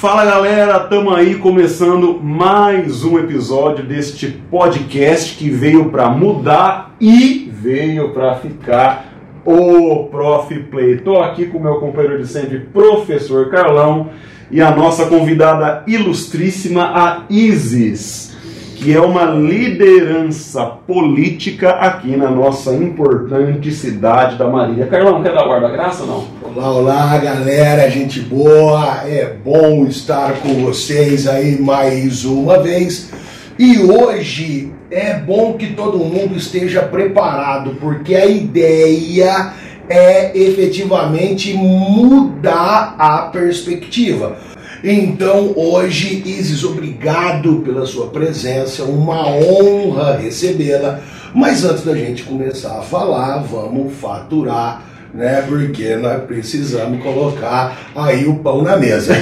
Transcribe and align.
Fala 0.00 0.24
galera, 0.24 0.80
tamo 0.80 1.14
aí 1.14 1.34
começando 1.34 2.18
mais 2.22 3.04
um 3.04 3.18
episódio 3.18 3.84
deste 3.84 4.28
podcast 4.28 5.36
que 5.36 5.50
veio 5.50 5.90
para 5.90 6.08
mudar 6.08 6.96
e 6.98 7.52
veio 7.52 8.08
para 8.08 8.36
ficar 8.36 9.12
o 9.44 10.04
Prof 10.04 10.58
Play. 10.70 11.00
Tô 11.00 11.18
aqui 11.18 11.44
com 11.44 11.58
meu 11.58 11.74
companheiro 11.80 12.18
de 12.18 12.26
sempre, 12.26 12.60
professor 12.60 13.50
Carlão, 13.50 14.08
e 14.50 14.62
a 14.62 14.74
nossa 14.74 15.04
convidada 15.04 15.84
ilustríssima, 15.86 16.82
a 16.94 17.24
Isis 17.28 18.29
que 18.80 18.94
é 18.94 19.00
uma 19.00 19.24
liderança 19.26 20.64
política 20.64 21.72
aqui 21.72 22.16
na 22.16 22.30
nossa 22.30 22.72
importante 22.74 23.70
cidade 23.70 24.36
da 24.36 24.48
Marília. 24.48 24.86
Carlão, 24.86 25.22
quer 25.22 25.34
dar 25.34 25.46
guarda-graça 25.46 26.04
ou 26.04 26.08
não? 26.08 26.24
Olá, 26.50 26.72
olá, 26.72 27.18
galera, 27.18 27.90
gente 27.90 28.20
boa. 28.20 29.02
É 29.06 29.34
bom 29.44 29.84
estar 29.84 30.32
com 30.40 30.64
vocês 30.64 31.28
aí 31.28 31.60
mais 31.60 32.24
uma 32.24 32.58
vez. 32.58 33.12
E 33.58 33.80
hoje 33.80 34.72
é 34.90 35.12
bom 35.12 35.52
que 35.58 35.74
todo 35.74 35.98
mundo 35.98 36.34
esteja 36.34 36.80
preparado, 36.80 37.76
porque 37.78 38.14
a 38.14 38.24
ideia 38.24 39.52
é 39.90 40.34
efetivamente 40.34 41.52
mudar 41.52 42.94
a 42.98 43.28
perspectiva. 43.30 44.38
Então, 44.82 45.52
hoje, 45.56 46.22
Isis, 46.24 46.64
obrigado 46.64 47.56
pela 47.64 47.84
sua 47.84 48.06
presença, 48.06 48.84
uma 48.84 49.26
honra 49.26 50.16
recebê-la. 50.16 51.00
Mas 51.34 51.64
antes 51.64 51.84
da 51.84 51.94
gente 51.94 52.22
começar 52.22 52.78
a 52.78 52.82
falar, 52.82 53.38
vamos 53.38 53.92
faturar, 53.94 54.82
né? 55.12 55.44
Porque 55.46 55.96
nós 55.96 56.24
precisamos 56.24 57.02
colocar 57.02 57.76
aí 57.94 58.26
o 58.26 58.36
pão 58.36 58.62
na 58.62 58.76
mesa. 58.76 59.14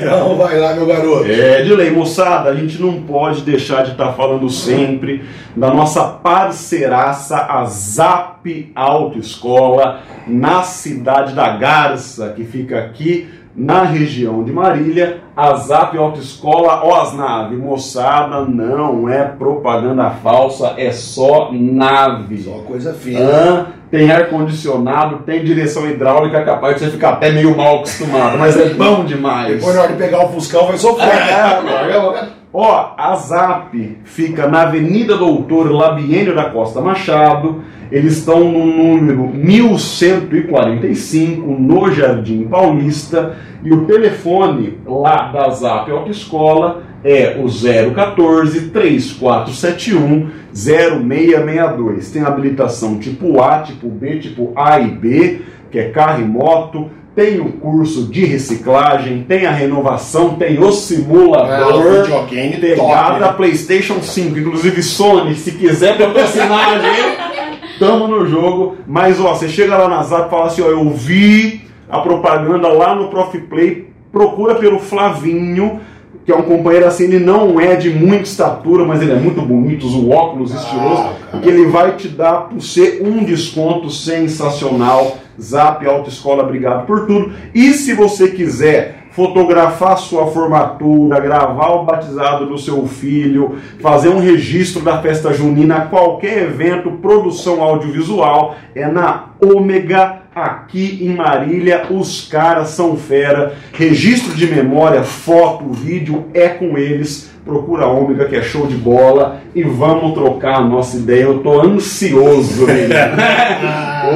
então, 0.00 0.36
vai 0.36 0.58
lá, 0.58 0.74
meu 0.74 0.86
garoto. 0.86 1.30
É, 1.30 1.62
de 1.62 1.74
lei, 1.74 1.90
moçada, 1.90 2.50
a 2.50 2.54
gente 2.54 2.80
não 2.80 3.02
pode 3.02 3.42
deixar 3.42 3.82
de 3.82 3.92
estar 3.92 4.06
tá 4.06 4.12
falando 4.12 4.48
sempre 4.48 5.24
da 5.56 5.74
nossa 5.74 6.04
parceiraça, 6.04 7.36
a 7.36 7.64
Zap 7.64 8.72
Autoescola, 8.74 10.00
na 10.26 10.62
cidade 10.62 11.34
da 11.34 11.56
Garça, 11.56 12.32
que 12.34 12.44
fica 12.44 12.78
aqui 12.78 13.28
na 13.56 13.84
região 13.84 14.42
de 14.42 14.52
Marília, 14.52 15.20
a 15.36 15.54
Zap 15.54 15.96
Autoescola 15.96 16.84
Osnave. 16.84 17.56
Moçada, 17.56 18.40
não 18.42 19.08
é 19.08 19.22
propaganda 19.24 20.10
falsa, 20.10 20.74
é 20.76 20.90
só 20.90 21.50
nave. 21.52 22.42
Só 22.42 22.58
coisa 22.66 22.92
fina. 22.92 23.20
Ah, 23.20 23.66
tem 23.90 24.10
ar-condicionado, 24.10 25.18
tem 25.18 25.44
direção 25.44 25.88
hidráulica, 25.88 26.38
é 26.38 26.44
capaz 26.44 26.74
de 26.74 26.84
você 26.84 26.90
ficar 26.90 27.10
até 27.10 27.30
meio 27.30 27.56
mal 27.56 27.76
acostumado, 27.76 28.38
mas 28.38 28.56
é 28.56 28.70
bom 28.70 29.04
demais. 29.04 29.56
Depois 29.56 29.76
na 29.76 29.82
hora 29.82 29.92
de 29.92 29.98
pegar 29.98 30.24
o 30.24 30.28
Fuscão 30.30 30.66
vai 30.66 30.76
sofrer. 30.76 31.08
É, 31.08 32.43
Ó, 32.56 32.94
a 32.96 33.16
Zap 33.16 33.76
fica 34.04 34.46
na 34.46 34.62
Avenida 34.62 35.16
Doutor 35.16 35.72
Labienio 35.72 36.36
da 36.36 36.50
Costa 36.50 36.80
Machado, 36.80 37.64
eles 37.90 38.18
estão 38.18 38.48
no 38.48 38.64
número 38.64 39.26
1145, 39.26 41.50
no 41.50 41.90
Jardim 41.90 42.44
Paulista, 42.44 43.36
e 43.64 43.72
o 43.72 43.86
telefone 43.86 44.78
lá 44.86 45.32
da 45.32 45.50
Zap 45.50 45.90
Autoescola 45.90 46.84
é 47.02 47.36
o 47.42 47.46
014 47.92 48.70
3471 48.70 50.30
0662. 50.52 52.12
Tem 52.12 52.22
habilitação 52.22 53.00
tipo 53.00 53.42
A, 53.42 53.62
tipo 53.62 53.88
B, 53.88 54.20
tipo 54.20 54.52
A 54.54 54.78
e 54.78 54.92
B, 54.92 55.40
que 55.72 55.80
é 55.80 55.88
carro 55.88 56.22
e 56.22 56.24
moto, 56.24 56.88
tem 57.14 57.40
o 57.40 57.52
curso 57.52 58.04
de 58.04 58.24
reciclagem, 58.24 59.24
tem 59.28 59.46
a 59.46 59.52
renovação, 59.52 60.34
tem 60.34 60.58
o 60.58 60.72
simulador, 60.72 62.06
é, 62.32 62.58
pegada 62.58 63.32
PlayStation 63.32 64.02
5, 64.02 64.38
inclusive 64.38 64.82
Sony, 64.82 65.34
se 65.36 65.52
quiser 65.52 65.96
patrocinar 65.96 66.70
a 66.70 66.78
gente. 66.80 67.78
Tamo 67.78 68.08
no 68.08 68.26
jogo, 68.26 68.76
mas 68.86 69.20
ó, 69.20 69.34
você 69.34 69.48
chega 69.48 69.76
lá 69.76 69.88
na 69.88 70.02
Zap 70.02 70.26
e 70.26 70.30
fala 70.30 70.46
assim, 70.46 70.62
ó, 70.62 70.66
eu 70.66 70.90
vi 70.90 71.62
a 71.88 72.00
propaganda 72.00 72.68
lá 72.68 72.94
no 72.94 73.08
Prof 73.08 73.36
Play, 73.38 73.88
procura 74.12 74.56
pelo 74.56 74.78
Flavinho, 74.78 75.80
que 76.24 76.32
é 76.32 76.36
um 76.36 76.42
companheiro 76.42 76.86
assim, 76.86 77.04
ele 77.04 77.18
não 77.18 77.60
é 77.60 77.76
de 77.76 77.90
muita 77.90 78.22
estatura, 78.22 78.84
mas 78.84 79.02
ele 79.02 79.12
é 79.12 79.16
muito 79.16 79.42
bonito, 79.42 79.86
o 79.86 80.10
óculos 80.10 80.52
ah, 80.52 80.56
estiloso, 80.56 81.08
que 81.42 81.48
ele 81.48 81.66
vai 81.66 81.96
te 81.96 82.08
dar 82.08 82.48
por 82.48 82.62
ser 82.62 83.02
um 83.06 83.22
desconto 83.24 83.90
sensacional. 83.90 85.18
Zap 85.40 85.84
Autoescola, 85.84 86.44
obrigado 86.44 86.86
por 86.86 87.06
tudo. 87.06 87.32
E 87.52 87.72
se 87.72 87.92
você 87.92 88.28
quiser 88.28 89.04
fotografar 89.14 89.96
sua 89.96 90.26
formatura, 90.26 91.20
gravar 91.20 91.70
o 91.70 91.84
batizado 91.84 92.46
do 92.46 92.58
seu 92.58 92.84
filho, 92.86 93.56
fazer 93.80 94.08
um 94.08 94.18
registro 94.18 94.82
da 94.82 95.00
festa 95.00 95.32
junina, 95.32 95.86
qualquer 95.86 96.42
evento, 96.42 96.90
produção 96.90 97.62
audiovisual, 97.62 98.56
é 98.74 98.88
na 98.88 99.26
Ômega, 99.40 100.22
aqui 100.34 100.98
em 101.02 101.14
Marília. 101.14 101.86
Os 101.90 102.26
caras 102.28 102.68
são 102.70 102.96
fera. 102.96 103.54
Registro 103.72 104.34
de 104.34 104.46
memória, 104.46 105.02
foto, 105.02 105.70
vídeo 105.72 106.26
é 106.34 106.48
com 106.48 106.76
eles. 106.76 107.30
Procura 107.44 107.84
a 107.84 107.88
Ômega, 107.88 108.24
que 108.26 108.36
é 108.36 108.42
show 108.42 108.66
de 108.66 108.76
bola. 108.76 109.40
E 109.54 109.62
vamos 109.62 110.14
trocar 110.14 110.56
a 110.56 110.64
nossa 110.64 110.96
ideia. 110.96 111.24
Eu 111.24 111.40
tô 111.40 111.60
ansioso, 111.60 112.66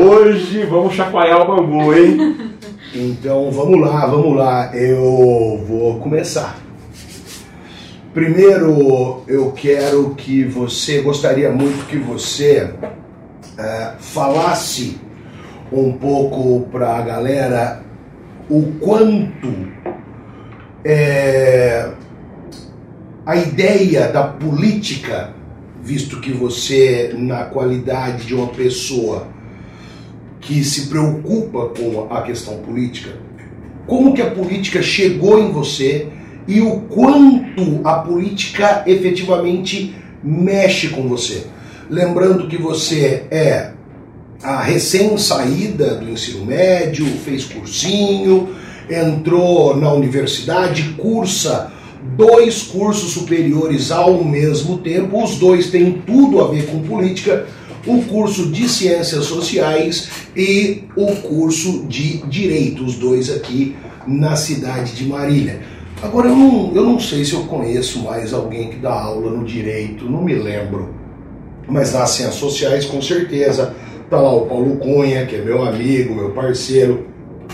Hoje 0.00 0.64
vamos 0.64 0.94
chacoalhar 0.94 1.42
o 1.42 1.56
bambu, 1.56 1.94
hein? 1.94 2.36
Então 2.94 3.50
vamos 3.50 3.80
lá, 3.80 4.06
vamos 4.06 4.36
lá. 4.36 4.70
Eu 4.74 5.62
vou 5.66 5.98
começar. 6.00 6.58
Primeiro, 8.14 9.22
eu 9.28 9.52
quero 9.52 10.14
que 10.16 10.42
você, 10.44 11.02
gostaria 11.02 11.50
muito 11.50 11.86
que 11.86 11.96
você 11.96 12.70
é, 13.56 13.92
falasse 13.98 14.98
um 15.72 15.92
pouco 15.92 16.68
para 16.70 16.96
a 16.96 17.02
galera 17.02 17.82
o 18.48 18.72
quanto 18.80 19.68
é, 20.84 21.90
a 23.26 23.36
ideia 23.36 24.08
da 24.08 24.24
política, 24.24 25.34
visto 25.82 26.20
que 26.20 26.32
você, 26.32 27.14
na 27.16 27.44
qualidade 27.44 28.26
de 28.26 28.34
uma 28.34 28.48
pessoa 28.48 29.28
que 30.40 30.64
se 30.64 30.86
preocupa 30.86 31.70
com 31.78 32.06
a 32.10 32.22
questão 32.22 32.58
política, 32.58 33.10
como 33.86 34.14
que 34.14 34.22
a 34.22 34.30
política 34.30 34.82
chegou 34.82 35.38
em 35.38 35.52
você 35.52 36.08
e 36.46 36.60
o 36.62 36.80
quanto 36.80 37.80
a 37.84 37.98
política 37.98 38.82
efetivamente 38.86 39.94
mexe 40.24 40.88
com 40.88 41.06
você. 41.06 41.46
Lembrando 41.90 42.48
que 42.48 42.56
você 42.56 43.26
é 43.30 43.72
a 44.42 44.62
recém-saída 44.62 45.96
do 45.96 46.10
ensino 46.10 46.44
médio, 46.44 47.06
fez 47.24 47.44
cursinho, 47.44 48.48
entrou 48.88 49.76
na 49.76 49.92
universidade, 49.92 50.94
cursa 50.96 51.72
dois 52.16 52.62
cursos 52.62 53.12
superiores 53.12 53.90
ao 53.90 54.22
mesmo 54.24 54.78
tempo, 54.78 55.22
os 55.22 55.36
dois 55.36 55.70
têm 55.70 56.02
tudo 56.06 56.40
a 56.40 56.48
ver 56.48 56.66
com 56.66 56.80
política, 56.80 57.46
o 57.86 58.02
curso 58.02 58.46
de 58.50 58.68
Ciências 58.68 59.26
Sociais 59.26 60.08
e 60.36 60.84
o 60.96 61.06
curso 61.16 61.86
de 61.86 62.18
Direito, 62.26 62.84
os 62.84 62.94
dois 62.94 63.30
aqui 63.30 63.76
na 64.06 64.36
cidade 64.36 64.92
de 64.92 65.04
Marília. 65.04 65.60
Agora, 66.02 66.28
eu 66.28 66.36
não, 66.36 66.72
eu 66.74 66.84
não 66.84 67.00
sei 67.00 67.24
se 67.24 67.34
eu 67.34 67.44
conheço 67.44 68.00
mais 68.00 68.32
alguém 68.32 68.70
que 68.70 68.76
dá 68.76 68.92
aula 68.92 69.30
no 69.32 69.44
Direito, 69.44 70.04
não 70.04 70.22
me 70.22 70.34
lembro. 70.34 70.94
Mas 71.68 71.92
nas 71.92 72.10
Ciências 72.10 72.36
Sociais, 72.36 72.84
com 72.84 73.02
certeza, 73.02 73.74
tá 74.10 74.20
lá 74.20 74.34
o 74.34 74.46
Paulo 74.46 74.76
Cunha, 74.76 75.26
que 75.26 75.36
é 75.36 75.40
meu 75.40 75.62
amigo, 75.62 76.14
meu 76.14 76.30
parceiro, 76.30 77.06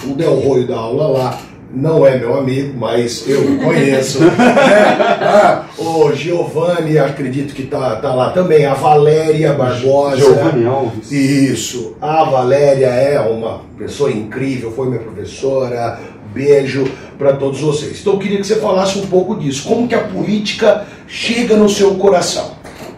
o 0.05 0.15
Del 0.15 0.35
Roio 0.35 0.67
dá 0.67 0.77
aula 0.77 1.07
lá 1.07 1.39
não 1.75 2.07
é 2.07 2.17
meu 2.17 2.39
amigo, 2.39 2.79
mas 2.79 3.29
eu 3.29 3.59
conheço. 3.59 4.21
né? 4.23 4.33
ah, 4.39 5.65
o 5.77 6.13
Giovanni, 6.13 6.99
acredito 6.99 7.55
que 7.55 7.65
tá, 7.65 7.97
tá 7.97 8.15
lá 8.15 8.31
também. 8.31 8.65
A 8.65 8.75
Valéria 8.75 9.53
Barbosa. 9.53 10.17
Giovanni 10.17 10.67
Alves. 10.67 11.11
Isso. 11.11 11.97
A 12.01 12.25
Valéria 12.25 12.87
é 12.87 13.21
uma 13.21 13.63
pessoa 13.77 14.11
incrível, 14.11 14.71
foi 14.71 14.87
minha 14.87 15.01
professora. 15.01 15.99
Beijo 16.33 16.85
para 17.19 17.33
todos 17.35 17.61
vocês. 17.61 18.01
Então 18.01 18.15
eu 18.15 18.19
queria 18.19 18.39
que 18.39 18.47
você 18.47 18.57
falasse 18.57 18.99
um 18.99 19.07
pouco 19.07 19.37
disso. 19.37 19.69
Como 19.69 19.87
que 19.87 19.95
a 19.95 20.05
política 20.05 20.87
chega 21.07 21.57
no 21.57 21.69
seu 21.69 21.95
coração? 21.95 22.54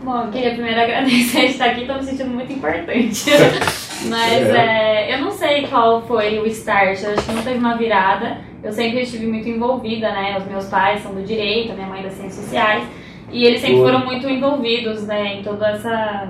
Bom, 0.06 0.22
eu 0.22 0.30
queria 0.30 0.52
primeiro 0.52 0.80
agradecer 0.80 1.40
de 1.40 1.46
estar 1.50 1.64
aqui, 1.64 1.80
estou 1.80 1.96
me 1.96 2.04
sentindo 2.04 2.30
muito 2.30 2.52
importante. 2.52 3.28
Mas 4.08 4.48
é. 4.54 5.10
É, 5.10 5.14
eu 5.14 5.20
não 5.20 5.32
sei 5.32 5.66
qual 5.66 6.00
foi 6.02 6.38
o 6.38 6.46
start, 6.46 7.02
eu 7.02 7.10
acho 7.10 7.26
que 7.26 7.32
não 7.32 7.42
teve 7.42 7.58
uma 7.58 7.76
virada. 7.76 8.38
Eu 8.62 8.72
sempre 8.72 9.00
estive 9.00 9.26
muito 9.26 9.48
envolvida, 9.48 10.08
né? 10.12 10.38
Os 10.38 10.46
meus 10.46 10.66
pais 10.66 11.02
são 11.02 11.12
do 11.12 11.24
direito, 11.24 11.74
minha 11.74 11.88
mãe 11.88 12.04
das 12.04 12.12
ciências 12.12 12.44
sociais. 12.44 12.84
E 13.32 13.44
eles 13.44 13.60
sempre 13.60 13.78
foram 13.78 14.04
muito 14.04 14.28
envolvidos 14.28 15.04
né, 15.08 15.38
em 15.38 15.42
toda 15.42 15.70
essa, 15.70 16.28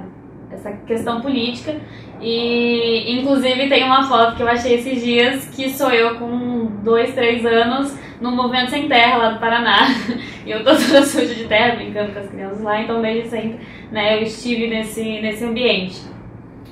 essa 0.50 0.72
questão 0.86 1.20
política. 1.20 1.76
E 2.18 3.18
inclusive 3.18 3.68
tem 3.68 3.84
uma 3.84 4.04
foto 4.04 4.36
que 4.36 4.42
eu 4.42 4.48
achei 4.48 4.76
esses 4.76 5.02
dias 5.04 5.44
que 5.54 5.68
sou 5.68 5.90
eu 5.90 6.14
com 6.14 6.70
dois, 6.82 7.14
três 7.14 7.44
anos 7.44 7.94
no 8.22 8.30
Movimento 8.30 8.70
Sem 8.70 8.88
Terra 8.88 9.18
lá 9.18 9.30
do 9.32 9.38
Paraná. 9.38 9.86
E 10.46 10.52
eu 10.52 10.62
tô 10.62 10.70
toda 10.76 11.02
suja 11.04 11.34
de 11.34 11.44
terra, 11.44 11.74
brincando 11.74 12.12
com 12.12 12.20
as 12.20 12.30
crianças 12.30 12.62
lá, 12.62 12.80
então 12.80 13.02
desde 13.02 13.28
sempre 13.28 13.58
né, 13.90 14.16
eu 14.16 14.22
estive 14.22 14.68
nesse, 14.68 15.02
nesse 15.20 15.44
ambiente. 15.44 16.00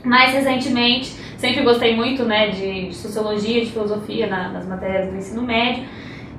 Mais 0.05 0.33
recentemente, 0.33 1.07
sempre 1.37 1.63
gostei 1.63 1.97
muito 1.97 2.25
né, 2.25 2.51
de, 2.51 2.95
sociologia, 2.95 3.65
de 3.65 3.73
filosofia 3.73 4.29
na, 4.29 4.51
nas 4.51 4.67
matérias 4.67 5.11
do 5.11 5.17
ensino 5.17 5.43
médio. 5.43 5.85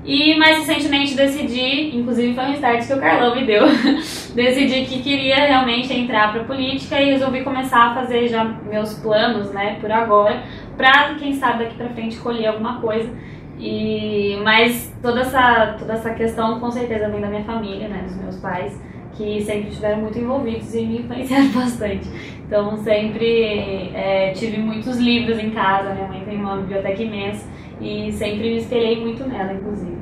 E 0.06 0.38
mais 0.38 0.60
recentemente 0.60 1.16
decidi, 1.16 1.98
inclusive 1.98 2.36
foi 2.36 2.44
um 2.46 2.54
start 2.54 2.86
que 2.86 2.94
o 2.94 3.00
Carlão 3.00 3.36
me 3.36 3.44
deu, 3.44 3.66
decidi 4.36 4.86
que 4.86 5.02
queria 5.02 5.48
realmente 5.48 5.92
entrar 5.92 6.31
para 6.31 6.44
política 6.44 7.02
e 7.02 7.10
resolvi 7.10 7.44
começar 7.44 7.88
a 7.88 7.96
fazer 7.96 8.28
já 8.28 8.44
meus 8.44 8.94
planos, 9.00 9.52
né, 9.52 9.78
por 9.81 9.92
agora, 9.92 10.44
para 10.78 11.16
quem 11.16 11.34
sabe 11.34 11.64
daqui 11.64 11.76
para 11.76 11.90
frente 11.90 12.18
colher 12.18 12.48
alguma 12.48 12.80
coisa. 12.80 13.10
E 13.57 14.38
mas 14.44 14.94
toda 15.02 15.22
essa 15.22 15.75
toda 15.80 15.94
essa 15.94 16.13
questão 16.13 16.60
com 16.60 16.69
certeza 16.72 17.10
vem 17.10 17.22
da 17.22 17.28
minha 17.28 17.44
família, 17.44 17.88
né, 17.88 18.04
dos 18.06 18.16
meus 18.18 18.36
pais, 18.38 18.78
que 19.13 19.42
sempre 19.42 19.69
estiveram 19.69 20.02
muito 20.02 20.19
envolvidos 20.19 20.74
e 20.75 20.86
me 20.86 21.00
influenciaram 21.00 21.48
bastante. 21.56 22.10
Então 22.46 22.78
sempre 22.78 23.92
é, 23.94 24.34
tive 24.36 24.57
muitos 24.57 24.98
livros 24.98 25.40
em 25.40 25.52
casa, 25.52 25.94
minha 25.94 26.07
mãe 26.07 26.24
tem 26.25 26.38
uma 26.38 26.57
biblioteca 26.57 27.02
imensa 27.02 27.48
e 27.80 28.12
sempre 28.12 28.50
me 28.50 28.57
espelhei 28.57 29.00
muito 29.00 29.28
nela, 29.28 29.54
inclusive. 29.54 29.96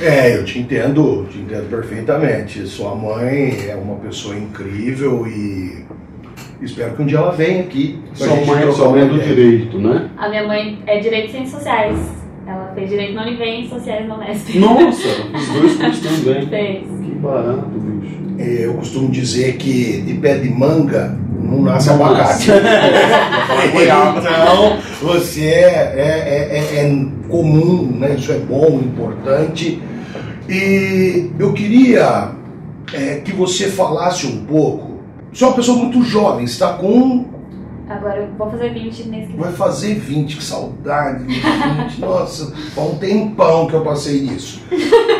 É, 0.00 0.34
eu 0.34 0.44
te 0.44 0.58
entendo, 0.58 1.26
te 1.30 1.38
entendo 1.38 1.68
perfeitamente. 1.68 2.66
Sua 2.66 2.94
mãe 2.94 3.68
é 3.68 3.76
uma 3.76 3.96
pessoa 3.96 4.34
incrível 4.34 5.26
e 5.26 5.84
espero 6.62 6.96
que 6.96 7.02
um 7.02 7.06
dia 7.06 7.18
ela 7.18 7.32
venha 7.32 7.60
aqui. 7.60 8.00
Sua 8.14 8.34
mãe, 8.34 8.72
sua 8.72 8.88
mãe 8.90 9.02
é 9.02 9.06
do 9.06 9.18
direito, 9.18 9.78
né? 9.78 10.10
A 10.16 10.28
minha 10.28 10.46
mãe 10.46 10.82
é 10.86 10.98
direito 11.00 11.28
e 11.28 11.32
ciências 11.32 11.50
sociais. 11.50 12.23
Fez 12.74 12.90
direito 12.90 13.14
na 13.14 13.22
Univem 13.22 13.64
e 13.64 13.68
sociais 13.68 14.08
na 14.08 14.16
Unesp. 14.16 14.58
Nossa, 14.58 15.08
os 15.34 15.48
dois 15.48 15.76
cursos 15.76 16.24
também. 16.24 16.46
Fez. 16.48 16.82
Que 17.04 17.10
barato, 17.16 17.68
bicho. 17.68 18.24
É, 18.38 18.66
eu 18.66 18.74
costumo 18.74 19.10
dizer 19.10 19.56
que 19.56 20.02
de 20.02 20.14
pé 20.14 20.38
de 20.38 20.50
manga 20.50 21.16
não 21.40 21.62
nasce 21.62 21.88
Não 21.88 22.04
abacate. 22.04 22.50
então, 23.82 24.78
você 25.02 25.44
é, 25.44 25.94
é, 25.96 26.58
é, 26.58 26.86
é 26.86 27.06
comum, 27.28 27.96
né? 27.98 28.16
isso 28.18 28.32
é 28.32 28.38
bom, 28.38 28.80
importante. 28.80 29.80
E 30.48 31.30
eu 31.38 31.52
queria 31.52 32.32
é, 32.92 33.16
que 33.16 33.32
você 33.32 33.68
falasse 33.68 34.26
um 34.26 34.44
pouco. 34.44 34.94
Você 35.32 35.44
é 35.44 35.46
uma 35.46 35.56
pessoa 35.56 35.78
muito 35.78 36.02
jovem, 36.02 36.46
você 36.46 36.52
está 36.54 36.72
com. 36.72 37.26
Agora 37.88 38.16
eu 38.18 38.28
vou 38.38 38.50
fazer 38.50 38.72
20 38.72 39.08
mês 39.08 39.30
que. 39.30 39.36
Vai 39.36 39.52
fazer 39.52 39.94
20, 39.94 40.36
que 40.36 40.44
saudade 40.44 41.26
de 41.26 41.34
20. 41.34 42.00
Nossa, 42.00 42.54
faz 42.74 42.88
um 42.88 42.96
tempão 42.96 43.66
que 43.66 43.74
eu 43.74 43.84
passei 43.84 44.22
nisso. 44.22 44.62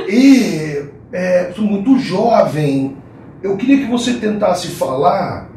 E 0.08 0.86
é, 1.12 1.52
sou 1.54 1.64
muito 1.64 1.98
jovem. 1.98 2.96
Eu 3.42 3.56
queria 3.56 3.84
que 3.84 3.90
você 3.90 4.14
tentasse 4.14 4.68
falar 4.68 5.50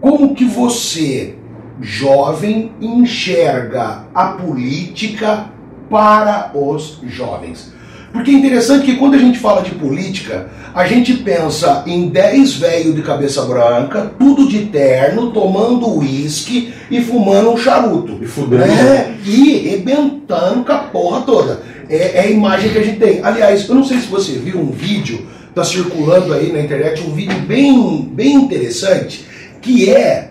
como 0.00 0.34
que 0.34 0.44
você, 0.44 1.36
jovem, 1.80 2.72
enxerga 2.80 4.04
a 4.14 4.28
política 4.28 5.50
para 5.90 6.52
os 6.54 7.00
jovens. 7.04 7.73
Porque 8.14 8.30
é 8.30 8.34
interessante 8.34 8.84
que 8.86 8.94
quando 8.94 9.14
a 9.14 9.18
gente 9.18 9.40
fala 9.40 9.60
de 9.60 9.72
política, 9.72 10.48
a 10.72 10.86
gente 10.86 11.14
pensa 11.14 11.82
em 11.84 12.08
10 12.08 12.54
velhos 12.58 12.94
de 12.94 13.02
cabeça 13.02 13.42
branca, 13.42 14.12
tudo 14.16 14.48
de 14.48 14.66
terno, 14.66 15.32
tomando 15.32 15.98
uísque 15.98 16.72
e 16.88 17.02
fumando 17.02 17.50
um 17.50 17.56
charuto. 17.56 18.16
E 18.22 18.24
fudendo. 18.24 18.66
né? 18.66 19.16
E 19.26 19.68
rebentando 19.68 20.64
com 20.64 20.70
a 20.70 20.78
porra 20.78 21.22
toda. 21.22 21.62
É, 21.90 22.18
é 22.18 22.20
a 22.20 22.30
imagem 22.30 22.70
que 22.70 22.78
a 22.78 22.84
gente 22.84 23.00
tem. 23.00 23.20
Aliás, 23.20 23.68
eu 23.68 23.74
não 23.74 23.84
sei 23.84 23.98
se 23.98 24.06
você 24.06 24.34
viu 24.34 24.60
um 24.60 24.70
vídeo, 24.70 25.26
tá 25.52 25.64
circulando 25.64 26.32
aí 26.32 26.52
na 26.52 26.60
internet, 26.60 27.02
um 27.02 27.12
vídeo 27.12 27.40
bem, 27.40 28.08
bem 28.12 28.34
interessante, 28.34 29.26
que 29.60 29.90
é 29.92 30.30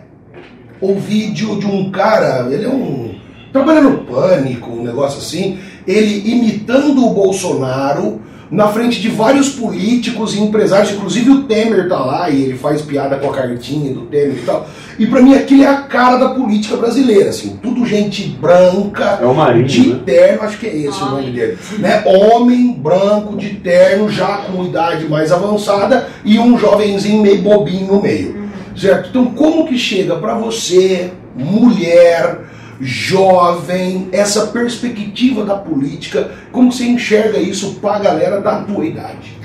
o 0.80 0.96
vídeo 0.96 1.60
de 1.60 1.66
um 1.66 1.92
cara, 1.92 2.48
ele 2.50 2.64
é 2.64 2.70
um. 2.70 3.14
trabalha 3.52 3.82
no 3.82 4.06
pânico, 4.06 4.72
um 4.72 4.84
negócio 4.84 5.20
assim, 5.20 5.60
ele 5.88 6.30
imitando 6.30 7.06
o 7.06 7.14
Bolsonaro 7.14 8.22
na 8.52 8.68
frente 8.68 9.02
de 9.02 9.10
vários 9.10 9.50
políticos 9.50 10.36
e 10.36 10.40
empresários, 10.40 10.92
inclusive 10.92 11.32
o 11.32 11.44
Temer 11.44 11.90
tá 11.90 11.98
lá 11.98 12.30
e 12.30 12.44
ele 12.44 12.58
faz 12.58 12.84
piada 12.84 13.18
com 13.18 13.28
a 13.32 13.34
cartinha 13.34 13.92
do 13.92 14.02
Temer 14.02 14.38
e 14.38 14.46
tal. 14.46 14.68
E 15.00 15.08
pra 15.08 15.22
mim 15.24 15.34
aquilo 15.34 15.64
é 15.64 15.68
a 15.68 15.78
cara 15.78 16.18
da 16.18 16.30
política 16.30 16.78
brasileira, 16.78 17.32
assim, 17.32 17.58
tudo 17.64 17.84
gente 17.84 18.28
branca, 18.40 19.18
É 19.20 19.26
o 19.26 19.34
Marinho, 19.34 19.66
de 19.66 19.88
né? 19.90 20.00
terno, 20.06 20.44
acho 20.44 20.60
que 20.60 20.68
é 20.68 20.78
esse 20.78 21.02
o 21.02 21.10
nome 21.10 21.32
dele, 21.32 21.58
né? 21.80 22.04
Homem 22.06 22.74
branco 22.74 23.36
de 23.36 23.56
terno, 23.56 24.08
já 24.08 24.38
com 24.38 24.66
idade 24.66 25.06
mais 25.06 25.32
avançada 25.32 26.08
e 26.24 26.38
um 26.38 26.56
jovenzinho 26.56 27.24
meio 27.24 27.42
bobinho 27.42 27.88
no 27.88 28.02
meio. 28.04 28.44
Certo? 28.76 29.10
Então, 29.10 29.26
como 29.34 29.66
que 29.66 29.78
chega 29.78 30.16
para 30.16 30.36
você, 30.36 31.12
mulher, 31.36 32.40
jovem, 32.80 34.10
essa 34.12 34.48
perspectiva 34.48 35.44
da 35.44 35.56
política, 35.56 36.32
como 36.52 36.72
você 36.72 36.86
enxerga 36.86 37.38
isso 37.38 37.80
para 37.80 37.96
a 37.96 38.00
galera 38.00 38.42
da 38.42 38.64
tua 38.64 38.86
idade? 38.86 39.38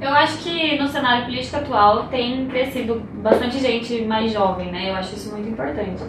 Eu 0.00 0.10
acho 0.10 0.38
que 0.38 0.76
no 0.78 0.86
cenário 0.88 1.24
político 1.24 1.56
atual 1.56 2.08
tem 2.08 2.46
crescido 2.46 3.02
bastante 3.22 3.58
gente 3.58 4.02
mais 4.02 4.32
jovem, 4.32 4.70
né? 4.70 4.90
Eu 4.90 4.96
acho 4.96 5.14
isso 5.14 5.32
muito 5.32 5.48
importante. 5.48 6.02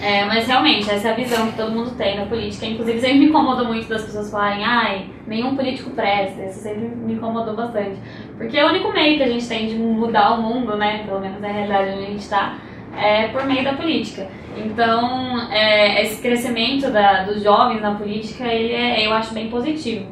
É, 0.00 0.24
mas 0.24 0.46
realmente, 0.46 0.90
essa 0.90 1.08
é 1.08 1.12
a 1.12 1.14
visão 1.14 1.50
que 1.50 1.56
todo 1.56 1.72
mundo 1.72 1.90
tem 1.90 2.16
da 2.16 2.24
política. 2.24 2.64
Inclusive, 2.64 3.00
sempre 3.00 3.18
me 3.18 3.26
incomoda 3.26 3.64
muito 3.64 3.86
das 3.86 4.02
pessoas 4.02 4.30
falarem, 4.30 4.64
ai, 4.64 5.10
nenhum 5.26 5.56
político 5.56 5.90
presta. 5.90 6.42
Isso 6.42 6.60
sempre 6.60 6.88
me 6.88 7.14
incomodou 7.14 7.54
bastante. 7.54 7.98
Porque 8.38 8.56
é 8.56 8.64
o 8.64 8.68
único 8.68 8.90
meio 8.92 9.18
que 9.18 9.22
a 9.24 9.28
gente 9.28 9.46
tem 9.46 9.66
de 9.66 9.74
mudar 9.74 10.38
o 10.38 10.42
mundo, 10.42 10.76
né? 10.76 11.02
Pelo 11.04 11.20
menos 11.20 11.40
na 11.40 11.48
realidade 11.48 11.90
onde 11.90 12.04
a 12.04 12.06
gente 12.06 12.22
está, 12.22 12.56
é 12.96 13.28
por 13.28 13.44
meio 13.44 13.64
da 13.64 13.74
política. 13.74 14.28
Então, 14.56 15.50
é, 15.50 16.02
esse 16.02 16.20
crescimento 16.20 16.90
da, 16.90 17.22
dos 17.24 17.42
jovens 17.42 17.80
na 17.80 17.94
política, 17.94 18.44
ele 18.44 18.72
é, 18.72 19.06
eu 19.06 19.12
acho 19.12 19.32
bem 19.32 19.48
positivo. 19.48 20.06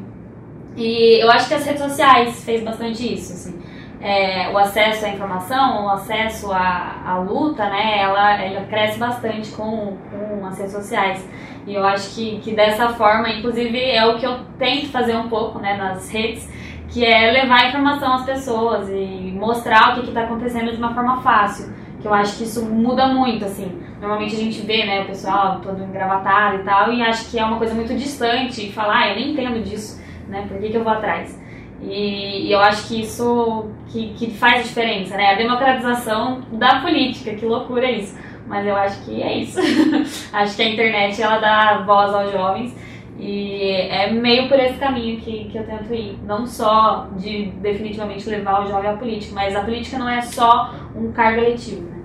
E 0.75 1.21
eu 1.21 1.29
acho 1.29 1.47
que 1.47 1.53
as 1.55 1.65
redes 1.65 1.81
sociais 1.81 2.43
fez 2.43 2.63
bastante 2.63 3.13
isso, 3.13 3.33
assim. 3.33 3.59
É, 4.01 4.49
o 4.49 4.57
acesso 4.57 5.05
à 5.05 5.09
informação, 5.09 5.85
o 5.85 5.89
acesso 5.89 6.51
à, 6.53 7.01
à 7.05 7.19
luta, 7.19 7.67
né, 7.69 8.01
ela, 8.01 8.41
ela 8.41 8.65
cresce 8.65 8.97
bastante 8.97 9.51
com, 9.51 9.97
com 10.09 10.45
as 10.45 10.57
redes 10.57 10.73
sociais. 10.73 11.29
E 11.67 11.73
eu 11.73 11.85
acho 11.85 12.15
que, 12.15 12.39
que 12.39 12.55
dessa 12.55 12.89
forma, 12.89 13.29
inclusive, 13.29 13.77
é 13.77 14.05
o 14.05 14.17
que 14.17 14.25
eu 14.25 14.39
tento 14.57 14.87
fazer 14.87 15.17
um 15.17 15.27
pouco, 15.27 15.59
né, 15.59 15.75
nas 15.75 16.09
redes, 16.09 16.49
que 16.87 17.05
é 17.05 17.29
levar 17.29 17.67
informação 17.67 18.13
às 18.13 18.23
pessoas 18.23 18.89
e 18.89 19.33
mostrar 19.35 19.91
o 19.91 20.01
que 20.01 20.07
está 20.07 20.23
acontecendo 20.23 20.71
de 20.71 20.77
uma 20.77 20.93
forma 20.93 21.21
fácil. 21.21 21.73
Que 22.01 22.07
eu 22.07 22.13
acho 22.13 22.37
que 22.37 22.43
isso 22.43 22.65
muda 22.65 23.07
muito, 23.07 23.43
assim. 23.45 23.81
Normalmente 23.99 24.35
a 24.35 24.39
gente 24.39 24.61
vê, 24.61 24.85
né, 24.85 25.01
o 25.01 25.05
pessoal 25.07 25.59
todo 25.61 25.83
engravatado 25.83 26.57
e 26.57 26.63
tal, 26.63 26.93
e 26.93 27.01
acho 27.01 27.29
que 27.29 27.37
é 27.37 27.43
uma 27.43 27.57
coisa 27.57 27.73
muito 27.73 27.93
distante 27.93 28.67
e 28.67 28.71
falar, 28.71 28.99
ah, 28.99 29.09
eu 29.09 29.15
nem 29.15 29.31
entendo 29.31 29.61
disso, 29.61 30.01
né, 30.27 30.45
por 30.47 30.57
que, 30.59 30.69
que 30.69 30.77
eu 30.77 30.83
vou 30.83 30.93
atrás? 30.93 31.37
E, 31.81 32.47
e 32.47 32.51
eu 32.51 32.59
acho 32.59 32.87
que 32.87 33.01
isso 33.01 33.69
que, 33.87 34.13
que 34.13 34.31
faz 34.31 34.67
diferença, 34.67 35.15
né? 35.15 35.31
A 35.31 35.35
democratização 35.35 36.41
da 36.51 36.81
política, 36.81 37.33
que 37.35 37.45
loucura 37.45 37.89
isso. 37.89 38.17
Mas 38.47 38.65
eu 38.65 38.75
acho 38.75 39.03
que 39.05 39.21
é 39.21 39.37
isso. 39.37 39.59
acho 40.33 40.55
que 40.55 40.61
a 40.61 40.69
internet 40.69 41.21
ela 41.21 41.37
dá 41.37 41.83
voz 41.85 42.13
aos 42.13 42.31
jovens 42.31 42.75
e 43.19 43.71
é 43.89 44.11
meio 44.11 44.47
por 44.47 44.57
esse 44.57 44.77
caminho 44.77 45.19
que, 45.19 45.45
que 45.45 45.57
eu 45.57 45.63
tento 45.65 45.93
ir. 45.93 46.17
Não 46.25 46.47
só 46.47 47.09
de 47.17 47.51
definitivamente 47.61 48.29
levar 48.29 48.63
o 48.63 48.67
jovem 48.69 48.89
à 48.89 48.93
política, 48.93 49.35
mas 49.35 49.53
a 49.53 49.61
política 49.61 49.99
não 49.99 50.09
é 50.09 50.21
só 50.21 50.73
um 50.95 51.11
cargo 51.11 51.41
eletivo, 51.41 51.81
né? 51.81 51.97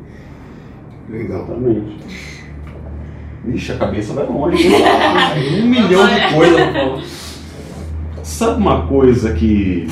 Legal. 1.09 1.42
Exatamente. 1.42 2.44
Vixe, 3.44 3.73
a 3.73 3.76
cabeça 3.76 4.12
vai 4.12 4.26
longe. 4.26 4.68
um 5.62 5.66
milhão 5.66 6.06
de 6.06 6.35
coisas. 6.35 7.40
Sabe 8.23 8.61
uma 8.61 8.87
coisa 8.87 9.35
que, 9.35 9.87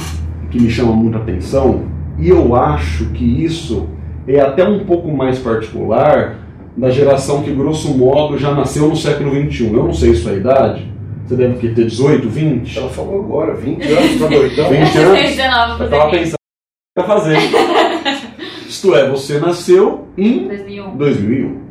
que 0.50 0.60
me 0.60 0.70
chama 0.70 0.92
muita 0.92 1.18
atenção? 1.18 1.84
E 2.18 2.28
eu 2.28 2.56
acho 2.56 3.10
que 3.10 3.44
isso 3.44 3.88
é 4.26 4.40
até 4.40 4.68
um 4.68 4.84
pouco 4.84 5.12
mais 5.12 5.38
particular 5.38 6.38
da 6.76 6.90
geração 6.90 7.42
que, 7.42 7.52
grosso 7.52 7.96
modo, 7.96 8.38
já 8.38 8.52
nasceu 8.54 8.88
no 8.88 8.96
século 8.96 9.30
XXI. 9.30 9.66
Eu 9.66 9.84
não 9.84 9.92
sei 9.92 10.14
sua 10.14 10.32
idade. 10.32 10.91
Você 11.26 11.36
deve 11.36 11.68
ter 11.68 11.84
18, 11.84 12.28
20? 12.28 12.78
Ela 12.78 12.88
falou 12.88 13.20
agora, 13.20 13.54
20 13.54 13.92
anos, 13.92 14.20
tá 14.20 14.26
doidão? 14.26 14.68
20 14.70 14.98
anos? 14.98 15.20
19 15.20 15.84
Eu 15.84 15.90
tava 15.90 16.10
pensando 16.10 16.34
o 16.34 17.00
que 17.00 17.06
fazer. 17.06 17.38
Isto 18.68 18.94
é, 18.94 19.08
você 19.08 19.38
nasceu 19.38 20.08
em 20.16 20.48
2001. 20.48 20.96
2001. 20.96 21.62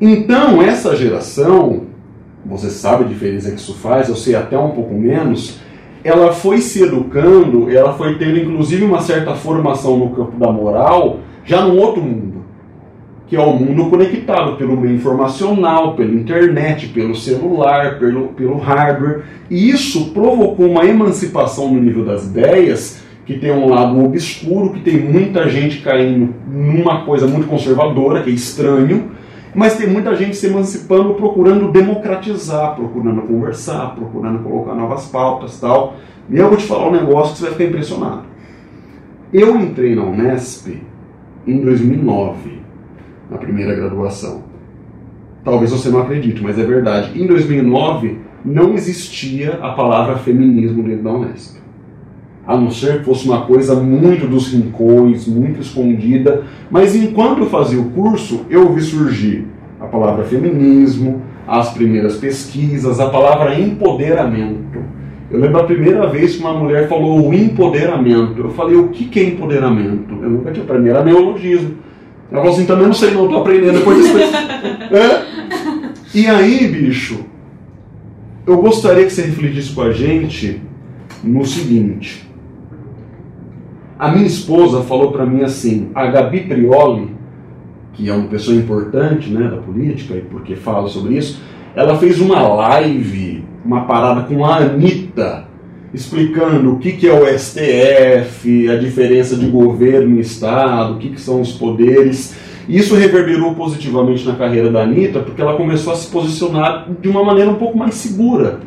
Então, 0.00 0.62
essa 0.62 0.96
geração, 0.96 1.86
você 2.44 2.70
sabe 2.70 3.04
a 3.04 3.06
diferença 3.06 3.50
que 3.50 3.60
isso 3.60 3.74
faz, 3.74 4.08
eu 4.08 4.16
sei 4.16 4.34
até 4.34 4.58
um 4.58 4.70
pouco 4.70 4.94
menos, 4.94 5.58
ela 6.02 6.32
foi 6.32 6.58
se 6.58 6.82
educando, 6.82 7.70
ela 7.70 7.92
foi 7.92 8.18
tendo 8.18 8.38
inclusive 8.38 8.84
uma 8.84 9.00
certa 9.00 9.34
formação 9.34 9.98
no 9.98 10.10
campo 10.10 10.38
da 10.38 10.50
moral, 10.50 11.20
já 11.44 11.62
num 11.62 11.78
outro 11.78 12.02
mundo. 12.02 12.29
Que 13.30 13.36
é 13.36 13.40
o 13.40 13.52
mundo 13.52 13.88
conectado 13.88 14.56
pelo 14.56 14.76
meio 14.76 14.96
informacional, 14.96 15.94
pela 15.94 16.12
internet, 16.12 16.88
pelo 16.88 17.14
celular, 17.14 17.96
pelo, 17.96 18.30
pelo 18.30 18.58
hardware. 18.58 19.22
E 19.48 19.70
isso 19.70 20.10
provocou 20.10 20.68
uma 20.68 20.84
emancipação 20.84 21.72
no 21.72 21.80
nível 21.80 22.04
das 22.04 22.26
ideias, 22.26 23.04
que 23.24 23.38
tem 23.38 23.52
um 23.52 23.68
lado 23.68 24.04
obscuro, 24.04 24.72
que 24.72 24.80
tem 24.80 24.98
muita 24.98 25.48
gente 25.48 25.78
caindo 25.80 26.34
numa 26.48 27.04
coisa 27.04 27.28
muito 27.28 27.46
conservadora, 27.46 28.24
que 28.24 28.30
é 28.30 28.32
estranho, 28.32 29.12
mas 29.54 29.76
tem 29.76 29.86
muita 29.86 30.16
gente 30.16 30.36
se 30.36 30.48
emancipando, 30.48 31.14
procurando 31.14 31.70
democratizar, 31.70 32.74
procurando 32.74 33.22
conversar, 33.22 33.94
procurando 33.94 34.40
colocar 34.40 34.74
novas 34.74 35.06
pautas 35.06 35.60
tal. 35.60 35.94
E 36.28 36.36
eu 36.36 36.48
vou 36.48 36.56
te 36.56 36.64
falar 36.64 36.88
um 36.88 36.92
negócio 36.92 37.34
que 37.34 37.38
você 37.38 37.44
vai 37.44 37.52
ficar 37.52 37.64
impressionado. 37.66 38.22
Eu 39.32 39.54
entrei 39.54 39.94
na 39.94 40.02
Unesp 40.02 40.82
em 41.46 41.60
2009 41.60 42.59
na 43.30 43.38
primeira 43.38 43.74
graduação. 43.74 44.42
Talvez 45.44 45.70
você 45.70 45.88
não 45.88 46.00
acredite, 46.00 46.42
mas 46.42 46.58
é 46.58 46.64
verdade. 46.64 47.18
Em 47.20 47.26
2009 47.26 48.18
não 48.44 48.74
existia 48.74 49.58
a 49.62 49.70
palavra 49.70 50.16
feminismo 50.16 50.82
dentro 50.82 51.04
da 51.04 51.12
Unesp. 51.12 51.60
A 52.46 52.56
não 52.56 52.70
ser 52.70 52.98
que 52.98 53.04
fosse 53.04 53.26
uma 53.26 53.42
coisa 53.42 53.74
muito 53.76 54.26
dos 54.26 54.52
rincões, 54.52 55.26
muito 55.26 55.60
escondida. 55.60 56.42
Mas 56.70 56.94
enquanto 56.94 57.40
eu 57.40 57.46
fazia 57.46 57.80
o 57.80 57.90
curso, 57.90 58.44
eu 58.50 58.72
vi 58.72 58.80
surgir 58.80 59.46
a 59.78 59.86
palavra 59.86 60.24
feminismo, 60.24 61.22
as 61.46 61.72
primeiras 61.72 62.16
pesquisas, 62.16 62.98
a 62.98 63.08
palavra 63.08 63.58
empoderamento. 63.58 64.80
Eu 65.30 65.38
lembro 65.38 65.60
a 65.60 65.64
primeira 65.64 66.06
vez 66.08 66.36
que 66.36 66.42
uma 66.42 66.52
mulher 66.52 66.88
falou 66.88 67.28
o 67.28 67.32
empoderamento. 67.32 68.40
Eu 68.40 68.50
falei, 68.50 68.76
o 68.76 68.88
que 68.88 69.20
é 69.20 69.24
empoderamento? 69.24 70.12
Eu 70.20 70.30
nunca 70.30 70.50
tinha, 70.50 70.66
para 70.66 70.78
mim 70.78 70.88
era 70.88 71.04
neologismo. 71.04 71.76
Ela 72.30 72.40
falou 72.42 72.56
assim, 72.56 72.66
também 72.66 72.86
não 72.86 72.94
sei 72.94 73.10
não, 73.10 73.28
tô 73.28 73.38
aprendendo 73.38 73.78
depois 73.78 73.98
disso. 73.98 74.18
é? 74.94 75.26
E 76.14 76.26
aí, 76.26 76.68
bicho, 76.68 77.24
eu 78.46 78.60
gostaria 78.60 79.04
que 79.04 79.10
você 79.10 79.22
refletisse 79.22 79.72
com 79.72 79.82
a 79.82 79.92
gente 79.92 80.60
no 81.22 81.44
seguinte. 81.44 82.28
A 83.98 84.10
minha 84.10 84.26
esposa 84.26 84.82
falou 84.82 85.12
para 85.12 85.26
mim 85.26 85.42
assim, 85.42 85.90
a 85.94 86.06
Gabi 86.06 86.40
Prioli, 86.40 87.14
que 87.92 88.08
é 88.08 88.14
uma 88.14 88.28
pessoa 88.28 88.56
importante 88.56 89.28
né, 89.28 89.48
da 89.48 89.58
política, 89.58 90.14
e 90.14 90.22
porque 90.22 90.56
fala 90.56 90.88
sobre 90.88 91.18
isso, 91.18 91.42
ela 91.74 91.98
fez 91.98 92.20
uma 92.20 92.40
live, 92.40 93.44
uma 93.64 93.84
parada 93.84 94.22
com 94.22 94.44
a 94.44 94.56
Anitta, 94.56 95.49
explicando 95.92 96.72
o 96.72 96.78
que, 96.78 96.92
que 96.92 97.08
é 97.08 97.12
o 97.12 97.26
STF, 97.26 98.68
a 98.68 98.76
diferença 98.76 99.36
de 99.36 99.46
governo 99.46 100.16
e 100.16 100.20
Estado, 100.20 100.94
o 100.94 100.98
que, 100.98 101.10
que 101.10 101.20
são 101.20 101.40
os 101.40 101.52
poderes. 101.52 102.36
Isso 102.68 102.94
reverberou 102.94 103.54
positivamente 103.54 104.26
na 104.26 104.34
carreira 104.34 104.70
da 104.70 104.82
Anitta, 104.82 105.20
porque 105.20 105.42
ela 105.42 105.56
começou 105.56 105.92
a 105.92 105.96
se 105.96 106.08
posicionar 106.08 106.88
de 107.00 107.08
uma 107.08 107.24
maneira 107.24 107.50
um 107.50 107.56
pouco 107.56 107.76
mais 107.76 107.94
segura, 107.94 108.60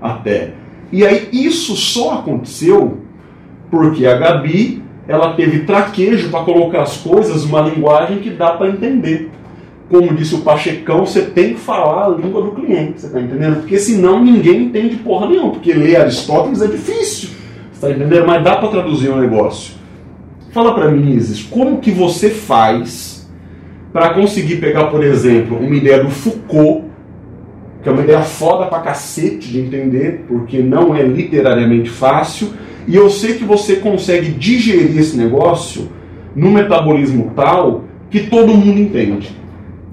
até. 0.00 0.54
E 0.90 1.04
aí 1.04 1.28
isso 1.32 1.76
só 1.76 2.14
aconteceu 2.14 2.98
porque 3.70 4.06
a 4.06 4.16
Gabi 4.16 4.82
ela 5.06 5.34
teve 5.34 5.60
traquejo 5.60 6.30
para 6.30 6.44
colocar 6.44 6.82
as 6.82 6.96
coisas 6.96 7.44
numa 7.44 7.60
linguagem 7.60 8.18
que 8.18 8.30
dá 8.30 8.52
para 8.52 8.68
entender 8.68 9.30
como 9.90 10.14
disse 10.14 10.36
o 10.36 10.42
Pachecão, 10.42 11.04
você 11.04 11.22
tem 11.22 11.54
que 11.54 11.60
falar 11.60 12.06
a 12.06 12.08
língua 12.10 12.42
do 12.42 12.52
cliente, 12.52 13.00
você 13.00 13.06
está 13.08 13.20
entendendo? 13.20 13.56
Porque 13.56 13.76
senão 13.76 14.24
ninguém 14.24 14.66
entende 14.66 14.94
porra 14.96 15.28
nenhuma, 15.28 15.50
porque 15.50 15.72
ler 15.72 15.96
Aristóteles 15.96 16.62
é 16.62 16.68
difícil, 16.68 17.30
você 17.72 17.86
está 17.86 17.90
entendendo? 17.90 18.24
Mas 18.24 18.44
dá 18.44 18.56
para 18.56 18.68
traduzir 18.68 19.08
o 19.08 19.16
um 19.16 19.20
negócio. 19.20 19.74
Fala 20.52 20.72
para 20.74 20.88
mim, 20.92 21.10
Isis, 21.12 21.42
como 21.42 21.78
que 21.78 21.90
você 21.90 22.30
faz 22.30 23.28
para 23.92 24.14
conseguir 24.14 24.56
pegar, 24.56 24.84
por 24.84 25.02
exemplo, 25.02 25.58
uma 25.58 25.74
ideia 25.74 26.04
do 26.04 26.10
Foucault, 26.10 26.84
que 27.82 27.88
é 27.88 27.92
uma 27.92 28.02
ideia 28.02 28.22
foda 28.22 28.66
pra 28.66 28.78
cacete 28.78 29.48
de 29.48 29.58
entender, 29.58 30.24
porque 30.28 30.58
não 30.60 30.94
é 30.94 31.02
literariamente 31.02 31.90
fácil, 31.90 32.50
e 32.86 32.94
eu 32.94 33.10
sei 33.10 33.34
que 33.34 33.44
você 33.44 33.76
consegue 33.76 34.30
digerir 34.30 34.96
esse 34.96 35.16
negócio 35.16 35.88
num 36.34 36.52
metabolismo 36.52 37.32
tal 37.34 37.84
que 38.08 38.20
todo 38.20 38.54
mundo 38.54 38.78
entende. 38.78 39.39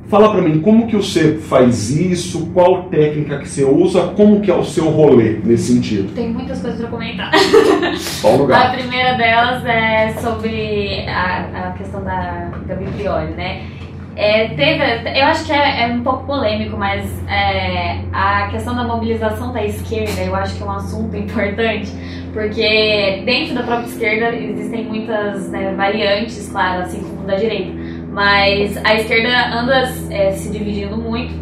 Fala 0.10 0.32
para 0.32 0.42
mim, 0.42 0.62
como 0.62 0.88
que 0.88 0.96
você 0.96 1.38
faz 1.38 1.90
isso? 1.90 2.50
Qual 2.54 2.84
técnica 2.84 3.40
que 3.40 3.48
você 3.48 3.66
usa? 3.66 4.14
Como 4.16 4.40
que 4.40 4.50
é 4.50 4.56
o 4.56 4.64
seu 4.64 4.86
rolê 4.90 5.40
nesse 5.44 5.74
sentido? 5.74 6.14
Tem 6.14 6.30
muitas 6.30 6.62
coisas 6.62 6.80
para 6.80 6.90
comentar. 6.90 7.32
Qual 8.22 8.38
lugar? 8.38 8.68
A 8.68 8.70
primeira 8.70 9.16
delas 9.16 9.66
é 9.66 10.14
sobre 10.14 11.06
a, 11.10 11.68
a 11.68 11.72
questão 11.74 12.02
da 12.06 12.52
Gabi 12.66 12.86
Prioli, 12.96 13.34
né? 13.34 13.68
É, 14.16 14.48
teve, 14.48 14.82
eu 15.20 15.26
acho 15.26 15.46
que 15.46 15.52
é, 15.52 15.84
é, 15.84 15.88
um 15.88 16.02
pouco 16.02 16.26
polêmico, 16.26 16.76
mas 16.78 17.06
é, 17.28 18.00
a 18.12 18.48
questão 18.48 18.76
da 18.76 18.84
mobilização 18.84 19.52
da 19.54 19.64
esquerda 19.64 20.22
eu 20.22 20.36
acho 20.36 20.56
que 20.56 20.64
é 20.64 20.66
um 20.66 20.72
assunto 20.72 21.14
importante, 21.18 21.92
porque 22.34 23.22
dentro 23.26 23.56
da 23.56 23.64
própria 23.64 23.86
esquerda 23.86 24.36
existem 24.36 24.86
muitas 24.86 25.50
né, 25.50 25.74
variantes, 25.76 26.50
claro, 26.50 26.82
assim 26.82 27.02
como 27.02 27.28
da 27.28 27.36
direita. 27.36 27.72
Mas 28.18 28.76
a 28.84 28.96
esquerda 28.96 29.56
anda 29.56 29.94
é, 30.10 30.32
se 30.32 30.50
dividindo 30.50 30.98
muito. 30.98 31.36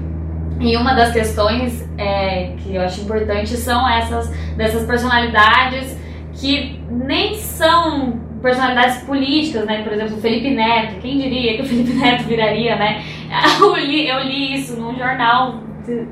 E 0.59 0.75
uma 0.75 0.93
das 0.93 1.13
questões 1.13 1.89
é, 1.97 2.51
que 2.57 2.75
eu 2.75 2.81
acho 2.81 2.99
importante 2.99 3.55
são 3.55 3.87
essas 3.87 4.27
dessas 4.57 4.85
personalidades 4.85 5.97
que 6.33 6.77
nem 6.89 7.35
são 7.35 8.19
personalidades 8.41 8.97
políticas, 9.03 9.65
né? 9.65 9.83
Por 9.83 9.93
exemplo, 9.93 10.17
Felipe 10.17 10.49
Neto. 10.49 10.99
Quem 10.99 11.17
diria 11.17 11.55
que 11.55 11.61
o 11.61 11.65
Felipe 11.65 11.93
Neto 11.95 12.25
viraria, 12.25 12.75
né? 12.75 13.01
Eu 13.57 13.73
li, 13.77 14.09
eu 14.09 14.19
li 14.19 14.55
isso 14.55 14.75
num 14.75 14.97
jornal 14.97 15.63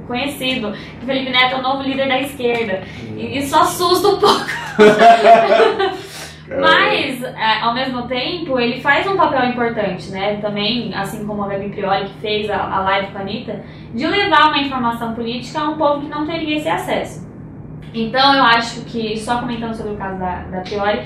conhecido, 0.07 0.71
que 0.71 1.05
Felipe 1.05 1.29
Neto 1.29 1.55
é 1.55 1.59
o 1.59 1.61
novo 1.61 1.83
líder 1.83 2.07
da 2.07 2.21
esquerda. 2.21 2.83
E 3.17 3.37
isso 3.37 3.53
assusta 3.53 4.07
um 4.07 4.17
pouco. 4.17 4.45
Mas, 6.47 7.23
é, 7.23 7.61
ao 7.61 7.73
mesmo 7.73 8.03
tempo, 8.03 8.59
ele 8.59 8.81
faz 8.81 9.07
um 9.07 9.15
papel 9.15 9.45
importante, 9.45 10.11
né? 10.11 10.37
Também, 10.37 10.93
assim 10.93 11.25
como 11.25 11.43
a 11.43 11.47
Gabi 11.47 11.69
Prioli, 11.69 12.09
que 12.09 12.19
fez 12.19 12.49
a, 12.49 12.63
a 12.63 12.81
live 12.81 13.11
com 13.11 13.17
a 13.17 13.21
Anitta, 13.21 13.63
de 13.93 14.05
levar 14.05 14.49
uma 14.49 14.59
informação 14.59 15.13
política 15.13 15.61
a 15.61 15.69
um 15.69 15.77
povo 15.77 16.01
que 16.01 16.09
não 16.09 16.25
teria 16.25 16.57
esse 16.57 16.67
acesso. 16.67 17.31
Então, 17.93 18.35
eu 18.35 18.43
acho 18.43 18.81
que, 18.85 19.17
só 19.17 19.39
comentando 19.39 19.73
sobre 19.73 19.93
o 19.93 19.97
caso 19.97 20.19
da, 20.19 20.41
da 20.43 20.61
Prioli, 20.61 21.03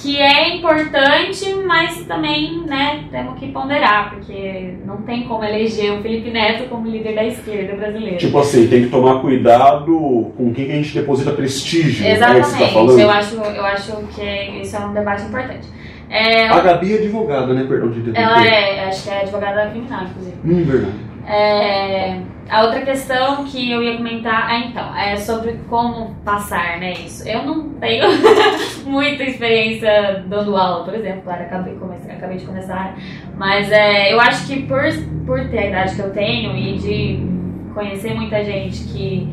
que 0.00 0.20
é 0.20 0.56
importante, 0.56 1.54
mas 1.66 2.04
também, 2.04 2.62
né, 2.66 3.04
temos 3.10 3.38
que 3.38 3.48
ponderar, 3.48 4.10
porque 4.10 4.74
não 4.86 4.98
tem 4.98 5.24
como 5.24 5.44
eleger 5.44 5.92
o 5.92 6.02
Felipe 6.02 6.30
Neto 6.30 6.68
como 6.68 6.88
líder 6.88 7.14
da 7.14 7.24
esquerda 7.24 7.76
brasileira. 7.76 8.16
Tipo 8.16 8.38
assim, 8.38 8.68
tem 8.68 8.84
que 8.84 8.90
tomar 8.90 9.20
cuidado 9.20 10.32
com 10.36 10.52
quem 10.54 10.70
a 10.70 10.74
gente 10.76 10.94
deposita 10.94 11.32
prestígio. 11.32 12.06
Exatamente, 12.06 12.52
né, 12.52 12.58
tá 12.58 13.02
eu, 13.02 13.10
acho, 13.10 13.34
eu 13.36 13.64
acho 13.64 13.96
que 14.14 14.60
isso 14.62 14.76
é 14.76 14.80
um 14.80 14.92
debate 14.94 15.24
importante. 15.24 15.68
É, 16.10 16.48
a 16.48 16.60
Gabi 16.60 16.94
é 16.94 16.98
advogada, 17.00 17.52
né? 17.52 17.66
Perdão 17.68 17.90
de 17.90 18.00
interromper. 18.00 18.22
Ela 18.22 18.46
é, 18.46 18.84
acho 18.88 19.04
que 19.04 19.10
é 19.10 19.20
advogada 19.20 19.70
criminal, 19.70 20.04
inclusive. 20.04 20.36
Hum, 20.44 20.64
verdade. 20.64 20.94
É, 21.26 22.20
a 22.48 22.62
outra 22.62 22.80
questão 22.80 23.44
que 23.44 23.70
eu 23.70 23.82
ia 23.82 23.96
comentar, 23.96 24.48
ah, 24.48 24.58
então, 24.60 24.96
é 24.96 25.16
sobre 25.16 25.60
como 25.68 26.14
passar, 26.24 26.78
né, 26.78 26.92
isso. 26.92 27.28
Eu 27.28 27.44
não 27.44 27.70
tenho 27.74 28.06
muita 28.86 29.22
experiência 29.24 30.24
dando 30.26 30.56
aula, 30.56 30.84
por 30.84 30.94
exemplo, 30.94 31.22
claro, 31.22 31.42
acabei, 31.42 31.74
comece, 31.74 32.10
acabei 32.10 32.38
de 32.38 32.46
começar, 32.46 32.96
mas 33.36 33.70
é, 33.70 34.12
eu 34.12 34.20
acho 34.20 34.46
que 34.46 34.62
por, 34.62 34.80
por 35.26 35.48
ter 35.48 35.58
a 35.58 35.66
idade 35.66 35.94
que 35.94 36.00
eu 36.00 36.10
tenho 36.10 36.56
e 36.56 36.78
de 36.78 37.74
conhecer 37.74 38.14
muita 38.14 38.42
gente 38.42 38.84
que 38.84 39.28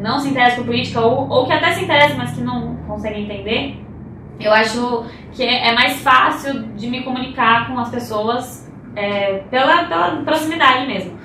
não 0.00 0.18
se 0.18 0.28
interessa 0.28 0.56
por 0.56 0.66
política 0.66 1.00
ou, 1.00 1.28
ou 1.28 1.46
que 1.46 1.52
até 1.52 1.72
se 1.72 1.84
interessa, 1.84 2.14
mas 2.16 2.32
que 2.32 2.40
não 2.40 2.76
consegue 2.86 3.20
entender, 3.20 3.76
eu 4.40 4.52
acho 4.52 5.04
que 5.32 5.42
é 5.42 5.72
mais 5.72 6.00
fácil 6.00 6.62
de 6.76 6.88
me 6.88 7.02
comunicar 7.02 7.68
com 7.68 7.78
as 7.78 7.90
pessoas 7.90 8.72
é, 8.94 9.42
pela, 9.50 9.84
pela 9.84 10.22
proximidade 10.22 10.86
mesmo. 10.86 11.17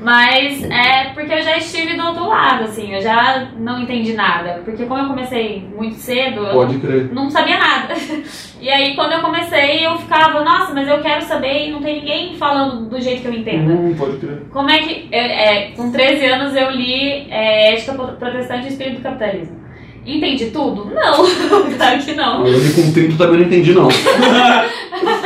Mas 0.00 0.62
é 0.62 1.10
porque 1.12 1.32
eu 1.32 1.42
já 1.42 1.56
estive 1.56 1.96
do 1.96 2.06
outro 2.06 2.28
lado, 2.28 2.64
assim, 2.64 2.94
eu 2.94 3.00
já 3.00 3.48
não 3.58 3.80
entendi 3.80 4.14
nada. 4.14 4.62
Porque 4.64 4.86
como 4.86 5.02
eu 5.02 5.08
comecei 5.08 5.66
muito 5.76 5.96
cedo, 5.96 6.42
crer. 6.80 7.12
não 7.12 7.30
sabia 7.30 7.58
nada. 7.58 7.94
E 8.60 8.68
aí 8.68 8.96
quando 8.96 9.12
eu 9.12 9.20
comecei, 9.20 9.86
eu 9.86 9.96
ficava, 9.98 10.42
nossa, 10.42 10.74
mas 10.74 10.88
eu 10.88 11.00
quero 11.00 11.22
saber 11.22 11.68
e 11.68 11.70
não 11.70 11.80
tem 11.80 12.00
ninguém 12.00 12.34
falando 12.34 12.86
do 12.88 13.00
jeito 13.00 13.22
que 13.22 13.28
eu 13.28 13.32
entendo. 13.32 13.70
Hum, 13.70 13.94
pode 13.96 14.16
crer. 14.16 14.42
Como 14.50 14.68
é 14.68 14.80
que. 14.80 15.08
É, 15.12 15.68
é, 15.68 15.70
com 15.76 15.92
13 15.92 16.26
anos 16.26 16.56
eu 16.56 16.68
li 16.72 17.28
é, 17.30 17.72
Ética 17.72 17.94
Protestante 17.94 18.66
e 18.66 18.70
Espírito 18.70 18.96
do 18.96 19.02
Capitalismo. 19.04 19.58
Entendi 20.04 20.46
tudo? 20.46 20.86
Não, 20.86 21.24
claro 21.76 22.02
que 22.02 22.14
não. 22.14 22.46
Eu 22.46 22.58
li 22.58 22.72
com 22.72 22.92
30 22.92 23.16
também 23.16 23.40
não 23.40 23.46
entendi, 23.46 23.72
não. 23.72 23.88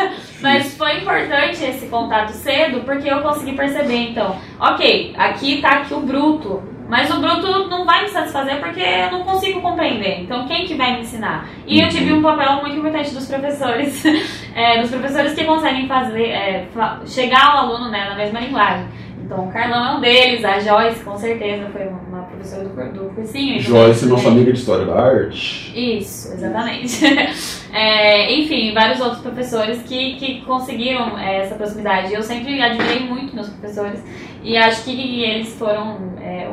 Mas 0.43 0.77
foi 0.77 0.99
importante 0.99 1.65
esse 1.65 1.87
contato 1.87 2.33
cedo 2.33 2.81
porque 2.81 3.09
eu 3.09 3.21
consegui 3.21 3.53
perceber, 3.53 4.11
então, 4.11 4.37
ok, 4.59 5.15
aqui 5.17 5.61
tá 5.63 5.71
aqui 5.71 5.95
o 5.95 6.01
bruto, 6.01 6.63
Mas 6.89 7.11
o 7.11 7.21
bruto 7.21 7.69
não 7.71 7.87
vai 7.87 8.03
me 8.03 8.09
satisfazer 8.09 8.61
porque 8.61 8.81
eu 8.81 9.11
não 9.11 9.23
consigo 9.25 9.63
compreender. 9.63 10.21
Então 10.21 10.47
quem 10.47 10.67
que 10.67 10.75
vai 10.75 10.93
me 10.95 11.01
ensinar? 11.01 11.49
E 11.67 11.81
eu 11.81 11.89
tive 11.89 12.13
um 12.13 12.21
papel 12.21 12.61
muito 12.61 12.77
importante 12.77 13.15
dos 13.15 13.27
professores, 13.27 14.05
é, 14.55 14.81
dos 14.81 14.91
professores 14.91 15.33
que 15.33 15.45
conseguem 15.45 15.87
fazer, 15.87 16.29
é, 16.29 16.69
chegar 17.07 17.47
ao 17.47 17.59
aluno 17.61 17.91
né, 17.91 18.11
na 18.11 18.15
mesma 18.15 18.41
linguagem. 18.41 18.87
Então, 19.33 19.47
o 19.47 19.51
Carlão 19.51 19.87
é 19.87 19.97
um 19.97 20.01
deles, 20.01 20.45
a 20.45 20.61
Joyce, 20.61 21.03
com 21.03 21.17
certeza, 21.17 21.67
foi 21.71 21.89
uma 21.89 22.25
professora 22.25 22.65
do, 22.69 22.93
do 22.93 23.15
cursinho. 23.15 23.59
Joyce, 23.61 24.07
nossa 24.07 24.29
amiga 24.29 24.53
de 24.53 24.59
História 24.59 24.85
da 24.85 24.95
Arte. 24.95 25.73
Isso, 25.75 26.35
exatamente. 26.35 27.03
é, 27.73 28.35
enfim, 28.35 28.75
vários 28.75 29.01
outros 29.01 29.23
professores 29.23 29.83
que, 29.85 30.17
que 30.17 30.43
conseguiram 30.43 31.19
é, 31.19 31.39
essa 31.39 31.55
proximidade. 31.55 32.12
Eu 32.12 32.23
sempre 32.23 32.61
admirei 32.61 33.01
muito 33.01 33.35
meus 33.35 33.49
professores 33.49 34.05
e 34.43 34.55
acho 34.55 34.85
que 34.85 35.25
eles 35.25 35.55
foram, 35.55 35.97
é, 36.21 36.51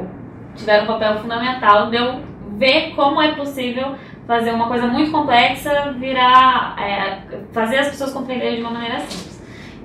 tiveram 0.56 0.86
um 0.86 0.88
papel 0.88 1.18
fundamental 1.18 1.90
de 1.90 1.98
eu 1.98 2.22
ver 2.58 2.94
como 2.96 3.22
é 3.22 3.34
possível 3.34 3.96
fazer 4.26 4.52
uma 4.52 4.68
coisa 4.68 4.88
muito 4.88 5.12
complexa 5.12 5.92
virar, 6.00 6.78
é, 6.80 7.20
fazer 7.52 7.80
as 7.80 7.90
pessoas 7.90 8.14
compreenderem 8.14 8.56
de 8.56 8.62
uma 8.62 8.72
maneira 8.72 9.00
simples. 9.02 9.29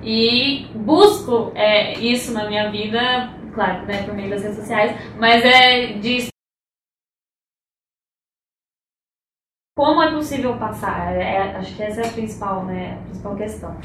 E 0.05 0.67
busco 0.75 1.51
é, 1.55 1.99
isso 1.99 2.31
na 2.31 2.47
minha 2.47 2.69
vida, 2.69 3.33
claro, 3.53 3.85
né, 3.87 4.03
por 4.03 4.13
meio 4.13 4.29
das 4.29 4.43
redes 4.43 4.59
sociais, 4.59 4.95
mas 5.19 5.43
é 5.43 5.93
de 5.93 6.27
como 9.75 10.01
é 10.03 10.11
possível 10.11 10.55
passar. 10.57 11.11
É, 11.13 11.21
é, 11.21 11.41
acho 11.57 11.75
que 11.75 11.81
essa 11.81 12.01
é 12.01 12.07
a 12.07 12.11
principal, 12.11 12.65
né, 12.65 12.99
a 13.01 13.05
principal 13.05 13.35
questão. 13.35 13.75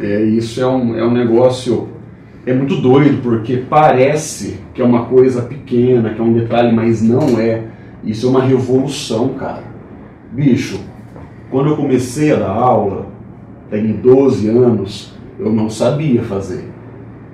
É, 0.00 0.22
isso 0.22 0.60
é 0.60 0.66
um, 0.66 0.98
é 0.98 1.04
um 1.04 1.12
negócio 1.12 2.00
é 2.46 2.54
muito 2.54 2.76
doido, 2.76 3.22
porque 3.22 3.58
parece 3.58 4.60
que 4.72 4.80
é 4.80 4.84
uma 4.84 5.04
coisa 5.04 5.42
pequena, 5.42 6.14
que 6.14 6.20
é 6.20 6.24
um 6.24 6.32
detalhe, 6.32 6.74
mas 6.74 7.02
não 7.02 7.38
é. 7.38 7.64
Isso 8.02 8.26
é 8.26 8.30
uma 8.30 8.42
revolução, 8.42 9.34
cara. 9.34 9.62
Bicho, 10.32 10.80
quando 11.50 11.70
eu 11.70 11.76
comecei 11.76 12.32
a 12.32 12.36
dar 12.36 12.50
aula, 12.50 13.06
tem 13.68 13.92
12 13.92 14.48
anos, 14.48 15.09
eu 15.40 15.50
não 15.50 15.70
sabia 15.70 16.22
fazer. 16.22 16.68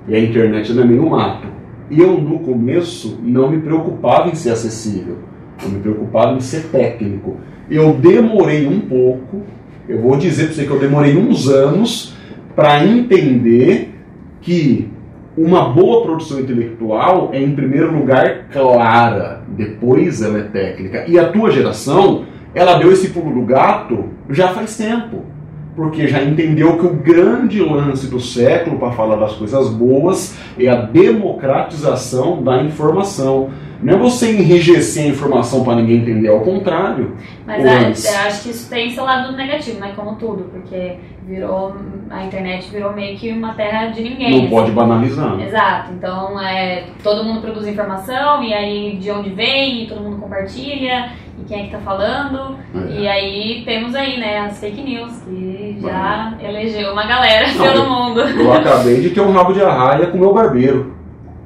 E 0.07 0.15
a 0.15 0.19
internet 0.19 0.71
não 0.73 0.83
é 0.83 0.85
meio 0.85 1.09
mato. 1.09 1.47
Eu, 1.91 2.19
no 2.19 2.39
começo, 2.39 3.19
não 3.21 3.51
me 3.51 3.59
preocupava 3.59 4.29
em 4.29 4.35
ser 4.35 4.51
acessível. 4.51 5.17
Eu 5.63 5.69
me 5.69 5.79
preocupava 5.79 6.35
em 6.35 6.39
ser 6.39 6.67
técnico. 6.67 7.37
Eu 7.69 7.93
demorei 7.93 8.65
um 8.65 8.79
pouco, 8.79 9.41
eu 9.87 10.01
vou 10.01 10.17
dizer 10.17 10.45
para 10.45 10.53
você 10.53 10.65
que 10.65 10.71
eu 10.71 10.79
demorei 10.79 11.17
uns 11.17 11.49
anos 11.49 12.15
para 12.55 12.85
entender 12.85 13.93
que 14.41 14.89
uma 15.37 15.69
boa 15.69 16.03
produção 16.03 16.39
intelectual 16.39 17.29
é, 17.33 17.41
em 17.41 17.53
primeiro 17.53 17.93
lugar, 17.93 18.47
clara, 18.51 19.43
depois 19.49 20.21
ela 20.21 20.39
é 20.39 20.43
técnica. 20.43 21.05
E 21.07 21.19
a 21.19 21.29
tua 21.29 21.51
geração, 21.51 22.25
ela 22.55 22.79
deu 22.79 22.91
esse 22.91 23.09
pulo 23.09 23.33
do 23.33 23.45
gato 23.45 24.05
já 24.29 24.49
faz 24.49 24.77
tempo 24.77 25.36
porque 25.77 26.07
já 26.07 26.23
entendeu 26.23 26.75
que 26.79 26.87
o 26.87 26.93
grande 26.95 27.61
lance 27.61 28.07
do 28.07 28.19
século, 28.19 28.79
para 28.79 28.91
falar 28.93 29.15
das 29.15 29.33
coisas 29.33 29.69
boas, 29.69 30.35
é 30.59 30.67
a 30.67 30.81
democratização 30.81 32.41
da 32.41 32.63
informação. 32.63 33.51
Não 33.79 33.93
é 33.93 33.97
você 33.97 34.31
enrijecer 34.31 35.05
a 35.05 35.09
informação 35.09 35.63
para 35.63 35.75
ninguém 35.75 35.97
entender, 35.97 36.29
ao 36.29 36.39
contrário. 36.39 37.15
Mas 37.45 38.07
acho 38.07 38.41
que 38.41 38.49
isso 38.49 38.67
tem 38.67 38.89
seu 38.89 39.03
lado 39.03 39.37
negativo, 39.37 39.79
né? 39.79 39.93
Como 39.95 40.15
tudo, 40.15 40.45
porque 40.45 40.95
virou 41.27 41.75
a 42.09 42.23
internet 42.23 42.71
virou 42.71 42.93
meio 42.93 43.17
que 43.17 43.31
uma 43.31 43.53
terra 43.53 43.87
de 43.87 44.01
ninguém. 44.01 44.31
Não 44.31 44.39
assim. 44.39 44.49
pode 44.49 44.71
banalizar. 44.71 45.39
Exato. 45.39 45.93
Então 45.93 46.39
é, 46.39 46.85
todo 47.03 47.23
mundo 47.23 47.41
produz 47.41 47.67
informação 47.67 48.43
e 48.43 48.53
aí 48.53 48.97
de 48.97 49.11
onde 49.11 49.29
vem 49.29 49.83
e 49.83 49.87
todo 49.87 50.01
mundo 50.01 50.17
compartilha 50.17 51.11
e 51.39 51.43
quem 51.45 51.61
é 51.61 51.63
que 51.65 51.71
tá 51.71 51.79
falando. 51.79 52.57
É. 52.73 52.99
E 52.99 53.07
aí 53.07 53.63
temos 53.65 53.93
aí, 53.93 54.19
né, 54.19 54.39
as 54.39 54.59
fake 54.59 54.81
news 54.81 55.17
que 55.19 55.56
já 55.81 56.37
elegeu 56.41 56.91
uma 56.91 57.05
galera 57.05 57.47
Não, 57.53 57.63
pelo 57.63 57.83
eu, 57.83 57.89
mundo. 57.89 58.19
Eu 58.21 58.53
acabei 58.53 59.01
de 59.01 59.09
ter 59.09 59.21
um 59.21 59.31
rabo 59.31 59.53
de 59.53 59.61
arraia 59.61 60.07
com 60.07 60.17
o 60.17 60.19
meu 60.19 60.33
barbeiro, 60.33 60.93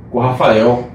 com 0.09 0.17
o 0.17 0.21
Rafael. 0.21 0.89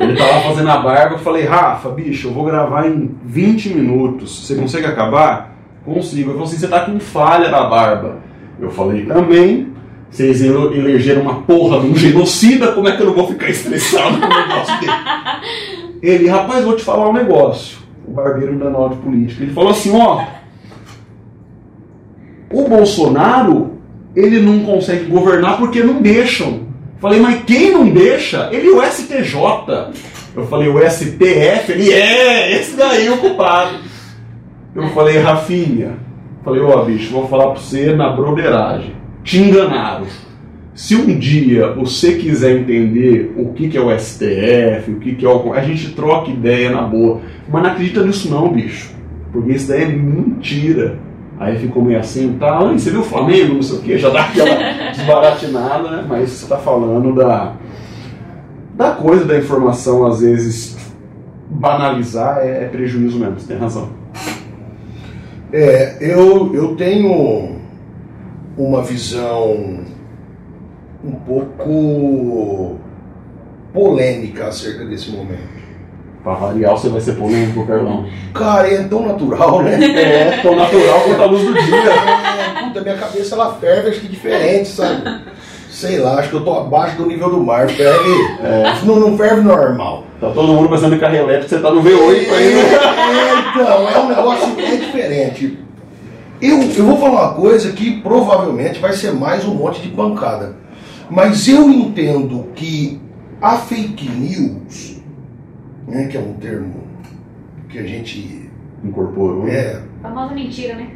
Ele 0.00 0.16
tava 0.16 0.40
fazendo 0.40 0.70
a 0.70 0.78
barba, 0.78 1.14
eu 1.14 1.18
falei, 1.18 1.44
Rafa, 1.44 1.88
bicho, 1.90 2.28
eu 2.28 2.32
vou 2.32 2.44
gravar 2.44 2.86
em 2.86 3.14
20 3.24 3.70
minutos. 3.70 4.46
Você 4.46 4.54
consegue 4.54 4.86
acabar? 4.86 5.56
Consigo. 5.84 6.30
Ele 6.30 6.32
falou 6.32 6.44
assim, 6.44 6.58
você 6.58 6.68
tá 6.68 6.80
com 6.80 6.98
falha 7.00 7.48
na 7.48 7.64
barba. 7.64 8.18
Eu 8.60 8.70
falei, 8.70 9.04
também. 9.06 9.72
Vocês 10.10 10.42
elegeram 10.42 11.22
uma 11.22 11.36
porra 11.36 11.80
de 11.80 11.86
um 11.86 11.96
genocida, 11.96 12.72
como 12.72 12.86
é 12.86 12.94
que 12.94 13.00
eu 13.00 13.06
não 13.06 13.14
vou 13.14 13.28
ficar 13.28 13.48
estressado 13.48 14.20
com 14.20 14.26
o 14.26 14.28
negócio 14.28 14.80
dele? 14.80 14.92
Ele, 16.02 16.28
rapaz, 16.28 16.64
vou 16.64 16.76
te 16.76 16.84
falar 16.84 17.08
um 17.08 17.14
negócio. 17.14 17.78
O 18.06 18.12
barbeiro 18.12 18.58
da 18.58 18.68
nova 18.68 18.94
política. 18.96 19.42
Ele 19.42 19.52
falou 19.52 19.70
assim, 19.70 19.96
ó. 19.98 20.22
O 22.52 22.68
Bolsonaro, 22.68 23.78
ele 24.14 24.40
não 24.40 24.60
consegue 24.60 25.06
governar 25.06 25.58
porque 25.58 25.82
não 25.82 26.02
deixam. 26.02 26.60
Falei, 27.00 27.20
mas 27.20 27.42
quem 27.44 27.72
não 27.72 27.88
deixa? 27.88 28.48
Ele 28.52 28.68
é 28.68 28.72
o 28.72 28.82
STJ. 28.82 29.34
Eu 30.36 30.46
falei, 30.46 30.68
o 30.68 30.78
STF? 30.78 31.72
Ele 31.72 31.90
é, 31.90 32.52
esse 32.52 32.76
daí 32.76 33.06
é 33.06 33.10
o 33.10 33.18
culpado. 33.18 33.76
Eu 34.74 34.88
falei, 34.90 35.18
Rafinha, 35.18 35.96
falei, 36.44 36.62
ó 36.62 36.80
oh, 36.80 36.84
bicho, 36.84 37.12
vou 37.12 37.28
falar 37.28 37.48
pra 37.48 37.60
você 37.60 37.94
na 37.94 38.10
broderagem. 38.10 38.94
Te 39.24 39.38
enganaram. 39.38 40.06
Se 40.74 40.96
um 40.96 41.18
dia 41.18 41.70
você 41.72 42.14
quiser 42.14 42.56
entender 42.56 43.34
o 43.36 43.52
que, 43.52 43.68
que 43.68 43.76
é 43.76 43.80
o 43.80 43.90
STF, 43.98 44.90
o 44.90 45.00
que, 45.00 45.14
que 45.16 45.26
é 45.26 45.28
o. 45.28 45.52
A 45.52 45.60
gente 45.60 45.90
troca 45.90 46.30
ideia 46.30 46.70
na 46.70 46.82
boa. 46.82 47.20
Mas 47.50 47.62
não 47.62 47.70
acredita 47.70 48.02
nisso 48.02 48.30
não, 48.30 48.50
bicho. 48.50 48.90
Porque 49.30 49.52
isso 49.52 49.68
daí 49.68 49.82
é 49.82 49.86
mentira. 49.86 50.98
Aí 51.38 51.58
ficou 51.58 51.82
meio 51.82 51.98
assim, 51.98 52.36
tá, 52.38 52.58
você 52.58 52.90
viu 52.90 53.00
o 53.00 53.04
Flamengo, 53.04 53.54
não 53.54 53.62
sei 53.62 53.78
o 53.78 53.82
quê, 53.82 53.98
já 53.98 54.10
dá 54.10 54.24
aquela 54.24 54.54
desbaratinada, 54.92 55.90
né? 55.90 56.06
Mas 56.08 56.30
você 56.30 56.44
está 56.44 56.56
falando 56.56 57.14
da, 57.14 57.54
da 58.74 58.92
coisa 58.92 59.24
da 59.24 59.38
informação, 59.38 60.06
às 60.06 60.20
vezes, 60.20 60.76
banalizar 61.48 62.38
é, 62.38 62.64
é 62.64 62.68
prejuízo 62.68 63.18
mesmo, 63.18 63.40
você 63.40 63.48
tem 63.48 63.56
razão. 63.56 63.90
É, 65.52 65.98
eu, 66.00 66.54
eu 66.54 66.76
tenho 66.76 67.56
uma 68.56 68.82
visão 68.82 69.80
um 71.04 71.12
pouco 71.12 72.76
polêmica 73.72 74.46
acerca 74.46 74.84
desse 74.84 75.10
momento. 75.10 75.61
Pra 76.22 76.34
variar, 76.34 76.70
você 76.70 76.88
vai 76.88 77.00
ser 77.00 77.14
polêmico, 77.14 77.66
Carlão. 77.66 78.06
Cara, 78.32 78.68
é 78.68 78.84
tão 78.84 79.04
natural, 79.04 79.62
né? 79.62 79.74
É, 79.74 80.40
tão 80.40 80.54
natural 80.54 81.00
quanto 81.00 81.22
a 81.22 81.26
luz 81.26 81.42
do 81.44 81.52
dia. 81.52 81.90
É, 81.90 82.62
puta, 82.62 82.80
minha 82.80 82.96
cabeça 82.96 83.34
ela 83.34 83.54
ferve, 83.54 83.88
acho 83.90 84.00
que 84.00 84.08
diferente, 84.08 84.68
sabe? 84.68 85.02
Sei 85.68 85.98
lá, 85.98 86.20
acho 86.20 86.28
que 86.28 86.36
eu 86.36 86.44
tô 86.44 86.54
abaixo 86.54 86.96
do 86.96 87.06
nível 87.06 87.28
do 87.28 87.40
mar. 87.40 87.68
Ferve. 87.68 88.10
É. 88.40 88.72
Não, 88.84 89.00
não 89.00 89.16
ferve 89.16 89.40
normal. 89.40 90.04
Tá 90.20 90.30
todo 90.30 90.52
mundo 90.52 90.68
pensando 90.68 90.94
em 90.94 90.98
carro 90.98 91.16
elétrico, 91.16 91.48
você 91.48 91.58
tá 91.58 91.70
no 91.72 91.82
V8 91.82 92.32
aí, 92.32 92.54
né? 92.54 92.62
É, 92.72 93.60
então, 93.60 93.90
é 93.90 93.98
um 93.98 94.08
negócio 94.08 94.60
é 94.60 94.76
diferente. 94.76 95.58
Eu, 96.40 96.62
eu 96.62 96.84
vou 96.84 96.98
falar 96.98 97.22
uma 97.22 97.34
coisa 97.34 97.72
que 97.72 98.00
provavelmente 98.00 98.78
vai 98.78 98.92
ser 98.92 99.12
mais 99.12 99.44
um 99.44 99.54
monte 99.54 99.82
de 99.82 99.88
pancada. 99.88 100.54
Mas 101.10 101.48
eu 101.48 101.68
entendo 101.68 102.46
que 102.54 103.00
a 103.40 103.56
fake 103.56 104.08
news 104.08 104.91
né, 105.86 106.06
que 106.06 106.16
é 106.16 106.20
um 106.20 106.34
termo 106.34 106.82
que 107.68 107.78
a 107.78 107.82
gente 107.82 108.50
incorporou. 108.84 109.48
É. 109.48 109.82
A 110.02 110.08
famosa 110.08 110.34
mentira, 110.34 110.74
né? 110.74 110.90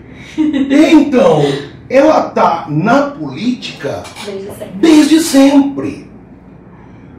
Então, 0.93 1.43
ela 1.89 2.31
tá 2.31 2.67
na 2.69 3.11
política 3.11 4.03
desde 4.25 4.49
sempre. 4.49 4.79
Desde 4.81 5.21
sempre. 5.21 6.07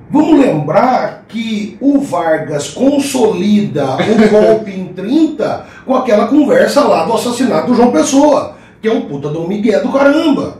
Vamos 0.09 0.39
lembrar 0.39 1.25
que 1.27 1.77
o 1.81 1.99
Vargas 1.99 2.69
consolida 2.69 3.97
o 3.97 4.29
golpe 4.31 4.71
em 4.71 4.87
30 4.93 5.65
com 5.85 5.95
aquela 5.95 6.27
conversa 6.27 6.81
lá 6.85 7.05
do 7.05 7.13
assassinato 7.13 7.67
do 7.67 7.75
João 7.75 7.91
Pessoa, 7.91 8.55
que 8.81 8.87
é 8.87 8.91
um 8.91 9.01
puta 9.01 9.29
do 9.29 9.47
Miguel 9.47 9.83
do 9.83 9.91
caramba. 9.91 10.59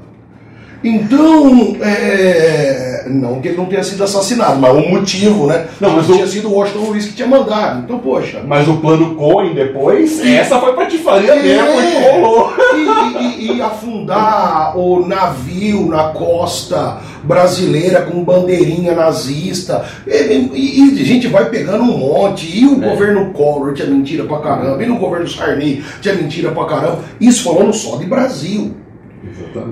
Então, 0.88 1.76
é, 1.82 3.06
não 3.10 3.42
que 3.42 3.50
ele 3.50 3.58
não 3.58 3.66
tenha 3.66 3.84
sido 3.84 4.04
assassinado, 4.04 4.60
mas 4.60 4.74
o 4.74 4.90
motivo, 4.90 5.48
né? 5.48 5.68
Não, 5.80 5.92
mas 5.92 6.06
tinha 6.06 6.26
sido 6.26 6.48
o 6.48 6.54
Washington 6.54 6.86
Luiz 6.86 7.06
que 7.06 7.14
tinha 7.14 7.28
mandado. 7.28 7.84
Então, 7.84 8.00
poxa. 8.00 8.42
Mas 8.46 8.68
o 8.68 8.78
plano 8.78 9.16
Cohen 9.16 9.54
depois, 9.54 10.24
essa 10.26 10.60
foi 10.60 10.74
patifaria 10.74 11.34
é, 11.34 11.42
mesmo, 11.42 11.68
que 11.82 12.10
rolou. 12.10 12.54
E, 12.76 13.48
e, 13.48 13.58
e, 13.58 13.62
afundar 13.62 14.78
o 14.78 15.06
navio 15.06 15.88
na 15.88 16.10
costa 16.10 17.00
brasileira 17.24 18.02
com 18.02 18.24
bandeirinha 18.24 18.96
nazista. 18.96 19.86
E, 20.08 20.12
e, 20.54 21.02
a 21.02 21.06
gente 21.06 21.28
vai 21.28 21.50
pegando 21.50 21.84
um 21.84 21.98
monte. 21.98 22.58
E 22.58 22.66
o 22.66 22.84
é. 22.84 22.90
governo 22.90 23.32
Collor 23.34 23.74
tinha 23.74 23.88
mentira 23.88 24.24
pra 24.24 24.40
caramba. 24.40 24.82
E 24.82 24.86
no 24.86 24.98
governo 24.98 25.28
Sarney 25.28 25.84
tinha 26.02 26.16
mentira 26.16 26.52
pra 26.52 26.66
caramba. 26.66 27.00
Isso 27.20 27.44
falando 27.44 27.74
só 27.74 27.98
de 27.98 28.06
Brasil. 28.06 28.87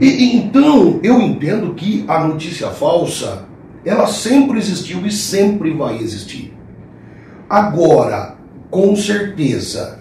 E, 0.01 0.35
então, 0.35 0.99
eu 1.03 1.21
entendo 1.21 1.73
que 1.73 2.03
a 2.07 2.25
notícia 2.25 2.69
falsa, 2.69 3.45
ela 3.85 4.07
sempre 4.07 4.57
existiu 4.57 5.05
e 5.05 5.11
sempre 5.11 5.71
vai 5.71 5.97
existir. 5.97 6.53
Agora, 7.49 8.35
com 8.71 8.95
certeza, 8.95 9.99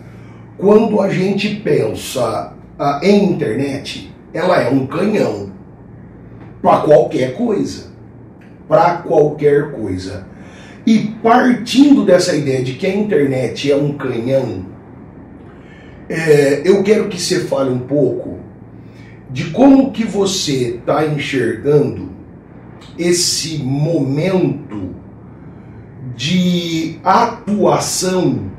quando 0.57 1.01
a 1.01 1.09
gente 1.11 1.57
pensa 1.57 2.55
ah, 2.79 3.01
em 3.03 3.25
internet, 3.25 4.11
ela 4.33 4.61
é 4.61 4.71
um 4.71 4.87
canhão 4.87 5.53
para 6.63 6.81
qualquer 6.81 7.35
coisa. 7.35 7.93
Para 8.67 8.97
qualquer 8.99 9.73
coisa. 9.73 10.27
E 10.87 11.15
partindo 11.23 12.05
dessa 12.05 12.35
ideia 12.35 12.63
de 12.63 12.75
que 12.75 12.87
a 12.87 12.95
internet 12.95 13.71
é 13.71 13.77
um 13.77 13.93
canhão, 13.93 14.67
é, 16.09 16.63
eu 16.65 16.83
quero 16.83 17.09
que 17.09 17.21
você 17.21 17.41
fale 17.41 17.71
um 17.71 17.79
pouco 17.79 18.39
de 19.35 19.51
como 19.51 19.91
que 19.91 20.05
você 20.05 20.77
está 20.77 21.05
enxergando 21.05 22.09
esse 22.97 23.59
momento 23.59 24.95
de 26.15 27.01
atuação 27.03 28.53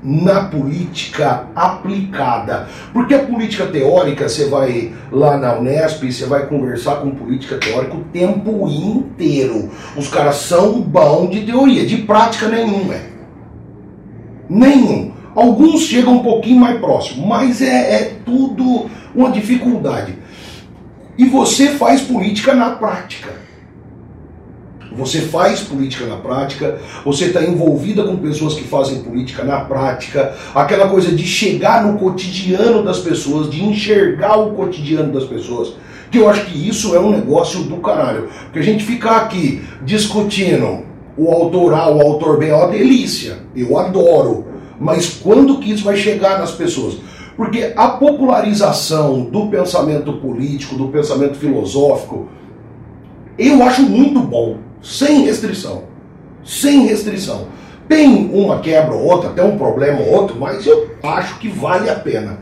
na 0.00 0.44
política 0.44 1.48
aplicada. 1.56 2.68
Porque 2.92 3.12
a 3.12 3.24
política 3.24 3.66
teórica, 3.66 4.28
você 4.28 4.48
vai 4.48 4.94
lá 5.10 5.36
na 5.36 5.58
Unesp, 5.58 6.12
você 6.12 6.26
vai 6.26 6.46
conversar 6.46 7.00
com 7.00 7.10
política 7.10 7.58
teórica 7.58 7.96
o 7.96 8.04
tempo 8.12 8.68
inteiro. 8.68 9.68
Os 9.96 10.06
caras 10.06 10.36
são 10.36 10.80
bons 10.80 11.30
de 11.30 11.40
teoria, 11.40 11.84
de 11.84 11.96
prática 12.02 12.46
nenhuma. 12.46 12.94
É. 12.94 13.10
Nenhum. 14.48 15.10
Alguns 15.34 15.80
chegam 15.80 16.18
um 16.18 16.22
pouquinho 16.22 16.60
mais 16.60 16.78
próximo, 16.78 17.26
mas 17.26 17.60
é, 17.60 17.66
é 17.66 18.15
tudo 18.26 18.90
uma 19.14 19.30
dificuldade. 19.30 20.14
E 21.16 21.24
você 21.24 21.68
faz 21.68 22.02
política 22.02 22.52
na 22.52 22.70
prática. 22.72 23.46
Você 24.92 25.20
faz 25.20 25.60
política 25.60 26.06
na 26.06 26.16
prática, 26.16 26.78
você 27.04 27.26
está 27.26 27.44
envolvida 27.44 28.02
com 28.04 28.16
pessoas 28.16 28.54
que 28.54 28.64
fazem 28.64 29.02
política 29.02 29.44
na 29.44 29.60
prática, 29.60 30.34
aquela 30.54 30.88
coisa 30.88 31.12
de 31.12 31.24
chegar 31.24 31.84
no 31.84 31.98
cotidiano 31.98 32.82
das 32.82 32.98
pessoas, 32.98 33.50
de 33.50 33.62
enxergar 33.62 34.38
o 34.38 34.52
cotidiano 34.52 35.12
das 35.12 35.24
pessoas. 35.24 35.74
Que 36.10 36.18
eu 36.18 36.28
acho 36.30 36.46
que 36.46 36.68
isso 36.68 36.94
é 36.94 37.00
um 37.00 37.10
negócio 37.10 37.64
do 37.64 37.76
caralho. 37.76 38.28
Porque 38.44 38.60
a 38.60 38.62
gente 38.62 38.84
ficar 38.84 39.16
aqui 39.18 39.62
discutindo 39.82 40.84
o 41.16 41.30
autor 41.30 41.74
A, 41.74 41.90
o 41.90 42.00
autor 42.00 42.38
B 42.38 42.48
é 42.48 42.54
uma 42.54 42.68
delícia. 42.68 43.38
Eu 43.54 43.78
adoro. 43.78 44.46
Mas 44.80 45.08
quando 45.08 45.58
que 45.58 45.72
isso 45.72 45.84
vai 45.84 45.96
chegar 45.96 46.38
nas 46.38 46.52
pessoas? 46.52 46.96
Porque 47.36 47.72
a 47.76 47.88
popularização 47.88 49.24
do 49.24 49.48
pensamento 49.48 50.14
político, 50.14 50.74
do 50.74 50.88
pensamento 50.88 51.36
filosófico, 51.36 52.28
eu 53.38 53.62
acho 53.62 53.82
muito 53.82 54.20
bom 54.20 54.56
sem 54.82 55.24
restrição. 55.24 55.84
Sem 56.44 56.86
restrição. 56.86 57.48
Tem 57.88 58.30
uma 58.32 58.60
quebra 58.60 58.94
ou 58.94 59.04
outra, 59.04 59.30
até 59.30 59.44
um 59.44 59.58
problema 59.58 60.00
ou 60.00 60.12
outro, 60.12 60.36
mas 60.40 60.66
eu 60.66 60.90
acho 61.02 61.38
que 61.38 61.48
vale 61.48 61.90
a 61.90 61.94
pena. 61.94 62.38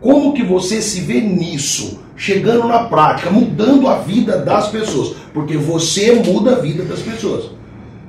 Como 0.00 0.32
que 0.32 0.42
você 0.42 0.80
se 0.80 1.00
vê 1.00 1.20
nisso? 1.20 2.00
Chegando 2.16 2.68
na 2.68 2.84
prática, 2.84 3.30
mudando 3.30 3.88
a 3.88 3.98
vida 3.98 4.38
das 4.38 4.68
pessoas. 4.68 5.16
Porque 5.34 5.56
você 5.56 6.12
muda 6.12 6.52
a 6.52 6.60
vida 6.60 6.84
das 6.84 7.00
pessoas. 7.00 7.50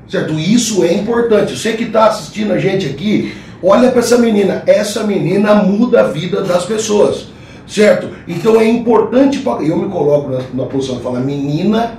Certo? 0.07 0.33
Isso 0.33 0.83
é 0.83 0.93
importante. 0.93 1.57
Você 1.57 1.73
que 1.73 1.85
está 1.85 2.07
assistindo 2.07 2.53
a 2.53 2.57
gente 2.57 2.85
aqui, 2.85 3.33
olha 3.61 3.89
para 3.91 3.99
essa 3.99 4.17
menina. 4.17 4.63
Essa 4.65 5.03
menina 5.03 5.55
muda 5.55 6.01
a 6.01 6.07
vida 6.07 6.41
das 6.41 6.65
pessoas. 6.65 7.27
Certo? 7.65 8.09
Então 8.27 8.59
é 8.59 8.67
importante. 8.67 9.43
Eu 9.45 9.77
me 9.77 9.89
coloco 9.89 10.29
na, 10.29 10.39
na 10.53 10.65
posição 10.65 10.97
de 10.97 11.03
falar 11.03 11.19
menina 11.19 11.97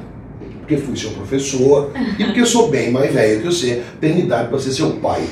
porque 0.69 0.77
fui 0.77 0.95
seu 0.95 1.11
professor 1.13 1.93
e 2.19 2.25
porque 2.25 2.45
sou 2.45 2.69
bem 2.69 2.91
mais 2.91 3.11
velho 3.11 3.41
que 3.41 3.47
você, 3.47 3.83
tenho 3.99 4.19
idade 4.19 4.49
para 4.49 4.59
ser 4.59 4.73
seu 4.73 4.91
pai. 4.97 5.23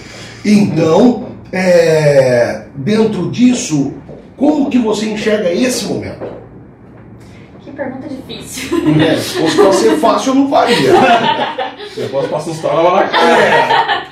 Então, 0.43 1.27
é, 1.53 2.65
dentro 2.75 3.31
disso, 3.31 3.93
como 4.35 4.71
que 4.71 4.79
você 4.79 5.11
enxerga 5.11 5.53
esse 5.53 5.85
momento? 5.85 6.25
Que 7.61 7.71
pergunta 7.71 8.09
difícil. 8.09 8.79
É, 8.99 9.17
se 9.19 9.39
fosse 9.39 9.57
para 9.57 9.73
ser 9.73 9.97
fácil, 9.99 10.31
eu 10.31 10.35
não 10.37 10.49
faria. 10.49 10.93
Você 11.95 12.09
pode 12.09 12.29
passar 12.29 12.51
assustar 12.51 12.75
na 12.75 13.09
cara. 13.09 14.07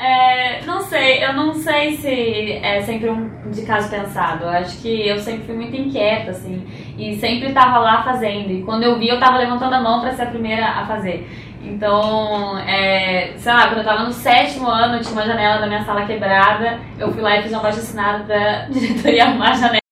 É, 0.00 0.64
não 0.64 0.80
sei, 0.80 1.24
eu 1.24 1.32
não 1.32 1.52
sei 1.54 1.96
se 1.96 2.52
é 2.62 2.80
sempre 2.82 3.10
um 3.10 3.50
de 3.50 3.62
caso 3.62 3.90
pensado. 3.90 4.44
Eu 4.44 4.50
acho 4.50 4.80
que 4.80 5.08
eu 5.08 5.18
sempre 5.18 5.44
fui 5.44 5.56
muito 5.56 5.74
inquieta, 5.76 6.30
assim, 6.30 6.64
e 6.96 7.16
sempre 7.16 7.52
tava 7.52 7.78
lá 7.78 8.04
fazendo. 8.04 8.52
E 8.52 8.62
quando 8.62 8.84
eu 8.84 8.96
vi, 8.96 9.08
eu 9.08 9.18
tava 9.18 9.38
levantando 9.38 9.74
a 9.74 9.80
mão 9.80 10.00
para 10.00 10.12
ser 10.12 10.22
a 10.22 10.26
primeira 10.26 10.64
a 10.64 10.86
fazer. 10.86 11.28
Então, 11.64 12.56
é, 12.60 13.32
sei 13.36 13.52
lá, 13.52 13.66
quando 13.66 13.78
eu 13.78 13.84
tava 13.84 14.04
no 14.04 14.12
sétimo 14.12 14.68
ano, 14.68 15.00
tinha 15.00 15.12
uma 15.12 15.26
janela 15.26 15.60
da 15.60 15.66
minha 15.66 15.84
sala 15.84 16.06
quebrada, 16.06 16.78
eu 16.96 17.12
fui 17.12 17.20
lá 17.20 17.36
e 17.36 17.42
fiz 17.42 17.52
uma 17.52 17.62
baixa 17.62 17.80
assinada 17.80 18.22
pra 18.22 18.68
diretoria 18.70 19.24
arrumar 19.24 19.50
a 19.50 19.54
janela. 19.54 19.87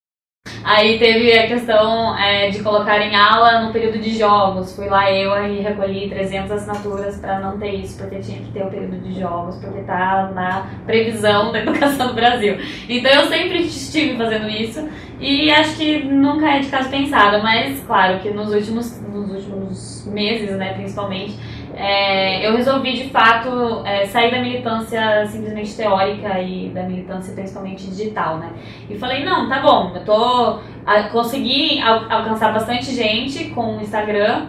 Aí 0.67 0.99
teve 0.99 1.33
a 1.33 1.47
questão 1.47 2.19
é, 2.19 2.51
de 2.51 2.61
colocar 2.61 2.99
em 3.01 3.15
aula 3.15 3.61
no 3.61 3.73
período 3.73 4.01
de 4.01 4.19
jogos. 4.19 4.75
Fui 4.75 4.89
lá 4.89 5.09
eu 5.13 5.31
e 5.47 5.61
recolhi 5.61 6.09
300 6.09 6.51
assinaturas 6.51 7.21
para 7.21 7.39
não 7.39 7.57
ter 7.57 7.71
isso, 7.71 7.97
porque 7.97 8.19
tinha 8.19 8.39
que 8.41 8.51
ter 8.51 8.65
o 8.65 8.69
período 8.69 8.99
de 8.99 9.21
jogos, 9.21 9.55
porque 9.59 9.83
tá 9.83 10.33
na 10.35 10.67
previsão 10.85 11.53
da 11.53 11.61
educação 11.63 12.09
do 12.09 12.15
Brasil. 12.15 12.59
Então 12.89 13.13
eu 13.13 13.29
sempre 13.29 13.63
estive 13.63 14.17
fazendo 14.17 14.49
isso 14.49 14.89
e 15.21 15.53
acho 15.53 15.77
que 15.77 16.03
nunca 16.03 16.57
é 16.57 16.59
de 16.59 16.67
caso 16.67 16.91
pensado, 16.91 17.41
mas 17.45 17.79
claro 17.87 18.19
que 18.19 18.31
nos 18.31 18.53
últimos, 18.53 19.01
nos 19.03 19.31
últimos 19.31 20.05
meses, 20.13 20.51
né, 20.57 20.75
principalmente, 20.75 21.39
é, 21.79 22.49
eu 22.49 22.57
resolvi 22.57 22.95
de 22.95 23.11
fato 23.11 23.83
é, 23.85 24.07
sair 24.07 24.31
da 24.31 24.41
militância 24.41 25.27
simplesmente 25.27 25.77
teórica 25.77 26.41
e 26.41 26.71
da 26.71 26.83
militância 26.85 27.35
principalmente 27.35 27.87
digital, 27.87 28.39
né? 28.39 28.51
E 28.89 28.97
falei, 28.97 29.23
não, 29.23 29.47
tá 29.47 29.61
bom, 29.61 29.93
eu 29.95 30.03
tô. 30.03 30.59
A, 30.87 31.03
consegui 31.11 31.79
al, 31.83 32.11
alcançar 32.11 32.55
bastante 32.55 32.87
gente 32.93 33.51
com 33.51 33.77
o 33.77 33.81
Instagram 33.83 34.47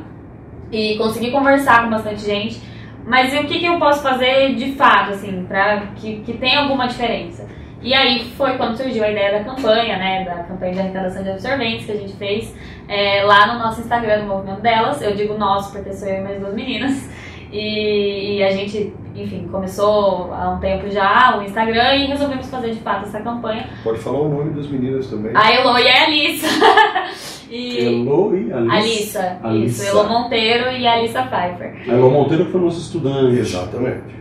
e 0.71 0.97
consegui 0.97 1.29
conversar 1.29 1.83
com 1.83 1.89
bastante 1.89 2.21
gente, 2.21 2.61
mas 3.05 3.33
o 3.33 3.45
que, 3.45 3.59
que 3.59 3.65
eu 3.65 3.77
posso 3.77 4.01
fazer 4.01 4.55
de 4.55 4.71
fato, 4.71 5.11
assim, 5.11 5.45
pra 5.45 5.87
que, 5.97 6.21
que 6.21 6.33
tenha 6.33 6.61
alguma 6.61 6.87
diferença? 6.87 7.45
E 7.81 7.93
aí 7.93 8.23
foi 8.37 8.57
quando 8.57 8.75
surgiu 8.75 9.03
a 9.03 9.11
ideia 9.11 9.37
da 9.37 9.43
campanha, 9.43 9.97
né? 9.97 10.23
Da 10.23 10.43
campanha 10.43 10.73
de 10.73 10.79
arrecadação 10.79 11.23
de 11.23 11.29
absorventes 11.29 11.85
que 11.85 11.91
a 11.91 11.95
gente 11.95 12.13
fez 12.13 12.55
é, 12.88 13.23
lá 13.23 13.54
no 13.54 13.60
nosso 13.60 13.82
Instagram, 13.82 14.23
no 14.23 14.28
Movimento 14.28 14.62
Delas. 14.62 15.02
Eu 15.02 15.15
digo 15.15 15.38
nosso 15.38 15.71
porque 15.71 15.93
sou 15.93 16.08
eu 16.08 16.19
e 16.19 16.21
mais 16.21 16.39
duas 16.39 16.54
meninas. 16.54 17.08
E, 17.52 18.38
e, 18.38 18.43
a 18.43 18.52
gente, 18.52 18.93
enfim, 19.15 19.47
começou 19.50 20.34
há 20.34 20.50
um 20.50 20.60
tempo 20.60 20.89
já 20.89 21.38
o 21.38 21.43
Instagram 21.43 21.95
e 21.95 22.08
resolvemos 22.08 22.50
fazer 22.50 22.71
de 22.71 22.80
fato 22.82 23.06
essa 23.06 23.21
campanha. 23.21 23.69
Pode 23.84 24.00
falar 24.00 24.19
o 24.19 24.30
nome 24.30 24.54
das 24.54 24.67
meninas 24.67 25.08
também. 25.08 25.32
A 25.34 25.54
Elo 25.54 25.78
e 25.80 25.88
a 25.88 26.04
Alissa. 26.04 26.47
e 27.50 27.86
Elo 27.86 28.36
e 28.36 28.52
Alissa. 28.52 28.76
Alissa, 28.76 29.39
Alissa. 29.43 29.84
isso. 29.84 29.97
Elo 29.97 30.10
Monteiro 30.10 30.71
e 30.71 30.86
Alissa 30.86 31.23
Pfeiffer. 31.23 31.84
A 31.88 31.93
Elo 31.93 32.12
Monteiro 32.12 32.45
foi 32.52 32.60
nosso 32.60 32.82
estudante. 32.82 33.39
Exatamente. 33.39 34.17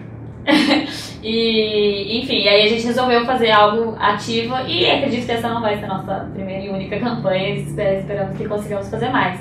e, 1.28 2.20
enfim, 2.20 2.46
aí 2.46 2.62
a 2.62 2.68
gente 2.68 2.86
resolveu 2.86 3.26
fazer 3.26 3.50
algo 3.50 3.96
ativo 3.98 4.54
e 4.64 4.88
acredito 4.88 5.26
que 5.26 5.32
essa 5.32 5.48
não 5.48 5.60
vai 5.60 5.76
ser 5.76 5.86
a 5.86 5.88
nossa 5.88 6.30
primeira 6.32 6.64
e 6.64 6.68
única 6.68 6.96
campanha, 7.00 7.56
esperamos 7.56 8.38
que 8.38 8.46
consigamos 8.46 8.88
fazer 8.88 9.08
mais. 9.08 9.40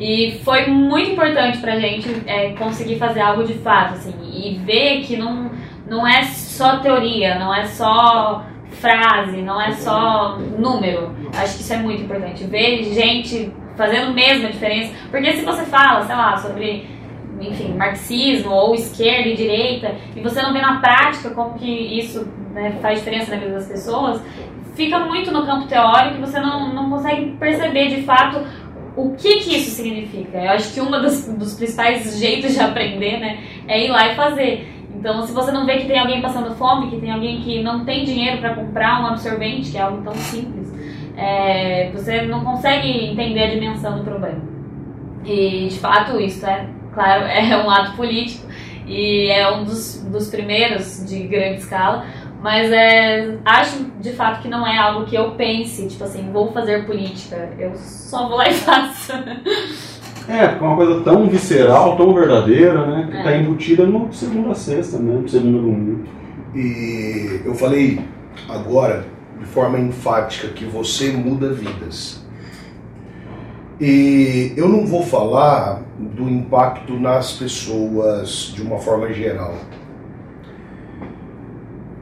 E 0.00 0.40
foi 0.42 0.64
muito 0.66 1.10
importante 1.10 1.58
pra 1.58 1.78
gente 1.78 2.08
é, 2.26 2.52
conseguir 2.52 2.96
fazer 2.96 3.20
algo 3.20 3.44
de 3.44 3.52
fato, 3.52 3.92
assim, 3.92 4.14
e 4.32 4.56
ver 4.64 5.02
que 5.02 5.18
não, 5.18 5.50
não 5.86 6.08
é 6.08 6.22
só 6.22 6.78
teoria, 6.78 7.38
não 7.38 7.54
é 7.54 7.66
só 7.66 8.42
frase, 8.70 9.42
não 9.42 9.60
é 9.60 9.72
só 9.72 10.38
número. 10.38 11.14
Acho 11.36 11.56
que 11.56 11.62
isso 11.62 11.72
é 11.74 11.76
muito 11.76 12.02
importante. 12.02 12.44
Ver 12.44 12.82
gente 12.82 13.52
fazendo 13.76 14.14
mesmo 14.14 14.46
a 14.46 14.50
diferença. 14.50 14.94
Porque 15.10 15.32
se 15.32 15.44
você 15.44 15.66
fala, 15.66 16.06
sei 16.06 16.16
lá, 16.16 16.34
sobre 16.38 16.95
enfim, 17.40 17.74
marxismo 17.74 18.50
ou 18.50 18.74
esquerda 18.74 19.28
e 19.28 19.36
direita, 19.36 19.94
e 20.14 20.20
você 20.20 20.42
não 20.42 20.52
vê 20.52 20.60
na 20.60 20.80
prática 20.80 21.30
como 21.30 21.54
que 21.54 21.68
isso 21.68 22.26
né, 22.52 22.78
faz 22.80 22.98
diferença 22.98 23.34
na 23.34 23.40
vida 23.40 23.52
das 23.52 23.68
pessoas, 23.68 24.20
fica 24.74 24.98
muito 25.00 25.30
no 25.30 25.44
campo 25.44 25.66
teórico 25.66 26.18
e 26.18 26.20
você 26.20 26.38
não, 26.38 26.72
não 26.72 26.90
consegue 26.90 27.32
perceber 27.38 27.88
de 27.88 28.02
fato 28.02 28.40
o 28.96 29.10
que, 29.14 29.40
que 29.40 29.56
isso 29.56 29.70
significa. 29.70 30.38
Eu 30.38 30.50
acho 30.52 30.72
que 30.72 30.80
um 30.80 30.90
dos, 30.90 31.26
dos 31.28 31.54
principais 31.54 32.18
jeitos 32.18 32.54
de 32.54 32.60
aprender 32.60 33.18
né, 33.18 33.44
é 33.68 33.84
ir 33.84 33.90
lá 33.90 34.12
e 34.12 34.14
fazer. 34.14 34.72
Então, 34.94 35.26
se 35.26 35.32
você 35.32 35.52
não 35.52 35.66
vê 35.66 35.78
que 35.78 35.86
tem 35.86 35.98
alguém 35.98 36.22
passando 36.22 36.54
fome, 36.54 36.88
que 36.88 36.98
tem 36.98 37.10
alguém 37.10 37.40
que 37.42 37.62
não 37.62 37.84
tem 37.84 38.04
dinheiro 38.04 38.38
para 38.38 38.54
comprar 38.54 39.02
um 39.02 39.06
absorvente, 39.08 39.70
que 39.70 39.76
é 39.76 39.82
algo 39.82 40.02
tão 40.02 40.14
simples, 40.14 40.72
é, 41.16 41.90
você 41.92 42.22
não 42.22 42.42
consegue 42.42 42.88
entender 43.06 43.44
a 43.44 43.50
dimensão 43.50 43.98
do 43.98 44.04
problema. 44.04 44.40
E, 45.24 45.68
de 45.68 45.78
fato, 45.78 46.18
isso 46.18 46.46
é 46.46 46.66
claro, 46.96 47.24
é 47.28 47.56
um 47.62 47.70
ato 47.70 47.94
político 47.94 48.46
e 48.86 49.28
é 49.28 49.52
um 49.52 49.64
dos, 49.64 50.02
dos 50.10 50.28
primeiros 50.28 51.04
de 51.06 51.24
grande 51.24 51.58
escala, 51.60 52.04
mas 52.42 52.70
é, 52.72 53.36
acho 53.44 53.84
de 54.00 54.12
fato 54.12 54.40
que 54.40 54.48
não 54.48 54.66
é 54.66 54.78
algo 54.78 55.04
que 55.04 55.14
eu 55.16 55.32
pense, 55.32 55.86
tipo 55.88 56.04
assim, 56.04 56.30
vou 56.32 56.52
fazer 56.52 56.86
política, 56.86 57.50
eu 57.58 57.72
só 57.76 58.28
vou 58.28 58.38
lá 58.38 58.48
e 58.48 58.54
faço. 58.66 59.12
É, 60.28 60.48
porque 60.48 60.64
é 60.64 60.66
uma 60.66 60.76
coisa 60.76 61.00
tão 61.02 61.28
visceral, 61.28 61.96
tão 61.96 62.12
verdadeira, 62.12 62.84
né? 62.86 63.08
Que 63.10 63.16
É. 63.16 63.18
está 63.20 63.36
embutida 63.36 63.86
no 63.86 64.12
segunda 64.12 64.50
a 64.50 64.54
sexta, 64.54 64.98
né? 64.98 65.20
No 65.20 65.28
segundo 65.28 65.58
a 65.58 65.62
domingo. 65.62 66.04
E 66.54 67.42
eu 67.44 67.54
falei 67.54 68.00
agora, 68.48 69.04
de 69.38 69.46
forma 69.46 69.78
enfática, 69.78 70.48
que 70.48 70.64
você 70.64 71.12
muda 71.12 71.52
vidas. 71.52 72.25
E 73.78 74.54
eu 74.56 74.68
não 74.68 74.86
vou 74.86 75.02
falar 75.02 75.82
do 75.98 76.28
impacto 76.30 76.98
nas 76.98 77.32
pessoas 77.32 78.52
de 78.54 78.62
uma 78.62 78.78
forma 78.78 79.12
geral. 79.12 79.54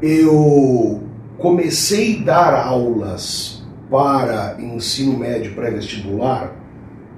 Eu 0.01 1.03
comecei 1.37 2.21
a 2.21 2.25
dar 2.25 2.67
aulas 2.67 3.65
para 3.91 4.57
ensino 4.61 5.19
médio 5.19 5.53
pré-vestibular 5.55 6.53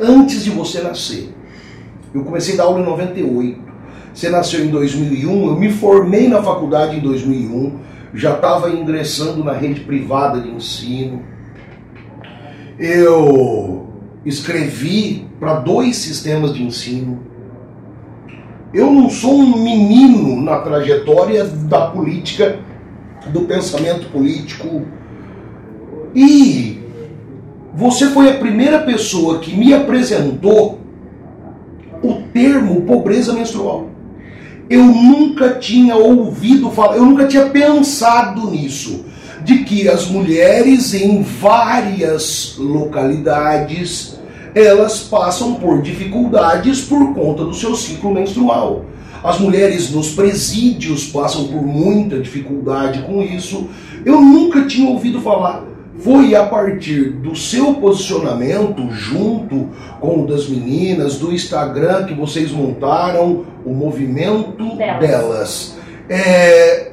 antes 0.00 0.42
de 0.44 0.50
você 0.50 0.80
nascer. 0.80 1.34
Eu 2.14 2.24
comecei 2.24 2.54
a 2.54 2.58
dar 2.58 2.64
aula 2.64 2.80
em 2.80 2.84
98. 2.84 3.60
Você 4.14 4.30
nasceu 4.30 4.64
em 4.64 4.70
2001, 4.70 5.48
eu 5.48 5.56
me 5.56 5.70
formei 5.70 6.28
na 6.28 6.42
faculdade 6.42 6.96
em 6.96 7.00
2001, 7.00 7.78
já 8.14 8.32
estava 8.32 8.70
ingressando 8.70 9.44
na 9.44 9.52
rede 9.52 9.80
privada 9.80 10.40
de 10.40 10.48
ensino. 10.48 11.22
Eu 12.78 13.85
escrevi 14.26 15.24
para 15.38 15.54
dois 15.54 15.96
sistemas 15.96 16.52
de 16.52 16.62
ensino. 16.62 17.20
Eu 18.74 18.90
não 18.90 19.08
sou 19.08 19.32
um 19.32 19.62
menino 19.62 20.42
na 20.42 20.58
trajetória 20.58 21.44
da 21.44 21.86
política, 21.86 22.58
do 23.28 23.42
pensamento 23.42 24.10
político. 24.10 24.82
E 26.14 26.80
você 27.72 28.08
foi 28.08 28.28
a 28.28 28.34
primeira 28.34 28.80
pessoa 28.80 29.38
que 29.38 29.56
me 29.56 29.72
apresentou 29.72 30.80
o 32.02 32.14
termo 32.32 32.82
pobreza 32.82 33.32
menstrual. 33.32 33.88
Eu 34.68 34.84
nunca 34.84 35.50
tinha 35.50 35.94
ouvido 35.94 36.70
falar, 36.70 36.96
eu 36.96 37.06
nunca 37.06 37.26
tinha 37.26 37.46
pensado 37.46 38.50
nisso, 38.50 39.04
de 39.44 39.58
que 39.58 39.88
as 39.88 40.08
mulheres 40.08 40.92
em 40.92 41.22
várias 41.22 42.56
localidades 42.58 44.15
elas 44.56 45.00
passam 45.00 45.56
por 45.56 45.82
dificuldades 45.82 46.80
por 46.80 47.12
conta 47.12 47.44
do 47.44 47.52
seu 47.52 47.76
ciclo 47.76 48.14
menstrual. 48.14 48.86
As 49.22 49.38
mulheres 49.38 49.90
nos 49.90 50.12
presídios 50.12 51.08
passam 51.08 51.48
por 51.48 51.60
muita 51.60 52.18
dificuldade 52.18 53.02
com 53.02 53.20
isso. 53.22 53.68
Eu 54.02 54.18
nunca 54.18 54.64
tinha 54.64 54.88
ouvido 54.88 55.20
falar. 55.20 55.62
Foi 55.98 56.34
a 56.34 56.46
partir 56.46 57.10
do 57.10 57.36
seu 57.36 57.74
posicionamento, 57.74 58.90
junto 58.90 59.68
com 60.00 60.22
o 60.22 60.26
das 60.26 60.48
meninas, 60.48 61.18
do 61.18 61.32
Instagram 61.34 62.06
que 62.06 62.14
vocês 62.14 62.50
montaram, 62.50 63.44
o 63.64 63.74
movimento 63.74 64.74
Delas. 64.76 65.00
delas, 65.00 65.78
é, 66.08 66.92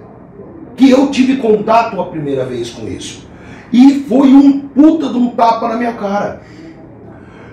que 0.76 0.90
eu 0.90 1.08
tive 1.12 1.38
contato 1.38 2.00
a 2.02 2.06
primeira 2.08 2.46
vez 2.46 2.70
com 2.70 2.88
isso. 2.88 3.26
E 3.72 4.06
foi 4.08 4.34
um 4.34 4.60
puta 4.60 5.08
de 5.10 5.18
um 5.18 5.30
tapa 5.30 5.70
na 5.70 5.78
minha 5.78 5.94
cara. 5.94 6.42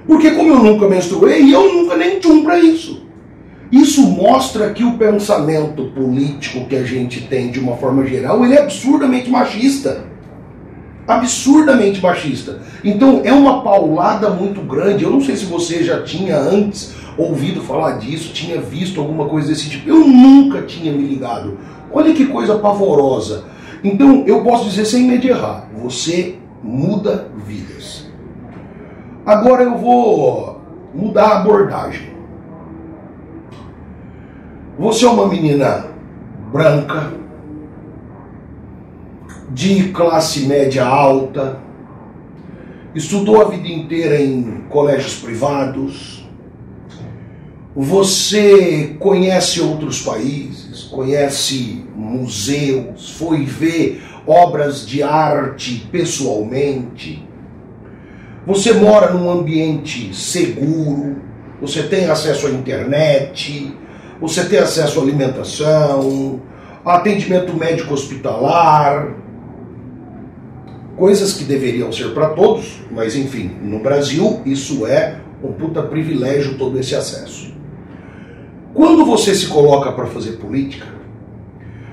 Porque 0.07 0.31
como 0.33 0.51
eu 0.51 0.59
nunca 0.59 0.89
menstruei, 0.89 1.55
eu 1.55 1.73
nunca 1.73 1.97
nem 1.97 2.19
tinha 2.19 2.33
um 2.33 2.43
para 2.43 2.59
isso. 2.59 3.07
Isso 3.71 4.03
mostra 4.03 4.71
que 4.71 4.83
o 4.83 4.99
pensamento 4.99 5.85
político 5.95 6.67
que 6.67 6.75
a 6.75 6.83
gente 6.83 7.21
tem 7.23 7.51
de 7.51 7.61
uma 7.61 7.77
forma 7.77 8.05
geral, 8.05 8.45
ele 8.45 8.55
é 8.55 8.63
absurdamente 8.63 9.31
machista. 9.31 10.05
Absurdamente 11.07 12.01
machista. 12.03 12.61
Então 12.85 13.21
é 13.25 13.33
uma 13.33 13.63
paulada 13.63 14.31
muito 14.31 14.61
grande. 14.61 15.05
Eu 15.05 15.11
não 15.11 15.21
sei 15.21 15.37
se 15.37 15.45
você 15.45 15.85
já 15.85 16.03
tinha 16.03 16.37
antes 16.37 16.95
ouvido 17.17 17.61
falar 17.61 17.99
disso, 17.99 18.33
tinha 18.33 18.61
visto 18.61 19.01
alguma 19.01 19.29
coisa 19.29 19.49
desse 19.49 19.69
tipo. 19.69 19.89
Eu 19.89 20.01
nunca 20.01 20.63
tinha 20.63 20.93
me 20.93 21.07
ligado. 21.07 21.57
Olha 21.93 22.13
que 22.13 22.27
coisa 22.27 22.59
pavorosa. 22.59 23.45
Então 23.85 24.25
eu 24.27 24.43
posso 24.43 24.69
dizer 24.69 24.85
sem 24.85 25.05
medo 25.05 25.23
de 25.23 25.29
errar: 25.29 25.69
você 25.81 26.37
muda 26.63 27.29
vidas. 27.47 28.10
Agora 29.31 29.63
eu 29.63 29.79
vou 29.79 30.61
mudar 30.93 31.29
a 31.29 31.39
abordagem. 31.39 32.11
Você 34.77 35.07
é 35.07 35.09
uma 35.09 35.29
menina 35.29 35.87
branca, 36.51 37.13
de 39.51 39.91
classe 39.91 40.47
média 40.47 40.85
alta, 40.85 41.61
estudou 42.93 43.41
a 43.41 43.45
vida 43.45 43.69
inteira 43.69 44.21
em 44.21 44.65
colégios 44.69 45.21
privados. 45.21 46.29
Você 47.77 48.97
conhece 48.99 49.61
outros 49.61 50.03
países, 50.03 50.83
conhece 50.83 51.85
museus, 51.95 53.13
foi 53.13 53.45
ver 53.45 54.03
obras 54.27 54.85
de 54.85 55.05
arte 55.05 55.87
pessoalmente. 55.93 57.30
Você 58.47 58.73
mora 58.73 59.13
num 59.13 59.31
ambiente 59.31 60.15
seguro, 60.15 61.17
você 61.61 61.83
tem 61.83 62.07
acesso 62.07 62.47
à 62.47 62.51
internet, 62.51 63.77
você 64.21 64.45
tem 64.45 64.59
acesso 64.59 64.99
à 64.99 65.03
alimentação, 65.03 66.41
atendimento 66.85 67.55
médico 67.55 67.93
hospitalar, 67.93 69.15
coisas 70.97 71.35
que 71.35 71.45
deveriam 71.45 71.93
ser 71.93 72.15
para 72.15 72.31
todos, 72.31 72.81
mas 72.91 73.15
enfim, 73.15 73.51
no 73.63 73.81
Brasil 73.81 74.41
isso 74.47 74.87
é 74.87 75.17
um 75.43 75.53
puta 75.53 75.83
privilégio 75.83 76.57
todo 76.57 76.79
esse 76.79 76.95
acesso. 76.95 77.53
Quando 78.73 79.05
você 79.05 79.35
se 79.35 79.49
coloca 79.49 79.93
para 79.93 80.07
fazer 80.07 80.33
política, 80.33 80.87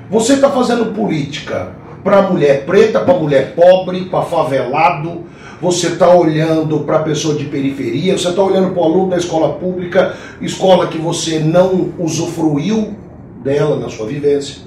você 0.10 0.34
está 0.34 0.50
fazendo 0.50 0.94
política 0.94 1.76
para 2.04 2.22
mulher 2.22 2.66
preta, 2.66 3.02
para 3.02 3.14
mulher 3.20 3.54
pobre, 3.54 4.06
para 4.06 4.24
favelado, 4.24 5.26
você 5.62 5.88
está 5.88 6.10
olhando 6.14 6.82
para 6.82 6.98
a 6.98 7.04
pessoa 7.04 7.36
de 7.36 7.46
periferia, 7.46 8.18
você 8.18 8.30
está 8.30 8.42
olhando 8.42 8.72
para 8.72 8.82
o 8.82 8.86
aluno 8.86 9.10
da 9.10 9.18
escola 9.18 9.54
pública, 9.54 10.16
escola 10.42 10.88
que 10.88 10.98
você 10.98 11.40
não 11.40 11.92
usufruiu 11.98 12.96
dela 13.44 13.80
na 13.80 13.90
sua 13.90 14.08
vivência. 14.08 14.62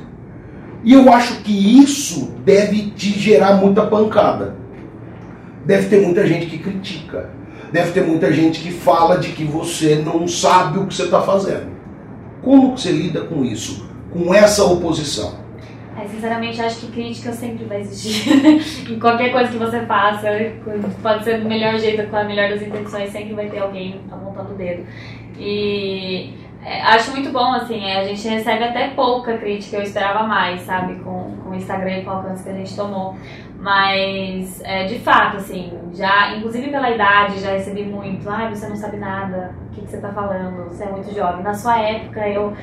E 0.82 0.92
eu 0.92 1.12
acho 1.12 1.42
que 1.42 1.80
isso 1.80 2.32
deve 2.44 2.90
te 2.90 3.10
gerar 3.18 3.54
muita 3.54 3.86
pancada. 3.86 4.56
Deve 5.64 5.88
ter 5.88 6.04
muita 6.04 6.26
gente 6.26 6.46
que 6.46 6.58
critica. 6.58 7.30
Deve 7.70 7.92
ter 7.92 8.04
muita 8.04 8.32
gente 8.32 8.60
que 8.60 8.72
fala 8.72 9.18
de 9.18 9.28
que 9.30 9.44
você 9.44 9.96
não 9.96 10.26
sabe 10.26 10.78
o 10.78 10.86
que 10.86 10.94
você 10.94 11.04
está 11.04 11.20
fazendo. 11.20 11.70
Como 12.42 12.74
que 12.74 12.80
você 12.80 12.90
lida 12.90 13.20
com 13.20 13.44
isso? 13.44 13.86
Com 14.10 14.34
essa 14.34 14.64
oposição? 14.64 15.39
É, 16.00 16.08
sinceramente, 16.08 16.62
acho 16.62 16.86
que 16.86 16.92
crítica 16.92 17.32
sempre 17.32 17.64
vai 17.64 17.80
existir. 17.80 18.30
em 18.90 18.98
qualquer 18.98 19.30
coisa 19.32 19.50
que 19.50 19.58
você 19.58 19.80
faça, 19.82 20.28
pode 21.02 21.24
ser 21.24 21.40
do 21.40 21.48
melhor 21.48 21.78
jeito, 21.78 22.08
com 22.08 22.16
a 22.16 22.24
melhor 22.24 22.48
das 22.48 22.62
intenções, 22.62 23.10
sempre 23.10 23.34
vai 23.34 23.48
ter 23.48 23.58
alguém 23.58 24.00
apontando 24.10 24.52
o 24.52 24.56
dedo. 24.56 24.86
E 25.38 26.34
é, 26.64 26.82
acho 26.82 27.10
muito 27.12 27.30
bom, 27.30 27.52
assim, 27.52 27.84
é, 27.84 28.00
a 28.00 28.04
gente 28.04 28.26
recebe 28.28 28.64
até 28.64 28.88
pouca 28.88 29.36
crítica, 29.36 29.76
eu 29.76 29.82
esperava 29.82 30.26
mais, 30.26 30.60
sabe, 30.62 30.96
com, 31.00 31.36
com 31.42 31.50
o 31.50 31.54
Instagram 31.54 31.98
e 31.98 32.04
com 32.04 32.10
o 32.10 32.14
alcance 32.14 32.44
que 32.44 32.50
a 32.50 32.54
gente 32.54 32.74
tomou. 32.74 33.16
Mas, 33.58 34.62
é, 34.62 34.84
de 34.84 34.98
fato, 35.00 35.36
assim, 35.36 35.70
já, 35.92 36.34
inclusive 36.34 36.70
pela 36.70 36.90
idade, 36.90 37.40
já 37.40 37.50
recebi 37.50 37.84
muito. 37.84 38.28
Ah, 38.28 38.48
você 38.48 38.66
não 38.66 38.76
sabe 38.76 38.96
nada, 38.96 39.54
o 39.66 39.74
que, 39.74 39.82
que 39.82 39.90
você 39.90 39.98
tá 39.98 40.10
falando, 40.12 40.68
você 40.68 40.84
é 40.84 40.90
muito 40.90 41.14
jovem. 41.14 41.42
Na 41.42 41.52
sua 41.52 41.78
época, 41.78 42.26
eu, 42.26 42.54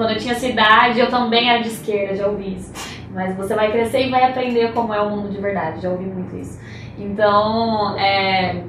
quando 0.00 0.12
eu 0.12 0.18
tinha 0.18 0.32
essa 0.32 0.46
idade, 0.46 0.98
eu 0.98 1.10
também 1.10 1.50
era 1.50 1.60
de 1.60 1.68
esquerda, 1.68 2.16
já 2.16 2.26
ouvi 2.26 2.54
isso. 2.54 2.72
Mas 3.12 3.36
você 3.36 3.54
vai 3.54 3.70
crescer 3.70 4.06
e 4.06 4.10
vai 4.10 4.24
aprender 4.24 4.72
como 4.72 4.94
é 4.94 5.00
o 5.02 5.10
mundo 5.10 5.28
de 5.28 5.38
verdade, 5.38 5.82
já 5.82 5.90
ouvi 5.90 6.04
muito 6.04 6.34
isso. 6.38 6.58
Então, 6.98 7.94
é, 7.98 8.62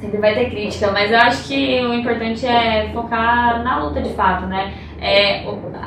sempre 0.00 0.18
vai 0.18 0.34
ter 0.34 0.50
crítica, 0.50 0.90
mas 0.90 1.12
eu 1.12 1.18
acho 1.18 1.46
que 1.46 1.80
o 1.80 1.94
importante 1.94 2.44
é 2.44 2.90
focar 2.92 3.62
na 3.62 3.84
luta 3.84 4.02
de 4.02 4.12
fato, 4.14 4.46
né? 4.46 4.74
É, 5.00 5.44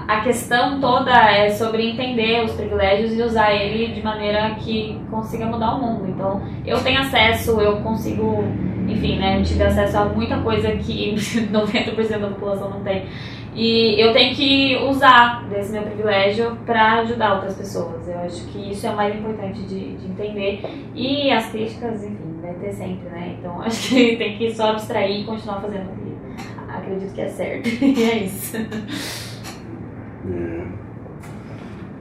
a 0.07 0.21
questão 0.21 0.79
toda 0.79 1.11
é 1.11 1.49
sobre 1.49 1.85
entender 1.85 2.45
os 2.45 2.53
privilégios 2.53 3.11
e 3.11 3.21
usar 3.21 3.53
ele 3.53 3.93
de 3.93 4.01
maneira 4.01 4.51
que 4.51 5.01
consiga 5.11 5.47
mudar 5.47 5.75
o 5.75 5.81
mundo. 5.81 6.07
Então, 6.07 6.41
eu 6.65 6.81
tenho 6.81 7.01
acesso, 7.01 7.59
eu 7.59 7.81
consigo, 7.81 8.41
enfim, 8.87 9.17
né? 9.17 9.37
Eu 9.37 9.43
tive 9.43 9.63
acesso 9.65 9.97
a 9.97 10.05
muita 10.05 10.37
coisa 10.37 10.71
que 10.77 11.13
90% 11.51 12.19
da 12.19 12.27
população 12.29 12.69
não 12.69 12.79
tem. 12.83 13.05
E 13.57 13.99
eu 13.99 14.13
tenho 14.13 14.35
que 14.35 14.77
usar 14.87 15.43
desse 15.49 15.71
meu 15.71 15.81
privilégio 15.81 16.55
para 16.63 16.99
ajudar 16.99 17.33
outras 17.33 17.55
pessoas. 17.55 18.07
Eu 18.07 18.19
acho 18.19 18.45
que 18.49 18.71
isso 18.71 18.85
é 18.85 18.91
o 18.91 18.95
mais 18.95 19.15
importante 19.15 19.61
de, 19.63 19.97
de 19.97 20.05
entender. 20.07 20.61
E 20.93 21.31
as 21.31 21.47
críticas, 21.47 22.03
enfim, 22.03 22.37
vai 22.39 22.53
ter 22.53 22.71
sempre, 22.71 23.09
né? 23.09 23.35
Então 23.39 23.59
acho 23.65 23.89
que 23.89 24.15
tem 24.15 24.37
que 24.37 24.53
só 24.53 24.69
abstrair 24.69 25.21
e 25.21 25.25
continuar 25.25 25.59
fazendo 25.59 25.89
o 25.91 25.95
que 25.95 26.07
acredito 26.71 27.13
que 27.13 27.21
é 27.21 27.27
certo. 27.27 27.67
E 27.81 28.03
é 28.03 28.17
isso. 28.25 28.57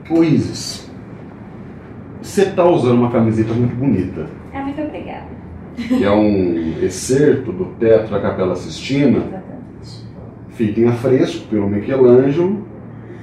Ô 0.09 0.23
Isis, 0.23 0.89
você 2.21 2.45
tá 2.51 2.65
usando 2.65 2.99
uma 2.99 3.11
camiseta 3.11 3.53
muito 3.53 3.75
bonita, 3.75 4.27
É, 4.53 4.61
muito 4.61 4.81
obrigada. 4.81 5.27
que 5.75 6.03
é 6.03 6.11
um 6.11 6.81
excerto 6.81 7.51
do 7.51 7.65
teto 7.79 8.11
da 8.11 8.19
Capela 8.19 8.55
Sistina, 8.55 9.17
Exatamente. 9.17 9.46
Feito 10.57 10.79
em 10.81 10.87
afresco 10.87 11.47
pelo 11.47 11.69
Michelangelo, 11.69 12.63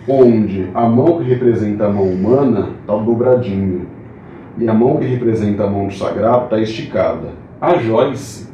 onde 0.08 0.68
a 0.72 0.88
mão 0.88 1.18
que 1.18 1.24
representa 1.24 1.86
a 1.86 1.90
mão 1.90 2.04
humana 2.04 2.70
está 2.80 2.96
dobradinha 2.96 3.80
e 4.56 4.68
a 4.68 4.72
mão 4.72 4.98
que 4.98 5.04
representa 5.04 5.64
a 5.64 5.70
mão 5.70 5.88
do 5.88 5.94
sagrado 5.94 6.44
está 6.44 6.60
esticada. 6.60 7.32
A 7.60 7.76
Joyce 7.78 8.48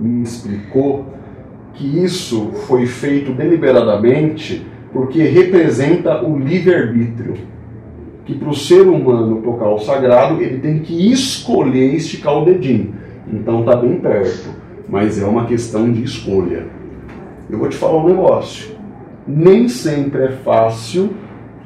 me 0.00 0.22
explicou 0.22 1.04
que 1.74 2.02
isso 2.02 2.52
foi 2.66 2.86
feito 2.86 3.32
deliberadamente 3.32 4.64
porque 4.90 5.22
representa 5.24 6.24
o 6.24 6.38
livre-arbítrio. 6.38 7.34
Que 8.24 8.32
para 8.34 8.48
o 8.48 8.54
ser 8.54 8.82
humano 8.82 9.42
tocar 9.42 9.68
o 9.68 9.78
sagrado, 9.78 10.40
ele 10.40 10.58
tem 10.58 10.78
que 10.78 11.12
escolher 11.12 11.94
esticar 11.94 12.38
o 12.38 12.44
dedinho. 12.46 12.94
Então 13.30 13.60
está 13.60 13.76
bem 13.76 13.98
perto, 13.98 14.48
mas 14.88 15.20
é 15.20 15.26
uma 15.26 15.44
questão 15.44 15.92
de 15.92 16.02
escolha. 16.02 16.73
Eu 17.54 17.60
vou 17.60 17.68
te 17.68 17.76
falar 17.76 18.02
um 18.02 18.08
negócio. 18.08 18.74
Nem 19.26 19.68
sempre 19.68 20.24
é 20.24 20.32
fácil 20.32 21.14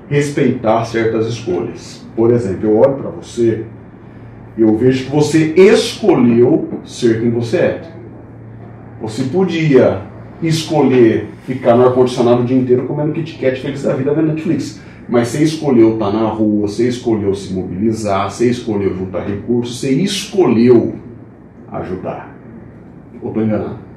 respeitar 0.06 0.84
certas 0.84 1.26
escolhas. 1.26 2.06
Por 2.14 2.30
exemplo, 2.30 2.68
eu 2.68 2.76
olho 2.76 2.96
para 2.96 3.10
você 3.10 3.64
e 4.56 4.60
eu 4.60 4.76
vejo 4.76 5.06
que 5.06 5.10
você 5.10 5.54
escolheu 5.56 6.68
ser 6.84 7.20
quem 7.20 7.30
você 7.30 7.56
é. 7.56 7.82
Você 9.00 9.22
podia 9.24 10.02
escolher 10.42 11.30
ficar 11.46 11.74
no 11.74 11.86
ar-condicionado 11.86 12.42
o 12.42 12.44
dia 12.44 12.58
inteiro 12.58 12.84
comendo 12.84 13.12
Kit 13.14 13.38
Kat 13.38 13.58
feliz 13.58 13.82
da 13.82 13.94
vida 13.94 14.12
vendo 14.12 14.28
Netflix. 14.28 14.82
Mas 15.08 15.28
você 15.28 15.42
escolheu 15.42 15.94
estar 15.94 16.12
na 16.12 16.28
rua, 16.28 16.68
você 16.68 16.86
escolheu 16.86 17.34
se 17.34 17.54
mobilizar, 17.54 18.30
você 18.30 18.50
escolheu 18.50 18.94
juntar 18.94 19.26
recursos, 19.26 19.80
você 19.80 19.90
escolheu 19.90 20.96
ajudar. 21.72 22.36
Ou 23.22 23.28
estou 23.28 23.42
enganado? 23.42 23.87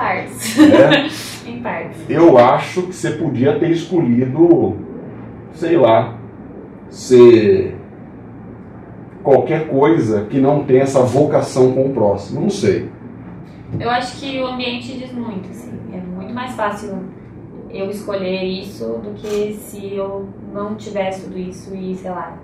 Partes. 0.00 0.58
É? 0.58 1.08
em 1.46 1.60
partes. 1.60 2.08
Eu 2.08 2.38
acho 2.38 2.84
que 2.84 2.94
você 2.94 3.10
podia 3.10 3.58
ter 3.58 3.70
escolhido, 3.70 4.78
sei 5.52 5.76
lá, 5.76 6.16
ser 6.88 7.76
qualquer 9.22 9.68
coisa 9.68 10.24
que 10.24 10.40
não 10.40 10.64
tenha 10.64 10.84
essa 10.84 11.02
vocação 11.02 11.72
com 11.72 11.86
o 11.86 11.92
próximo. 11.92 12.40
Não 12.40 12.48
sei. 12.48 12.88
Eu 13.78 13.90
acho 13.90 14.18
que 14.18 14.40
o 14.40 14.46
ambiente 14.46 14.96
diz 14.96 15.12
muito, 15.12 15.50
assim. 15.50 15.78
É 15.92 15.98
muito 16.00 16.32
mais 16.32 16.54
fácil 16.54 16.98
eu 17.70 17.90
escolher 17.90 18.42
isso 18.42 18.84
do 19.04 19.12
que 19.14 19.52
se 19.52 19.94
eu 19.94 20.26
não 20.50 20.76
tivesse 20.76 21.24
tudo 21.24 21.38
isso 21.38 21.74
e, 21.74 21.94
sei 21.94 22.10
lá, 22.10 22.38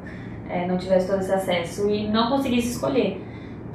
é, 0.49 0.67
não 0.67 0.77
tivesse 0.77 1.09
todo 1.09 1.21
esse 1.21 1.33
acesso 1.33 1.89
e 1.89 2.07
não 2.07 2.29
conseguisse 2.29 2.73
escolher. 2.73 3.26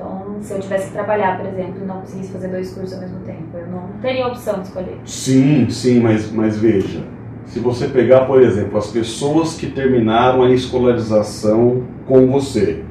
Então, 0.02 0.42
se 0.42 0.54
eu 0.54 0.60
tivesse 0.60 0.88
que 0.88 0.94
trabalhar, 0.94 1.38
por 1.38 1.48
exemplo, 1.48 1.76
e 1.84 1.86
não 1.86 2.00
conseguisse 2.02 2.32
fazer 2.32 2.48
dois 2.48 2.74
cursos 2.74 2.94
ao 2.94 3.02
mesmo 3.02 3.20
tempo, 3.20 3.56
eu 3.56 3.68
não 3.68 3.84
teria 4.02 4.28
opção 4.28 4.60
de 4.60 4.68
escolher. 4.68 4.98
Sim, 5.06 5.70
sim, 5.70 6.00
mas, 6.00 6.32
mas 6.32 6.58
veja, 6.58 7.04
se 7.46 7.60
você 7.60 7.88
pegar, 7.88 8.22
por 8.22 8.42
exemplo, 8.42 8.80
as 8.80 8.88
pessoas 8.88 9.56
que 9.56 9.68
terminaram 9.68 10.42
a 10.42 10.52
escolarização 10.52 11.84
com 12.08 12.26
você, 12.28 12.84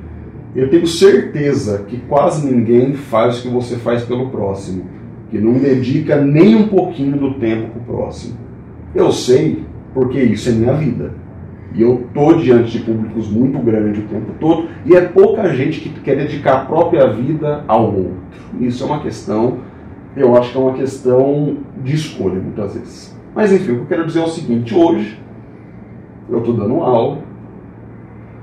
eu 0.54 0.70
tenho 0.70 0.86
certeza 0.86 1.84
que 1.88 1.98
quase 1.98 2.48
ninguém 2.48 2.94
faz 2.94 3.40
o 3.40 3.42
que 3.42 3.48
você 3.48 3.76
faz 3.76 4.04
pelo 4.04 4.30
próximo, 4.30 4.84
que 5.30 5.38
não 5.38 5.54
dedica 5.54 6.16
nem 6.16 6.54
um 6.54 6.68
pouquinho 6.68 7.16
do 7.16 7.34
tempo 7.34 7.70
para 7.70 7.80
o 7.80 7.84
próximo. 7.84 8.36
Eu 8.94 9.10
sei, 9.10 9.64
porque 9.92 10.20
isso 10.20 10.48
é 10.48 10.52
minha 10.52 10.74
vida. 10.74 11.12
E 11.74 11.82
eu 11.82 12.06
tô 12.12 12.34
diante 12.34 12.78
de 12.78 12.84
públicos 12.84 13.28
muito 13.28 13.58
grandes 13.60 14.02
o 14.02 14.08
tempo 14.08 14.32
todo, 14.40 14.68
e 14.84 14.94
é 14.94 15.02
pouca 15.02 15.54
gente 15.54 15.80
que 15.80 15.88
quer 16.00 16.16
dedicar 16.16 16.52
a 16.54 16.64
própria 16.64 17.06
vida 17.12 17.64
ao 17.68 17.86
outro. 17.86 18.16
Isso 18.60 18.82
é 18.82 18.86
uma 18.86 19.00
questão, 19.00 19.58
eu 20.16 20.36
acho 20.36 20.50
que 20.50 20.58
é 20.58 20.60
uma 20.60 20.72
questão 20.74 21.58
de 21.82 21.94
escolha 21.94 22.40
muitas 22.40 22.74
vezes. 22.74 23.16
Mas 23.34 23.52
enfim, 23.52 23.72
o 23.72 23.76
que 23.76 23.80
eu 23.82 23.86
quero 23.86 24.06
dizer 24.06 24.20
é 24.20 24.24
o 24.24 24.28
seguinte: 24.28 24.74
hoje 24.74 25.18
eu 26.28 26.38
estou 26.38 26.54
dando 26.54 26.80
aula 26.80 27.18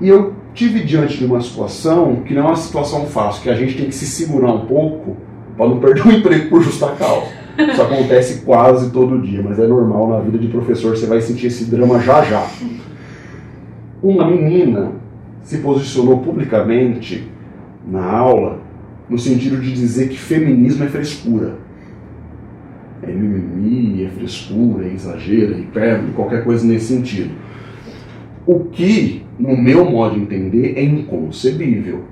e 0.00 0.08
eu 0.08 0.34
tive 0.54 0.82
diante 0.82 1.18
de 1.18 1.26
uma 1.26 1.40
situação 1.40 2.16
que 2.24 2.34
não 2.34 2.42
é 2.42 2.46
uma 2.46 2.56
situação 2.56 3.06
fácil, 3.06 3.42
que 3.42 3.50
a 3.50 3.54
gente 3.54 3.76
tem 3.76 3.86
que 3.86 3.94
se 3.94 4.06
segurar 4.06 4.52
um 4.52 4.66
pouco 4.66 5.16
para 5.56 5.68
não 5.68 5.78
perder 5.78 6.06
o 6.06 6.12
emprego 6.12 6.48
por 6.48 6.62
justa 6.62 6.88
causa. 6.92 7.26
Isso 7.58 7.82
acontece 7.82 8.42
quase 8.44 8.90
todo 8.90 9.20
dia, 9.20 9.42
mas 9.42 9.58
é 9.58 9.66
normal 9.66 10.08
na 10.08 10.20
vida 10.20 10.38
de 10.38 10.46
professor, 10.46 10.96
você 10.96 11.06
vai 11.06 11.20
sentir 11.20 11.48
esse 11.48 11.64
drama 11.64 11.98
já 11.98 12.22
já. 12.22 12.46
Uma 14.02 14.30
menina 14.30 14.92
se 15.42 15.58
posicionou 15.58 16.18
publicamente 16.18 17.26
na 17.86 18.04
aula 18.04 18.60
no 19.08 19.18
sentido 19.18 19.60
de 19.60 19.72
dizer 19.72 20.08
que 20.08 20.18
feminismo 20.18 20.84
é 20.84 20.88
frescura. 20.88 21.54
É 23.02 23.10
mimimi, 23.10 24.04
é 24.04 24.08
frescura, 24.08 24.86
é 24.86 24.92
exagero, 24.92 25.54
é 25.54 25.60
hipérbole, 25.60 26.12
qualquer 26.12 26.44
coisa 26.44 26.66
nesse 26.66 26.94
sentido. 26.94 27.30
O 28.46 28.60
que, 28.60 29.24
no 29.38 29.56
meu 29.56 29.90
modo 29.90 30.14
de 30.14 30.20
entender, 30.20 30.74
é 30.76 30.82
inconcebível. 30.82 32.04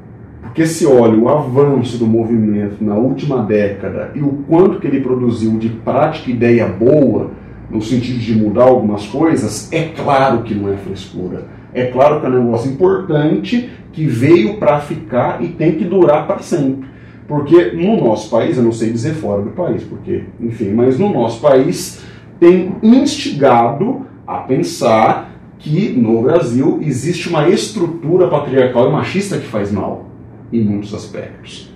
Porque 0.43 0.67
se 0.67 0.87
olha 0.87 1.19
o 1.19 1.29
avanço 1.29 1.99
do 1.99 2.07
movimento 2.07 2.83
na 2.83 2.95
última 2.95 3.43
década 3.43 4.11
e 4.15 4.23
o 4.23 4.45
quanto 4.49 4.81
que 4.81 4.87
ele 4.87 5.01
produziu 5.01 5.59
de 5.59 5.69
prática 5.69 6.31
e 6.31 6.35
ideia 6.35 6.67
boa, 6.67 7.31
no 7.71 7.83
sentido 7.83 8.19
de 8.19 8.35
mudar 8.35 8.65
algumas 8.65 9.07
coisas, 9.07 9.71
é 9.73 9.89
claro 9.89 10.43
que 10.43 10.55
não 10.55 10.73
é 10.73 10.77
frescura. 10.77 11.56
É 11.73 11.87
claro 11.87 12.21
que 12.21 12.27
é 12.27 12.29
um 12.29 12.45
negócio 12.45 12.71
importante 12.71 13.71
que 13.93 14.07
veio 14.07 14.59
para 14.59 14.81
ficar 14.81 15.43
e 15.43 15.49
tem 15.49 15.73
que 15.73 15.85
durar 15.85 16.27
para 16.27 16.39
sempre. 16.41 16.89
Porque 17.27 17.73
no 17.73 17.97
nosso 18.03 18.31
país, 18.31 18.57
eu 18.57 18.63
não 18.63 18.73
sei 18.73 18.91
dizer 18.91 19.15
fora 19.15 19.43
do 19.43 19.51
país, 19.51 19.83
porque, 19.83 20.25
enfim, 20.41 20.73
mas 20.73 20.99
no 20.99 21.13
nosso 21.13 21.41
país 21.41 22.05
tem 22.39 22.77
instigado 22.83 24.07
a 24.27 24.39
pensar 24.39 25.33
que 25.59 25.91
no 25.91 26.23
Brasil 26.23 26.79
existe 26.83 27.29
uma 27.29 27.49
estrutura 27.49 28.29
patriarcal 28.29 28.89
e 28.89 28.93
machista 28.93 29.39
que 29.39 29.47
faz 29.47 29.73
mal 29.73 30.07
em 30.53 30.63
muitos 30.63 30.95
aspectos. 30.95 31.73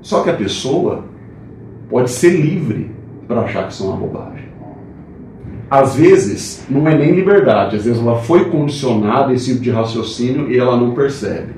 Só 0.00 0.22
que 0.22 0.30
a 0.30 0.34
pessoa 0.34 1.04
pode 1.88 2.10
ser 2.10 2.30
livre 2.30 2.90
para 3.26 3.42
achar 3.42 3.66
que 3.66 3.72
isso 3.72 3.84
é 3.84 3.86
uma 3.88 3.96
bobagem. 3.96 4.49
Às 5.70 5.94
vezes, 5.94 6.64
não 6.68 6.88
é 6.88 6.98
nem 6.98 7.14
liberdade, 7.14 7.76
às 7.76 7.84
vezes 7.84 8.02
ela 8.02 8.18
foi 8.18 8.50
condicionada 8.50 9.32
esse 9.32 9.52
tipo 9.52 9.60
de 9.60 9.70
raciocínio 9.70 10.50
e 10.50 10.58
ela 10.58 10.76
não 10.76 10.92
percebe. 10.92 11.54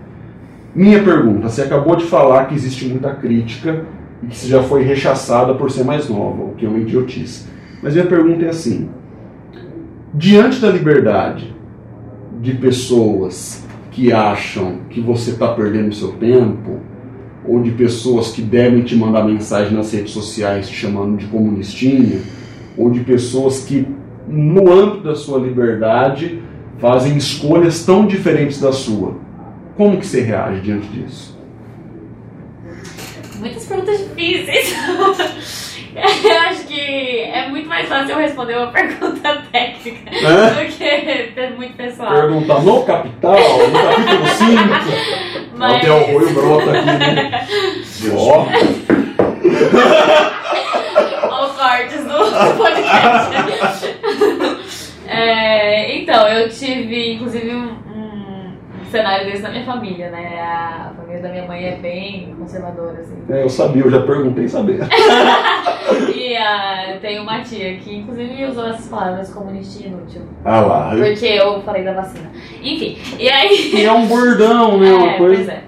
Minha 0.74 1.02
pergunta: 1.02 1.48
você 1.48 1.62
acabou 1.62 1.96
de 1.96 2.04
falar 2.04 2.46
que 2.46 2.54
existe 2.54 2.86
muita 2.86 3.14
crítica 3.14 3.86
e 4.22 4.26
que 4.26 4.46
já 4.46 4.62
foi 4.62 4.82
rechaçada 4.82 5.54
por 5.54 5.70
ser 5.70 5.84
mais 5.84 6.08
nova, 6.08 6.44
o 6.44 6.54
que 6.54 6.66
é 6.66 6.68
uma 6.68 6.78
idiotice. 6.78 7.46
Mas 7.82 7.94
minha 7.94 8.06
pergunta 8.06 8.44
é 8.44 8.50
assim: 8.50 8.90
diante 10.12 10.60
da 10.60 10.70
liberdade 10.70 11.54
de 12.40 12.52
pessoas 12.52 13.64
que 13.90 14.12
acham 14.12 14.78
que 14.90 15.00
você 15.00 15.30
está 15.30 15.48
perdendo 15.48 15.94
seu 15.94 16.12
tempo, 16.12 16.80
ou 17.46 17.62
de 17.62 17.70
pessoas 17.70 18.30
que 18.30 18.42
devem 18.42 18.82
te 18.82 18.96
mandar 18.96 19.24
mensagem 19.24 19.76
nas 19.76 19.92
redes 19.92 20.12
sociais 20.12 20.68
te 20.68 20.74
chamando 20.74 21.16
de 21.16 21.26
comunistinha, 21.26 22.20
ou 22.76 22.90
de 22.90 23.00
pessoas 23.00 23.64
que, 23.64 23.86
no 24.32 24.72
âmbito 24.72 25.04
da 25.04 25.14
sua 25.14 25.38
liberdade, 25.38 26.42
fazem 26.78 27.16
escolhas 27.16 27.84
tão 27.84 28.06
diferentes 28.06 28.58
da 28.60 28.72
sua. 28.72 29.16
Como 29.76 29.98
que 29.98 30.06
você 30.06 30.22
reage 30.22 30.60
diante 30.62 30.86
disso? 30.88 31.38
Muitas 33.38 33.64
perguntas 33.66 33.98
difíceis. 33.98 34.74
Eu 35.94 36.38
acho 36.48 36.64
que 36.66 36.80
é 37.20 37.50
muito 37.50 37.68
mais 37.68 37.86
fácil 37.86 38.12
eu 38.12 38.18
responder 38.18 38.56
uma 38.56 38.68
pergunta 38.72 39.42
técnica 39.52 40.10
É? 40.10 40.64
do 40.64 40.72
que 40.72 41.54
muito 41.54 41.74
pessoal. 41.76 42.14
Perguntar 42.14 42.62
no 42.62 42.82
capital, 42.84 43.36
no 43.36 43.72
capítulo 43.82 44.26
5. 44.26 45.56
Mas- 45.58 45.76
Até 45.76 45.90
o 45.92 46.18
Rui 46.18 46.32
brota 46.32 46.70
aqui, 46.70 46.86
né? 46.86 47.46
Ó, 48.16 48.46
Olha 51.28 51.52
cortes 51.62 52.04
do 52.04 52.56
podcast. 52.56 53.96
É, 55.06 55.96
então, 55.98 56.26
eu 56.28 56.48
tive, 56.48 57.14
inclusive, 57.14 57.54
um, 57.54 57.68
um 57.94 58.52
cenário 58.92 59.26
desse 59.26 59.42
na 59.42 59.50
minha 59.50 59.64
família, 59.64 60.10
né? 60.10 60.40
A 60.40 60.92
família 60.96 61.20
da 61.22 61.28
minha 61.30 61.46
mãe 61.46 61.64
é 61.66 61.76
bem 61.76 62.34
conservadora, 62.38 63.00
assim. 63.00 63.16
é, 63.28 63.42
eu 63.42 63.48
sabia, 63.48 63.82
eu 63.82 63.90
já 63.90 64.02
perguntei 64.02 64.46
saber. 64.48 64.80
E 66.14 66.36
ah, 66.36 66.96
tem 67.00 67.18
uma 67.18 67.40
tia 67.40 67.76
que, 67.76 67.96
inclusive, 67.96 68.44
usou 68.46 68.68
essas 68.68 68.86
palavras 68.88 69.32
comunista 69.34 69.82
e 69.82 69.88
inútil. 69.88 70.22
Ah 70.44 70.60
lá. 70.60 70.90
Porque 70.96 71.26
eu 71.26 71.60
falei 71.62 71.82
da 71.82 71.92
vacina. 71.92 72.30
Enfim, 72.62 72.96
e 73.18 73.28
aí. 73.28 73.72
E 73.74 73.84
é 73.84 73.92
um 73.92 74.06
bordão, 74.06 74.78
né? 74.78 74.92
Uma 74.94 75.10
É, 75.10 75.18
coisa. 75.18 75.34
pois 75.36 75.48
é. 75.48 75.62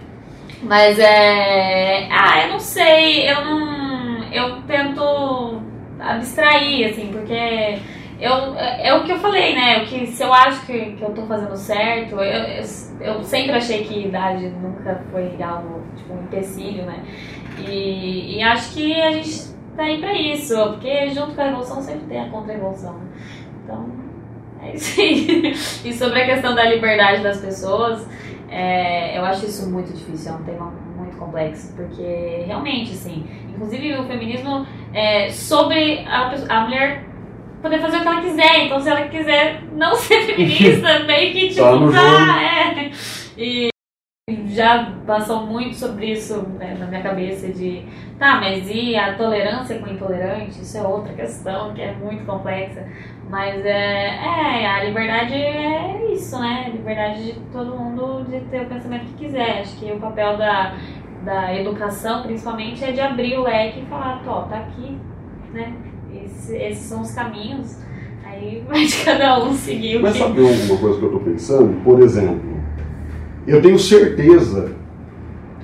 Mas 0.63 0.99
é. 0.99 2.09
Ah, 2.11 2.43
eu 2.45 2.53
não 2.53 2.61
sei, 2.61 3.29
eu 3.29 3.45
não. 3.45 4.23
Eu 4.33 4.57
tento 4.69 5.61
abstrair, 6.01 6.91
assim, 6.91 7.09
porque 7.13 7.79
eu, 8.25 8.57
é, 8.57 8.89
é 8.89 8.95
o 8.95 9.05
que 9.05 9.13
eu 9.13 9.19
falei, 9.19 9.55
né? 9.55 9.83
O 9.83 9.87
que, 9.87 10.07
se 10.07 10.23
eu 10.23 10.33
acho 10.33 10.65
que, 10.65 10.93
que 10.93 11.03
eu 11.03 11.11
tô 11.11 11.27
fazendo 11.27 11.55
certo, 11.57 12.15
eu, 12.15 12.23
eu, 12.23 12.65
eu 13.01 13.23
sempre 13.23 13.53
achei 13.53 13.85
que 13.85 14.07
idade 14.07 14.49
nunca 14.49 14.99
foi 15.13 15.31
algo, 15.43 15.83
tipo, 15.95 16.15
um 16.15 16.23
empecilho, 16.23 16.87
né? 16.87 17.05
E, 17.69 18.39
e 18.39 18.43
acho 18.43 18.73
que 18.73 18.95
a 18.99 19.13
gente 19.13 19.31
tá 19.77 19.83
aí 19.83 20.01
pra 20.01 20.15
isso, 20.15 20.57
porque 20.71 21.09
junto 21.09 21.35
com 21.35 21.43
a 21.43 21.45
revolução 21.45 21.83
sempre 21.83 22.07
tem 22.07 22.21
a 22.23 22.31
contra-revolução. 22.31 22.95
né? 22.95 23.07
Então, 23.63 23.89
é 24.63 24.75
isso 24.75 24.99
aí. 24.99 25.55
E 25.85 25.93
sobre 25.93 26.23
a 26.23 26.27
questão 26.27 26.55
da 26.55 26.65
liberdade 26.65 27.23
das 27.23 27.39
pessoas, 27.43 28.09
é, 28.49 29.19
eu 29.19 29.25
acho 29.27 29.45
isso 29.45 29.71
muito 29.71 29.93
difícil, 29.93 30.33
é 30.33 30.35
um 30.37 30.45
tema 30.45 30.73
muito 30.97 31.15
complexo, 31.19 31.75
porque 31.77 32.45
realmente, 32.47 32.93
assim, 32.93 33.27
inclusive 33.51 33.99
o 33.99 34.05
feminismo 34.07 34.67
é 34.95 35.29
sobre 35.29 36.07
a, 36.09 36.33
a 36.49 36.61
mulher 36.63 37.14
poder 37.65 37.81
fazer 37.81 37.97
o 37.97 38.01
que 38.03 38.09
ela 38.09 38.21
quiser, 38.21 38.67
então 38.67 38.79
se 38.79 38.91
ela 38.91 39.09
quiser 39.09 39.63
não 39.73 39.95
ser 39.97 40.23
feminista, 40.23 40.99
meio 41.09 41.33
que 41.33 41.49
tipo, 41.49 41.91
Tá 41.91 42.27
tá, 42.27 42.43
é. 42.43 42.91
E 43.39 43.71
já 44.49 44.93
passou 45.07 45.47
muito 45.47 45.75
sobre 45.75 46.13
isso 46.13 46.43
né, 46.59 46.77
na 46.79 46.87
minha 46.87 47.03
cabeça 47.03 47.49
de 47.49 47.87
tá, 48.19 48.37
mas 48.37 48.69
e 48.71 48.95
a 48.95 49.15
tolerância 49.15 49.79
com 49.79 49.87
o 49.87 49.93
intolerante? 49.93 50.61
Isso 50.61 50.77
é 50.77 50.83
outra 50.83 51.15
questão 51.15 51.73
que 51.73 51.81
é 51.81 51.93
muito 51.93 52.25
complexa. 52.25 52.87
Mas 53.31 53.65
é, 53.65 54.17
é, 54.17 54.67
a 54.67 54.85
liberdade 54.85 55.35
é 55.35 56.13
isso, 56.13 56.39
né? 56.39 56.65
A 56.67 56.69
liberdade 56.69 57.33
de 57.33 57.41
todo 57.51 57.77
mundo 57.77 58.25
de 58.31 58.41
ter 58.41 58.63
o 58.63 58.67
pensamento 58.67 59.07
que 59.07 59.25
quiser. 59.25 59.61
Acho 59.61 59.77
que 59.79 59.91
o 59.91 59.99
papel 59.99 60.37
da, 60.37 60.75
da 61.25 61.55
educação, 61.55 62.23
principalmente, 62.23 62.85
é 62.85 62.93
de 62.93 63.01
abrir 63.01 63.39
o 63.39 63.43
leque 63.43 63.81
e 63.81 63.87
falar, 63.87 64.23
ó, 64.27 64.43
tá 64.43 64.59
aqui, 64.59 64.97
né? 65.53 65.75
Esse- 66.27 66.57
esses 66.57 66.85
são 66.87 67.01
os 67.03 67.11
caminhos. 67.13 67.77
Aí 68.25 68.63
vai 68.69 68.85
de 68.85 69.05
cada 69.05 69.45
um 69.45 69.53
seguir 69.55 69.99
o 69.99 70.03
Mas 70.03 70.17
sabe 70.17 70.41
uma 70.41 70.77
coisa 70.79 70.99
que 70.99 71.05
eu 71.05 71.09
estou 71.09 71.21
pensando? 71.21 71.75
Por 71.85 72.01
exemplo, 72.01 72.55
eu 73.47 73.61
tenho 73.63 73.79
certeza 73.79 74.73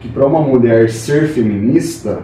que 0.01 0.09
para 0.09 0.27
uma 0.27 0.41
mulher 0.41 0.89
ser 0.91 1.29
feminista 1.29 2.21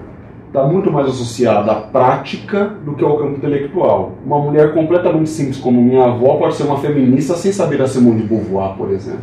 está 0.46 0.64
muito 0.66 0.90
mais 0.90 1.08
associada 1.08 1.72
à 1.72 1.74
prática 1.74 2.72
do 2.84 2.94
que 2.94 3.04
ao 3.04 3.18
campo 3.18 3.36
intelectual. 3.36 4.12
Uma 4.24 4.38
mulher 4.38 4.72
completamente 4.72 5.28
simples 5.28 5.58
como 5.58 5.82
minha 5.82 6.04
avó 6.04 6.36
pode 6.36 6.54
ser 6.54 6.62
uma 6.62 6.78
feminista 6.78 7.34
sem 7.34 7.52
saber 7.52 7.82
a 7.82 7.86
Simone 7.88 8.22
de 8.22 8.28
Beauvoir, 8.28 8.74
por 8.76 8.90
exemplo. 8.90 9.20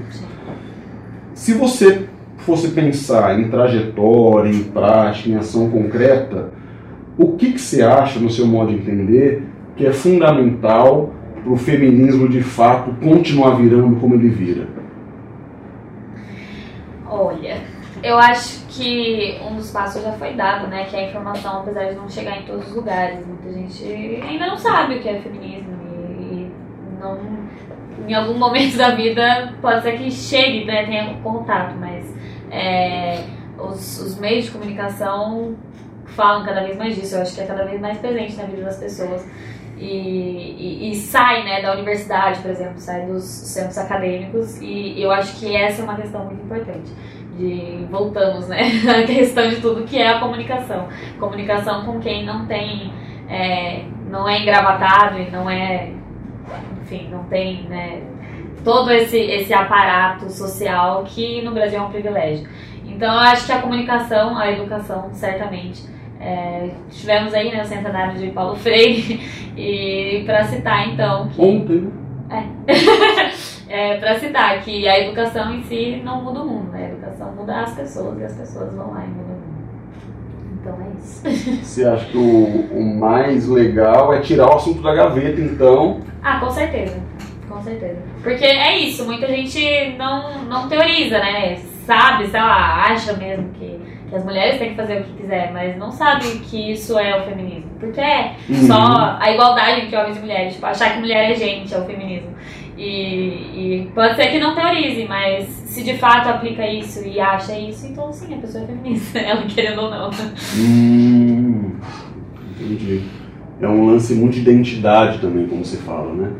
Se 1.33 1.53
você 1.53 2.05
fosse 2.39 2.69
pensar 2.69 3.39
em 3.39 3.49
trajetória, 3.49 4.49
em 4.51 4.63
prática, 4.63 5.29
em 5.29 5.35
ação 5.35 5.69
concreta, 5.69 6.51
o 7.17 7.35
que, 7.37 7.53
que 7.53 7.61
você 7.61 7.81
acha, 7.83 8.19
no 8.19 8.29
seu 8.29 8.47
modo 8.47 8.71
de 8.71 8.77
entender, 8.77 9.43
que 9.75 9.85
é 9.85 9.93
fundamental 9.93 11.13
para 11.43 11.51
o 11.51 11.57
feminismo 11.57 12.27
de 12.27 12.41
fato 12.41 12.91
continuar 13.03 13.51
virando 13.51 13.99
como 13.99 14.15
ele 14.15 14.29
vira? 14.29 14.67
Olha, 17.09 17.61
eu 18.01 18.17
acho 18.17 18.65
que 18.67 19.39
um 19.47 19.55
dos 19.55 19.71
passos 19.71 20.01
já 20.01 20.13
foi 20.13 20.33
dado, 20.33 20.67
né? 20.67 20.85
Que 20.85 20.95
é 20.95 21.05
a 21.05 21.09
informação, 21.09 21.59
apesar 21.59 21.89
de 21.89 21.95
não 21.95 22.09
chegar 22.09 22.39
em 22.39 22.43
todos 22.43 22.67
os 22.67 22.75
lugares, 22.75 23.25
muita 23.25 23.51
gente 23.51 24.21
ainda 24.27 24.47
não 24.47 24.57
sabe 24.57 24.95
o 24.95 24.99
que 24.99 25.09
é 25.09 25.19
feminismo 25.19 25.73
e 26.19 26.51
não, 26.99 27.19
em 28.07 28.13
algum 28.13 28.37
momento 28.37 28.75
da 28.77 28.91
vida 28.91 29.53
pode 29.61 29.83
ser 29.83 29.97
que 29.97 30.09
chegue, 30.09 30.65
né? 30.65 30.85
Tenha 30.85 31.13
contato, 31.21 31.75
mas 31.79 32.13
é, 32.49 33.23
os, 33.59 33.99
os 33.99 34.19
meios 34.19 34.45
de 34.45 34.51
comunicação 34.51 35.55
falam 36.13 36.45
cada 36.45 36.63
vez 36.63 36.77
mais 36.77 36.95
disso. 36.95 37.15
Eu 37.15 37.21
acho 37.21 37.35
que 37.35 37.41
é 37.41 37.45
cada 37.45 37.65
vez 37.65 37.79
mais 37.79 37.97
presente 37.97 38.35
na 38.35 38.43
vida 38.43 38.63
das 38.63 38.77
pessoas. 38.77 39.25
E, 39.77 39.85
e, 39.85 40.91
e 40.91 40.95
sai 40.95 41.43
né, 41.43 41.61
da 41.61 41.73
universidade, 41.73 42.39
por 42.39 42.51
exemplo, 42.51 42.77
sai 42.77 43.05
dos 43.05 43.23
centros 43.23 43.77
acadêmicos, 43.77 44.61
e 44.61 45.01
eu 45.01 45.11
acho 45.11 45.37
que 45.39 45.55
essa 45.55 45.81
é 45.81 45.83
uma 45.83 45.95
questão 45.95 46.23
muito 46.25 46.43
importante 46.43 46.91
de 47.37 47.85
voltamos, 47.89 48.47
né, 48.47 48.61
à 48.87 49.03
questão 49.05 49.49
de 49.49 49.59
tudo 49.59 49.83
que 49.83 49.97
é 49.97 50.07
a 50.07 50.19
comunicação. 50.19 50.87
Comunicação 51.19 51.85
com 51.85 51.99
quem 51.99 52.25
não 52.25 52.45
tem, 52.45 52.93
é, 53.27 53.83
não 54.09 54.29
é 54.29 54.41
engravatado 54.41 55.19
e 55.19 55.29
não 55.31 55.49
é, 55.49 55.91
enfim, 56.81 57.09
não 57.09 57.23
tem, 57.25 57.63
né, 57.63 58.03
todo 58.63 58.91
esse, 58.91 59.17
esse 59.17 59.53
aparato 59.53 60.29
social 60.29 61.03
que 61.03 61.41
no 61.41 61.51
Brasil 61.51 61.79
é 61.79 61.81
um 61.81 61.89
privilégio. 61.89 62.47
Então 62.85 63.11
eu 63.11 63.19
acho 63.19 63.45
que 63.45 63.51
a 63.51 63.61
comunicação, 63.61 64.37
a 64.37 64.51
educação, 64.51 65.09
certamente. 65.13 65.92
É, 66.25 66.69
tivemos 66.89 67.33
aí 67.33 67.51
né, 67.51 67.61
o 67.61 67.65
centenário 67.65 68.17
de 68.17 68.27
Paulo 68.27 68.55
Freire 68.55 69.19
e 69.57 70.23
para 70.25 70.45
citar 70.45 70.87
então 70.87 71.27
que 71.27 71.41
Ontem, 71.41 71.91
é, 73.67 73.97
para 73.99 74.17
citar 74.19 74.61
que 74.61 74.87
a 74.87 74.99
educação 74.99 75.53
em 75.53 75.63
si 75.63 76.01
não 76.03 76.23
muda 76.23 76.41
o 76.41 76.47
mundo, 76.47 76.71
né? 76.71 76.85
A 76.85 76.89
educação 76.89 77.33
muda 77.33 77.61
as 77.61 77.73
pessoas 77.73 78.19
e 78.19 78.23
as 78.23 78.33
pessoas 78.35 78.73
vão 78.73 78.91
lá 78.91 79.03
e 79.03 79.09
mudam 79.09 79.35
o 79.35 79.39
mundo. 79.39 79.53
Então 80.61 80.77
é 80.81 80.97
isso. 80.97 81.59
você 81.61 81.85
acha 81.85 82.05
que 82.05 82.17
o, 82.17 82.69
o 82.71 82.95
mais 82.95 83.47
legal 83.49 84.13
é 84.13 84.21
tirar 84.21 84.47
o 84.47 84.55
assunto 84.55 84.81
da 84.81 84.95
gaveta, 84.95 85.41
então? 85.41 86.01
Ah, 86.23 86.39
com 86.39 86.49
certeza. 86.49 87.01
Com 87.49 87.61
certeza. 87.61 87.97
Porque 88.23 88.45
é 88.45 88.77
isso, 88.79 89.05
muita 89.05 89.27
gente 89.27 89.95
não, 89.97 90.45
não 90.45 90.69
teoriza, 90.69 91.19
né? 91.19 91.57
Sabe, 91.85 92.27
sei 92.27 92.39
lá, 92.39 92.85
acha 92.85 93.13
mesmo 93.13 93.49
que, 93.49 93.77
que 94.13 94.17
as 94.19 94.25
mulheres 94.25 94.59
têm 94.59 94.69
que 94.69 94.75
fazer 94.75 95.01
o 95.01 95.03
que 95.05 95.13
quiser, 95.13 95.51
mas 95.51 95.75
não 95.75 95.91
sabe 95.91 96.25
que 96.49 96.71
isso 96.71 96.99
é 96.99 97.19
o 97.19 97.23
feminismo. 97.23 97.71
Porque 97.79 97.99
é 97.99 98.35
Uhum. 98.47 98.67
só 98.67 99.17
a 99.19 99.31
igualdade 99.31 99.81
entre 99.81 99.97
homens 99.97 100.17
e 100.17 100.19
mulheres. 100.19 100.53
Tipo, 100.53 100.67
achar 100.67 100.93
que 100.93 100.99
mulher 100.99 101.31
é 101.31 101.33
gente 101.35 101.73
é 101.73 101.79
o 101.79 101.85
feminismo. 101.85 102.29
E, 102.77 102.85
e 102.85 103.91
pode 103.95 104.15
ser 104.15 104.27
que 104.27 104.39
não 104.39 104.53
teorize, 104.53 105.05
mas 105.07 105.45
se 105.47 105.83
de 105.83 105.97
fato 105.97 106.27
aplica 106.29 106.65
isso 106.67 107.03
e 107.07 107.19
acha 107.19 107.57
isso, 107.57 107.87
então 107.87 108.11
sim, 108.13 108.35
a 108.35 108.37
pessoa 108.37 108.63
é 108.63 108.67
feminista, 108.67 109.17
ela 109.19 109.41
querendo 109.47 109.81
ou 109.81 109.89
não. 109.89 110.09
Hum, 110.57 111.71
entendi. 112.59 113.01
É 113.61 113.67
um 113.67 113.87
lance 113.87 114.13
muito 114.13 114.33
de 114.33 114.41
identidade 114.41 115.19
também, 115.19 115.47
como 115.47 115.63
você 115.65 115.77
fala, 115.77 116.13
né? 116.13 116.31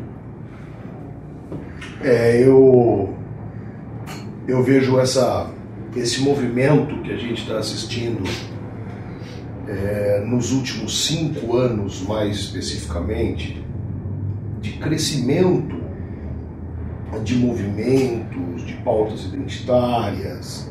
É, 2.02 2.42
eu 2.46 3.14
eu 4.46 4.62
vejo 4.62 4.98
essa 5.00 5.50
esse 5.96 6.20
movimento 6.22 7.02
que 7.02 7.12
a 7.12 7.16
gente 7.16 7.42
está 7.42 7.58
assistindo 7.58 8.22
é, 9.68 10.24
nos 10.26 10.52
últimos 10.52 11.06
cinco 11.06 11.56
anos, 11.56 12.02
mais 12.02 12.36
especificamente, 12.36 13.64
de 14.60 14.72
crescimento 14.72 15.84
de 17.22 17.36
movimentos, 17.36 18.64
de 18.64 18.74
pautas 18.84 19.24
identitárias, 19.26 20.70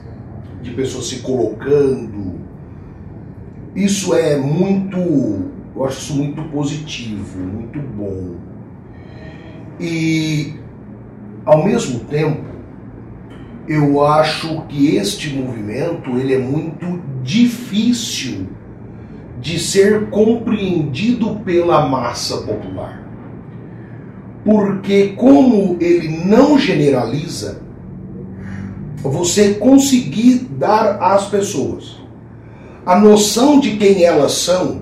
de 0.62 0.72
pessoas 0.72 1.08
se 1.08 1.20
colocando. 1.20 2.40
Isso 3.76 4.14
é 4.14 4.38
muito, 4.38 4.98
eu 5.76 5.86
acho 5.86 6.00
isso 6.00 6.16
muito 6.16 6.44
positivo, 6.50 7.40
muito 7.40 7.80
bom. 7.80 8.36
E 9.80 10.56
ao 11.46 11.64
mesmo 11.64 12.02
tempo, 12.02 12.44
eu 13.68 14.06
acho 14.06 14.62
que 14.68 14.96
este 14.96 15.30
movimento 15.30 16.18
ele 16.18 16.34
é 16.34 16.40
muito 16.40 17.02
difícil 17.22 18.48
de 19.40 19.60
ser 19.60 20.10
compreendido 20.10 21.38
pela 21.46 21.88
massa 21.88 22.38
popular. 22.38 23.04
Porque 24.44 25.10
como 25.10 25.78
ele 25.80 26.26
não 26.26 26.58
generaliza, 26.58 27.62
você 29.02 29.54
conseguir 29.56 30.48
dar 30.58 30.98
às 31.02 31.28
pessoas 31.28 32.02
a 32.86 33.00
noção 33.00 33.60
de 33.60 33.78
quem 33.78 34.04
elas 34.04 34.34
são 34.34 34.82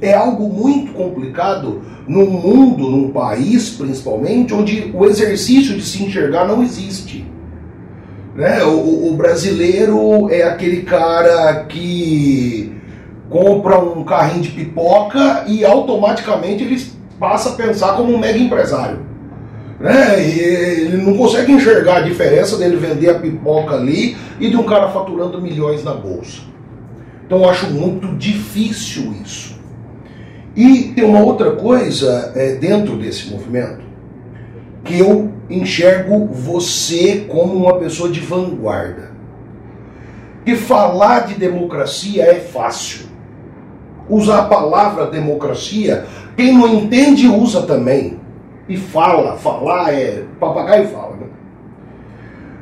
é 0.00 0.14
algo 0.14 0.48
muito 0.48 0.92
complicado 0.92 1.82
num 2.06 2.30
mundo, 2.30 2.88
num 2.88 3.10
país 3.10 3.70
principalmente, 3.70 4.54
onde 4.54 4.92
o 4.94 5.04
exercício 5.06 5.76
de 5.76 5.82
se 5.82 6.04
enxergar 6.04 6.46
não 6.46 6.62
existe. 6.62 7.26
Né? 8.36 8.62
O, 8.64 9.08
o 9.10 9.14
brasileiro 9.14 10.30
é 10.30 10.42
aquele 10.42 10.82
cara 10.82 11.64
que 11.64 12.76
compra 13.30 13.78
um 13.78 14.04
carrinho 14.04 14.42
de 14.42 14.50
pipoca 14.50 15.44
e 15.46 15.64
automaticamente 15.64 16.62
ele 16.62 16.80
passa 17.18 17.50
a 17.50 17.52
pensar 17.52 17.96
como 17.96 18.14
um 18.14 18.18
mega 18.18 18.38
empresário. 18.38 19.00
Né? 19.80 20.22
Ele 20.22 20.98
não 20.98 21.16
consegue 21.16 21.50
enxergar 21.52 21.96
a 21.96 22.00
diferença 22.02 22.58
dele 22.58 22.76
vender 22.76 23.10
a 23.10 23.18
pipoca 23.18 23.74
ali 23.74 24.16
e 24.38 24.50
de 24.50 24.56
um 24.56 24.64
cara 24.64 24.88
faturando 24.88 25.40
milhões 25.40 25.82
na 25.82 25.94
bolsa. 25.94 26.42
Então 27.24 27.42
eu 27.42 27.50
acho 27.50 27.70
muito 27.70 28.08
difícil 28.16 29.14
isso. 29.24 29.56
E 30.54 30.92
tem 30.94 31.04
uma 31.04 31.20
outra 31.20 31.52
coisa 31.52 32.32
é, 32.34 32.54
dentro 32.54 32.96
desse 32.96 33.30
movimento 33.30 33.84
que 34.84 34.98
eu 34.98 35.32
enxergo 35.48 36.26
você 36.26 37.26
como 37.28 37.54
uma 37.54 37.78
pessoa 37.78 38.08
de 38.08 38.20
vanguarda. 38.20 39.12
E 40.44 40.54
falar 40.54 41.26
de 41.26 41.34
democracia 41.34 42.24
é 42.24 42.34
fácil. 42.40 43.06
Usar 44.08 44.40
a 44.40 44.44
palavra 44.44 45.06
democracia, 45.06 46.06
quem 46.36 46.56
não 46.56 46.68
entende 46.68 47.26
usa 47.26 47.62
também. 47.62 48.20
E 48.68 48.76
fala, 48.76 49.36
falar 49.36 49.92
é 49.92 50.24
papagaio 50.38 50.88
fala. 50.88 51.16
Né? 51.16 51.26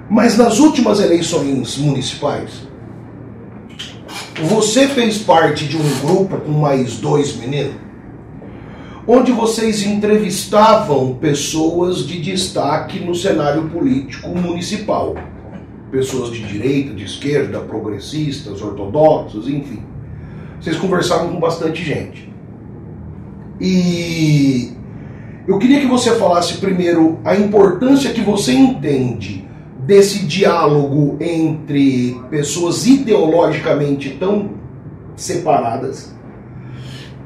Mas 0.08 0.36
nas 0.36 0.58
últimas 0.58 1.00
eleições 1.00 1.76
municipais, 1.78 2.66
você 4.42 4.88
fez 4.88 5.18
parte 5.18 5.66
de 5.66 5.76
um 5.76 6.00
grupo 6.00 6.38
com 6.38 6.52
mais 6.52 6.98
dois 6.98 7.36
meninos, 7.36 7.74
onde 9.06 9.32
vocês 9.32 9.82
entrevistavam 9.82 11.14
pessoas 11.14 12.06
de 12.06 12.20
destaque 12.20 13.00
no 13.00 13.14
cenário 13.14 13.68
político 13.68 14.30
municipal. 14.30 15.14
Pessoas 15.90 16.30
de 16.30 16.42
direita, 16.42 16.94
de 16.94 17.04
esquerda, 17.04 17.60
progressistas, 17.60 18.62
ortodoxos, 18.62 19.48
enfim. 19.48 19.82
Vocês 20.60 20.76
conversavam 20.76 21.32
com 21.32 21.38
bastante 21.38 21.84
gente. 21.84 22.32
E 23.60 24.72
eu 25.46 25.58
queria 25.58 25.80
que 25.80 25.86
você 25.86 26.16
falasse 26.16 26.54
primeiro 26.54 27.18
a 27.24 27.36
importância 27.36 28.12
que 28.12 28.22
você 28.22 28.52
entende 28.52 29.46
desse 29.86 30.24
diálogo 30.24 31.16
entre 31.20 32.18
pessoas 32.30 32.86
ideologicamente 32.86 34.16
tão 34.18 34.50
separadas 35.14 36.14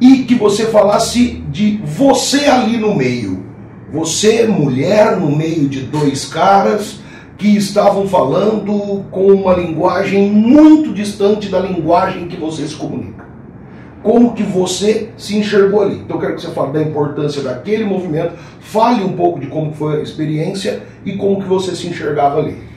e 0.01 0.25
que 0.25 0.35
você 0.35 0.67
falasse 0.67 1.43
de 1.51 1.81
você 1.85 2.47
ali 2.47 2.77
no 2.77 2.95
meio. 2.95 3.47
Você, 3.93 4.47
mulher, 4.47 5.17
no 5.17 5.35
meio 5.35 5.69
de 5.69 5.81
dois 5.81 6.27
caras 6.27 7.01
que 7.37 7.57
estavam 7.57 8.07
falando 8.07 9.05
com 9.11 9.27
uma 9.33 9.55
linguagem 9.55 10.31
muito 10.31 10.93
distante 10.93 11.49
da 11.49 11.61
linguagem 11.61 12.29
que 12.29 12.37
você 12.37 12.67
se 12.67 12.75
comunica 12.75 13.29
como 14.03 14.33
que 14.33 14.43
você 14.43 15.11
se 15.17 15.37
enxergou 15.37 15.83
ali. 15.83 15.97
Então 15.97 16.17
eu 16.17 16.21
quero 16.21 16.35
que 16.35 16.43
você 16.43 16.49
fale 16.49 16.73
da 16.73 16.83
importância 16.83 17.43
daquele 17.43 17.85
movimento, 17.85 18.35
fale 18.61 19.03
um 19.03 19.13
pouco 19.13 19.41
de 19.41 19.47
como 19.47 19.73
foi 19.73 20.01
a 20.01 20.03
experiência 20.03 20.83
e 21.05 21.17
como 21.17 21.41
que 21.43 21.49
você 21.49 21.75
se 21.75 21.87
enxergava 21.89 22.39
ali. 22.39 22.68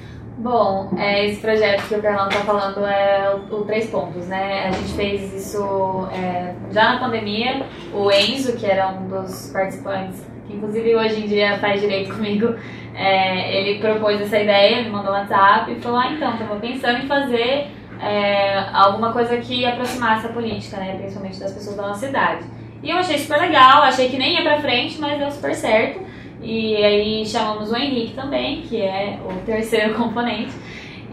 Bom, 0.42 0.90
é, 0.98 1.28
esse 1.28 1.40
projeto 1.40 1.88
que 1.88 1.94
o 1.94 2.02
Carlão 2.02 2.28
está 2.28 2.40
falando 2.40 2.84
é 2.84 3.32
o, 3.36 3.58
o, 3.58 3.64
Três 3.64 3.92
Pontos, 3.92 4.26
né? 4.26 4.70
A 4.70 4.72
gente 4.72 4.94
fez 4.94 5.32
isso 5.36 6.08
é, 6.12 6.56
já 6.72 6.94
na 6.94 7.00
pandemia. 7.00 7.64
O 7.94 8.10
Enzo, 8.10 8.58
que 8.58 8.66
era 8.66 8.88
um 8.88 9.08
dos 9.08 9.52
participantes, 9.54 10.26
que 10.48 10.56
inclusive 10.56 10.96
hoje 10.96 11.24
em 11.24 11.28
dia 11.28 11.60
faz 11.60 11.80
direito 11.80 12.16
comigo, 12.16 12.56
é, 12.96 13.56
ele 13.56 13.80
propôs 13.80 14.20
essa 14.20 14.40
ideia, 14.40 14.82
me 14.82 14.90
mandou 14.90 15.12
um 15.12 15.16
WhatsApp 15.16 15.72
e 15.72 15.76
falou: 15.80 16.00
Ah, 16.00 16.12
então, 16.12 16.34
estava 16.34 16.56
pensando 16.56 17.04
em 17.04 17.08
fazer 17.08 17.68
é, 18.02 18.66
alguma 18.74 19.14
coisa 19.14 19.38
que 19.38 19.64
aproximasse 19.64 20.26
a 20.26 20.30
política, 20.30 20.78
né, 20.78 20.96
principalmente 20.98 21.40
das 21.40 21.54
pessoas 21.54 21.76
da 21.76 21.84
nossa 21.84 22.08
cidade. 22.08 22.46
E 22.82 22.90
eu 22.90 22.98
achei 22.98 23.20
super 23.20 23.40
legal, 23.40 23.84
achei 23.84 24.10
que 24.10 24.18
nem 24.18 24.34
ia 24.34 24.42
pra 24.42 24.60
frente, 24.60 25.00
mas 25.00 25.20
deu 25.20 25.30
super 25.30 25.54
certo. 25.54 26.00
E 26.42 26.76
aí 26.76 27.26
chamamos 27.26 27.72
o 27.72 27.76
Henrique 27.76 28.14
também, 28.14 28.62
que 28.62 28.82
é 28.82 29.20
o 29.26 29.46
terceiro 29.46 29.94
componente. 29.98 30.52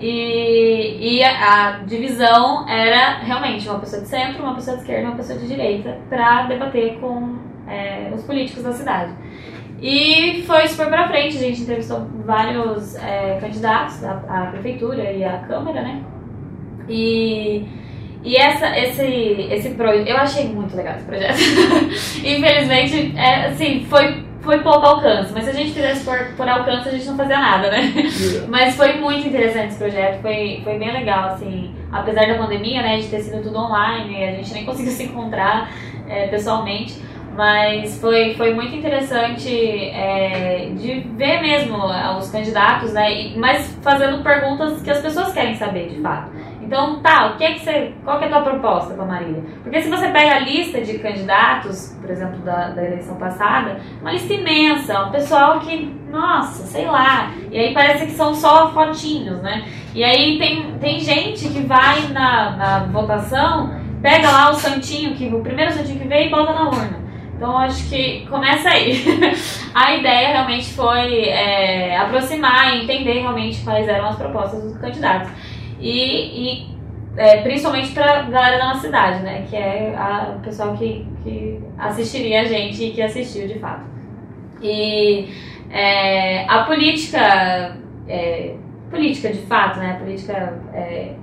E, 0.01 1.16
e 1.16 1.24
a, 1.24 1.31
a, 1.31 1.70
divisão 1.81 2.68
era 2.68 3.18
realmente 3.18 3.68
uma 3.68 3.81
pessoa 3.81 4.01
de 4.01 4.09
centro, 4.09 4.45
uma 4.45 4.55
pessoa 4.55 4.76
de 4.76 4.83
esquerda 4.83 5.09
uma 5.09 5.16
pessoa 5.16 5.39
de 5.39 5.49
direita 5.49 5.99
para 6.09 6.43
debater 6.43 6.99
com 7.01 7.37
é, 7.66 8.11
os 8.14 8.22
políticos 8.22 8.62
da 8.62 8.72
cidade. 8.72 9.12
E 9.81 10.43
foi 10.47 10.66
super 10.68 10.89
pra 10.89 11.09
frente, 11.09 11.37
a 11.37 11.41
gente 11.41 11.62
entrevistou 11.62 12.09
vários 12.24 12.97
é, 12.97 13.39
candidatos 13.41 14.03
à 14.05 14.49
prefeitura 14.53 15.12
e 15.12 15.24
à 15.24 15.39
Câmara, 15.39 15.83
né? 15.83 16.03
E, 16.89 17.64
e 18.24 18.37
essa, 18.37 18.76
esse, 18.76 19.03
esse 19.03 19.70
projeto, 19.70 20.09
eu 20.09 20.16
achei 20.16 20.49
muito 20.49 20.76
legal 20.76 20.97
esse 20.97 21.05
projeto. 21.05 21.39
Infelizmente, 22.24 23.16
é, 23.16 23.47
assim, 23.47 23.85
foi, 23.89 24.24
foi 24.49 24.61
pouco 24.61 24.87
alcance, 24.87 25.31
mas 25.35 25.45
se 25.45 25.51
a 25.51 25.53
gente 25.53 25.73
fizesse 25.73 26.03
por, 26.07 26.17
por 26.35 26.49
alcance, 26.49 26.89
a 26.89 26.93
gente 26.93 27.05
não 27.05 27.19
fazia 27.19 27.39
nada, 27.39 27.71
né? 27.71 27.93
Yeah. 27.95 28.47
Mas 28.49 28.77
foi 28.77 28.95
muito 28.95 29.29
interessante 29.29 29.69
esse 29.69 29.79
projeto, 29.79 30.23
foi, 30.23 30.63
foi 30.65 30.79
bem 30.79 30.91
legal, 30.91 31.35
assim, 31.35 31.71
apesar 31.93 32.27
da 32.27 32.39
pandemia, 32.39 32.81
né, 32.81 32.97
de 32.97 33.09
ter 33.09 33.21
sido 33.21 33.43
tudo 33.43 33.59
online, 33.59 34.25
a 34.25 34.33
gente 34.33 34.55
nem 34.55 34.65
conseguiu 34.65 34.93
se 34.93 35.03
encontrar 35.03 35.71
é, 36.09 36.29
pessoalmente. 36.29 36.99
Mas 37.37 38.01
foi, 38.01 38.35
foi 38.37 38.55
muito 38.55 38.75
interessante 38.75 39.51
é, 39.91 40.71
de 40.75 41.01
ver 41.15 41.43
mesmo 41.43 41.77
os 42.19 42.31
candidatos, 42.31 42.95
né? 42.95 43.35
Mas 43.37 43.79
fazendo 43.83 44.23
perguntas 44.23 44.81
que 44.81 44.91
as 44.91 45.03
pessoas 45.03 45.31
querem 45.35 45.57
saber 45.57 45.91
de 45.91 46.01
fato. 46.01 46.31
Então, 46.69 47.01
tá, 47.01 47.29
o 47.29 47.39
que 47.39 47.45
é 47.45 47.53
que 47.55 47.61
você, 47.61 47.95
qual 48.05 48.19
que 48.19 48.27
é 48.27 48.29
a 48.29 48.31
tua 48.31 48.43
proposta 48.43 48.93
para 48.93 49.07
Marília? 49.07 49.43
Porque 49.62 49.81
se 49.81 49.89
você 49.89 50.09
pega 50.09 50.35
a 50.35 50.39
lista 50.41 50.83
de 50.83 50.99
candidatos, 50.99 51.97
por 51.99 52.11
exemplo, 52.11 52.41
da, 52.41 52.69
da 52.69 52.85
eleição 52.85 53.16
passada, 53.16 53.81
uma 54.03 54.12
lista 54.12 54.35
imensa, 54.35 55.03
um 55.05 55.11
pessoal 55.11 55.61
que, 55.61 55.91
nossa, 56.11 56.66
sei 56.66 56.85
lá, 56.85 57.33
e 57.51 57.59
aí 57.59 57.73
parece 57.73 58.05
que 58.05 58.12
são 58.12 58.35
só 58.35 58.71
fotinhos, 58.71 59.41
né? 59.41 59.64
E 59.95 60.05
aí 60.05 60.37
tem, 60.37 60.73
tem 60.73 61.01
gente 61.01 61.49
que 61.49 61.61
vai 61.61 62.03
na, 62.09 62.51
na 62.51 62.79
votação, 62.81 63.75
pega 64.03 64.31
lá 64.31 64.51
o 64.51 64.55
santinho, 64.55 65.14
que, 65.14 65.27
o 65.27 65.41
primeiro 65.41 65.73
santinho 65.73 65.99
que 65.99 66.07
veio 66.07 66.27
e 66.27 66.31
bota 66.31 66.53
na 66.53 66.69
urna. 66.69 66.99
Então 67.35 67.57
acho 67.57 67.89
que 67.89 68.27
começa 68.27 68.69
aí. 68.69 69.03
a 69.73 69.95
ideia 69.95 70.33
realmente 70.33 70.75
foi 70.75 71.29
é, 71.31 71.97
aproximar 71.97 72.75
e 72.77 72.83
entender 72.83 73.21
realmente 73.21 73.64
quais 73.64 73.89
eram 73.89 74.09
as 74.09 74.16
propostas 74.16 74.62
dos 74.62 74.77
candidatos 74.77 75.31
e, 75.81 76.62
e 76.62 76.79
é, 77.16 77.43
principalmente 77.43 77.93
para 77.93 78.22
galera 78.22 78.59
da 78.59 78.66
nossa 78.68 78.81
cidade, 78.83 79.22
né? 79.22 79.45
Que 79.49 79.57
é 79.57 79.95
a, 79.97 80.35
o 80.37 80.41
pessoal 80.41 80.76
que, 80.76 81.07
que 81.22 81.61
assistiria 81.79 82.43
a 82.43 82.45
gente 82.45 82.85
e 82.85 82.91
que 82.93 83.03
assistiu 83.03 83.47
de 83.47 83.59
fato. 83.59 83.85
E 84.62 85.29
é, 85.70 86.45
a 86.49 86.64
política, 86.64 87.76
é, 88.07 88.55
política 88.91 89.33
de 89.33 89.41
fato, 89.41 89.79
né? 89.79 89.93
A 89.93 89.99
política 89.99 90.61
é, 90.72 91.14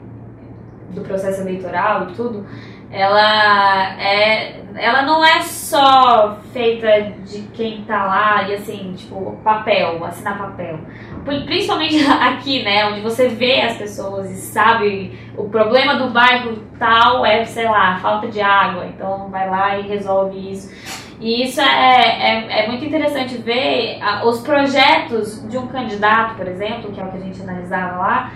do 0.89 1.01
processo 1.01 1.41
eleitoral 1.41 2.09
e 2.09 2.13
tudo, 2.13 2.45
ela 2.91 3.99
é 3.99 4.61
ela 4.77 5.03
não 5.03 5.23
é 5.23 5.41
só 5.41 6.37
feita 6.51 7.13
de 7.25 7.43
quem 7.53 7.83
tá 7.83 8.05
lá 8.05 8.43
e 8.43 8.55
assim, 8.55 8.93
tipo, 8.93 9.37
papel, 9.43 10.03
assinar 10.03 10.37
papel. 10.37 10.79
Principalmente 11.25 12.05
aqui, 12.07 12.63
né, 12.63 12.85
onde 12.87 13.01
você 13.01 13.27
vê 13.27 13.61
as 13.61 13.77
pessoas 13.77 14.29
e 14.29 14.35
sabe 14.35 15.17
o 15.35 15.49
problema 15.49 15.95
do 15.95 16.09
bairro 16.11 16.63
tal 16.77 17.25
é, 17.25 17.43
sei 17.45 17.65
lá, 17.65 17.97
falta 17.97 18.27
de 18.27 18.39
água, 18.39 18.85
então 18.85 19.29
vai 19.29 19.49
lá 19.49 19.77
e 19.77 19.87
resolve 19.87 20.51
isso. 20.51 20.71
E 21.19 21.43
isso 21.43 21.61
é, 21.61 21.65
é, 21.65 22.65
é 22.65 22.67
muito 22.67 22.83
interessante 22.85 23.37
ver 23.37 23.99
os 24.25 24.41
projetos 24.41 25.47
de 25.49 25.57
um 25.57 25.67
candidato, 25.67 26.35
por 26.35 26.47
exemplo, 26.47 26.91
que 26.91 26.99
é 26.99 27.03
o 27.03 27.09
que 27.09 27.17
a 27.17 27.21
gente 27.21 27.41
analisava 27.41 27.97
lá, 27.97 28.31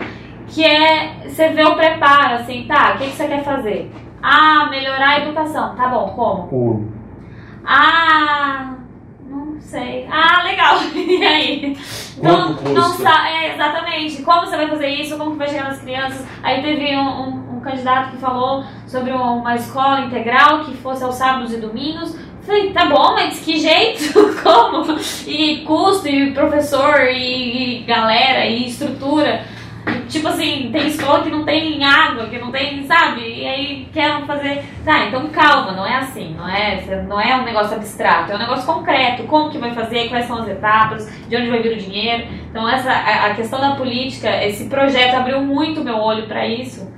que 0.48 0.66
é 0.66 1.28
você 1.28 1.50
vê 1.50 1.64
o 1.64 1.76
preparo, 1.76 2.36
assim, 2.36 2.66
tá, 2.68 2.94
o 2.96 2.98
que, 2.98 3.06
que 3.06 3.16
você 3.16 3.28
quer 3.28 3.44
fazer? 3.44 3.92
Ah, 4.22 4.68
melhorar 4.70 5.10
a 5.10 5.20
educação. 5.20 5.76
Tá 5.76 5.88
bom, 5.88 6.10
como? 6.16 6.48
Como? 6.48 6.94
Ah, 7.66 8.78
não 9.60 9.62
sei. 9.62 10.07
Ah, 10.10 10.43
legal. 10.43 10.80
e 10.95 11.26
aí? 11.26 11.78
Não, 12.22 12.53
não 12.53 12.93
sabe. 12.93 13.28
É, 13.30 13.53
exatamente. 13.53 14.22
Como 14.24 14.47
você 14.47 14.55
vai 14.55 14.68
fazer 14.70 14.88
isso? 14.88 15.18
Como 15.18 15.32
que 15.32 15.38
vai 15.38 15.49
chegar 15.49 15.66
nas 15.66 15.82
crianças? 15.82 16.26
Aí 16.41 16.62
teve 16.62 16.95
um, 16.95 17.01
um, 17.01 17.57
um 17.57 17.60
candidato 17.60 18.12
que 18.12 18.18
falou 18.18 18.64
sobre 18.88 19.12
uma 19.12 19.55
escola 19.55 20.01
integral 20.01 20.64
que 20.64 20.76
fosse 20.78 21.03
aos 21.03 21.16
sábados 21.16 21.53
e 21.53 21.57
domingos. 21.57 22.18
Falei, 22.43 22.72
tá 22.72 22.86
bom, 22.86 23.14
mas 23.14 23.41
que 23.41 23.60
jeito? 23.60 24.14
Como? 24.41 24.97
E 25.28 25.57
custo, 25.66 26.07
e 26.07 26.32
professor, 26.32 27.01
e, 27.12 27.82
e 27.82 27.84
galera, 27.84 28.45
e 28.45 28.68
estrutura. 28.68 29.43
Tipo 30.08 30.28
assim, 30.28 30.70
tem 30.72 30.88
escola 30.88 31.24
que 31.24 31.30
não 31.30 31.46
tem 31.46 31.84
água, 31.84 32.28
que 32.28 32.40
não 32.40 32.52
tem, 32.52 32.84
sabe? 32.86 33.22
E 33.22 33.48
aí 33.48 33.90
querem 33.94 34.26
fazer. 34.26 34.64
Tá, 34.84 35.06
então 35.06 35.28
calma, 35.30 35.72
não 35.72 35.86
é 35.86 35.96
assim, 35.98 36.36
não 36.36 36.48
é, 36.48 37.04
não 37.08 37.20
é 37.20 37.36
um 37.36 37.44
negócio 37.44 37.76
abstrato, 37.76 38.32
é 38.32 38.36
um 38.36 38.40
negócio 38.40 38.66
concreto. 38.66 39.24
Como 39.24 39.50
que 39.50 39.58
vai 39.58 39.74
fazer, 39.74 40.10
quais 40.10 40.26
são 40.26 40.40
as 40.40 40.48
etapas, 40.48 41.08
de 41.28 41.36
onde 41.36 41.50
vai 41.50 41.62
vir 41.62 41.74
o 41.74 41.78
dinheiro. 41.78 42.28
Então 42.50 42.68
essa 42.68 42.92
a 42.92 43.34
questão 43.36 43.60
da 43.60 43.76
política, 43.76 44.44
esse 44.46 44.66
projeto 44.70 45.16
abriu 45.16 45.42
muito 45.42 45.84
meu 45.84 45.98
olho 45.98 46.28
para 46.28 46.48
isso. 46.48 46.92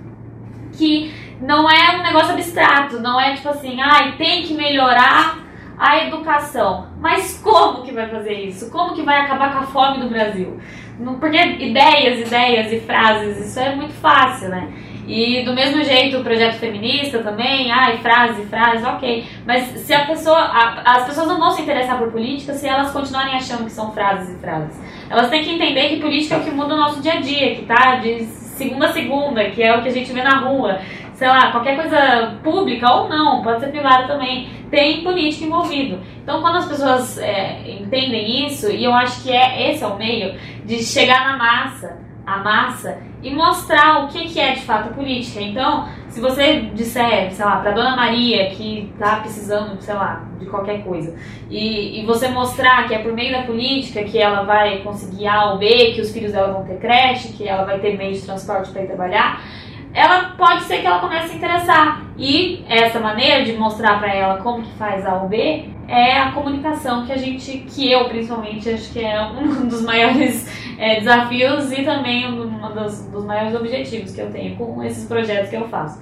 Que 0.73 1.13
não 1.41 1.69
é 1.69 1.97
um 1.97 2.03
negócio 2.03 2.33
abstrato, 2.33 2.99
não 2.99 3.19
é 3.19 3.33
tipo 3.35 3.49
assim, 3.49 3.81
ai, 3.81 4.09
ah, 4.09 4.17
tem 4.17 4.43
que 4.43 4.53
melhorar 4.53 5.39
a 5.81 6.05
educação. 6.05 6.89
Mas 6.99 7.41
como 7.43 7.81
que 7.81 7.91
vai 7.91 8.07
fazer 8.07 8.33
isso? 8.33 8.69
Como 8.69 8.93
que 8.93 9.01
vai 9.01 9.21
acabar 9.21 9.51
com 9.51 9.57
a 9.59 9.63
fome 9.63 9.99
do 9.99 10.09
Brasil? 10.09 10.59
Porque 11.19 11.37
ideias, 11.37 12.27
ideias 12.27 12.71
e 12.71 12.79
frases, 12.79 13.47
isso 13.47 13.59
é 13.59 13.75
muito 13.75 13.93
fácil, 13.93 14.49
né? 14.49 14.71
E 15.07 15.43
do 15.43 15.53
mesmo 15.53 15.83
jeito 15.83 16.19
o 16.19 16.23
projeto 16.23 16.55
feminista 16.55 17.19
também, 17.19 17.71
ai, 17.71 17.97
frase, 17.97 18.43
frase, 18.45 18.85
ok. 18.85 19.25
Mas 19.45 19.63
se 19.63 19.93
a 19.93 20.05
pessoa. 20.05 20.37
A, 20.37 20.97
as 20.97 21.05
pessoas 21.05 21.27
não 21.27 21.39
vão 21.39 21.51
se 21.51 21.63
interessar 21.63 21.97
por 21.97 22.11
política 22.11 22.53
se 22.53 22.67
elas 22.67 22.91
continuarem 22.91 23.35
achando 23.35 23.65
que 23.65 23.71
são 23.71 23.91
frases 23.91 24.35
e 24.35 24.39
frases. 24.39 24.79
Elas 25.09 25.29
têm 25.29 25.43
que 25.43 25.51
entender 25.51 25.89
que 25.89 25.99
política 25.99 26.35
é 26.35 26.37
o 26.37 26.43
que 26.43 26.51
muda 26.51 26.75
o 26.75 26.77
nosso 26.77 27.01
dia 27.01 27.13
a 27.13 27.19
dia, 27.19 27.55
que 27.55 27.65
tá 27.65 27.95
de 27.95 28.23
segunda 28.23 28.85
a 28.85 28.93
segunda, 28.93 29.43
que 29.49 29.61
é 29.61 29.75
o 29.75 29.81
que 29.81 29.89
a 29.89 29.91
gente 29.91 30.13
vê 30.13 30.21
na 30.21 30.39
rua. 30.39 30.79
Sei 31.21 31.27
lá, 31.27 31.51
qualquer 31.51 31.75
coisa 31.75 32.39
pública 32.43 32.91
ou 32.91 33.07
não, 33.07 33.43
pode 33.43 33.59
ser 33.59 33.67
privada 33.67 34.07
também, 34.07 34.49
tem 34.71 35.03
política 35.03 35.45
envolvido. 35.45 35.99
Então 36.23 36.41
quando 36.41 36.55
as 36.55 36.67
pessoas 36.67 37.15
é, 37.19 37.61
entendem 37.79 38.47
isso, 38.47 38.71
e 38.71 38.83
eu 38.83 38.91
acho 38.91 39.21
que 39.21 39.31
é 39.31 39.69
esse 39.69 39.83
é 39.83 39.87
o 39.87 39.97
meio 39.97 40.33
de 40.65 40.83
chegar 40.83 41.27
na 41.27 41.37
massa 41.37 41.99
a 42.25 42.37
massa 42.37 42.97
e 43.21 43.29
mostrar 43.31 44.03
o 44.03 44.07
que, 44.07 44.29
que 44.29 44.39
é 44.39 44.53
de 44.53 44.61
fato 44.61 44.93
política. 44.95 45.41
Então, 45.41 45.87
se 46.09 46.19
você 46.19 46.61
disser, 46.73 47.31
sei 47.31 47.45
lá, 47.45 47.57
para 47.57 47.71
Dona 47.71 47.95
Maria 47.95 48.49
que 48.51 48.89
está 48.93 49.17
precisando, 49.17 49.79
sei 49.79 49.93
lá, 49.93 50.25
de 50.39 50.45
qualquer 50.47 50.83
coisa, 50.83 51.15
e, 51.49 51.99
e 51.99 52.05
você 52.05 52.29
mostrar 52.29 52.87
que 52.87 52.95
é 52.95 52.99
por 52.99 53.13
meio 53.13 53.31
da 53.31 53.43
política 53.43 54.03
que 54.03 54.17
ela 54.17 54.43
vai 54.43 54.79
conseguir 54.79 55.27
A 55.27 55.51
ou 55.51 55.57
B, 55.57 55.91
que 55.93 56.01
os 56.01 56.11
filhos 56.11 56.31
dela 56.31 56.53
vão 56.53 56.63
ter 56.63 56.79
creche, 56.79 57.33
que 57.33 57.47
ela 57.47 57.63
vai 57.63 57.79
ter 57.79 57.95
meio 57.95 58.13
de 58.13 58.21
transporte 58.21 58.71
para 58.71 58.83
ir 58.83 58.87
trabalhar, 58.87 59.41
ela 59.93 60.35
pode 60.37 60.63
ser 60.63 60.79
que 60.79 60.87
ela 60.87 60.99
comece 60.99 61.33
a 61.33 61.35
interessar. 61.35 62.01
E 62.17 62.63
essa 62.69 62.99
maneira 62.99 63.43
de 63.43 63.53
mostrar 63.53 63.99
para 63.99 64.13
ela 64.13 64.37
como 64.37 64.63
que 64.63 64.71
faz 64.73 65.05
A 65.05 65.15
ou 65.15 65.27
B 65.27 65.69
é 65.87 66.17
a 66.17 66.31
comunicação 66.31 67.05
que 67.05 67.11
a 67.11 67.17
gente, 67.17 67.59
que 67.59 67.91
eu 67.91 68.05
principalmente, 68.07 68.69
acho 68.69 68.93
que 68.93 69.03
é 69.03 69.21
um 69.21 69.67
dos 69.67 69.81
maiores 69.81 70.47
é, 70.77 70.99
desafios 70.99 71.71
e 71.71 71.83
também 71.83 72.27
um 72.27 72.73
dos, 72.73 73.05
dos, 73.07 73.25
maiores 73.25 73.53
objetivos 73.53 74.13
que 74.13 74.21
eu 74.21 74.31
tenho 74.31 74.55
com 74.55 74.81
esses 74.83 75.05
projetos 75.07 75.49
que 75.49 75.57
eu 75.57 75.67
faço. 75.67 76.01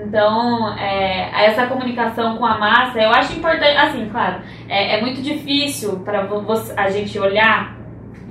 Então, 0.00 0.76
é, 0.76 1.46
essa 1.46 1.66
comunicação 1.66 2.36
com 2.36 2.44
a 2.44 2.58
massa, 2.58 3.00
eu 3.00 3.10
acho 3.10 3.36
importante, 3.36 3.76
assim, 3.76 4.08
claro, 4.10 4.42
é, 4.68 4.98
é 4.98 5.00
muito 5.00 5.22
difícil 5.22 6.00
para 6.00 6.28
a 6.76 6.90
gente 6.90 7.18
olhar 7.18 7.76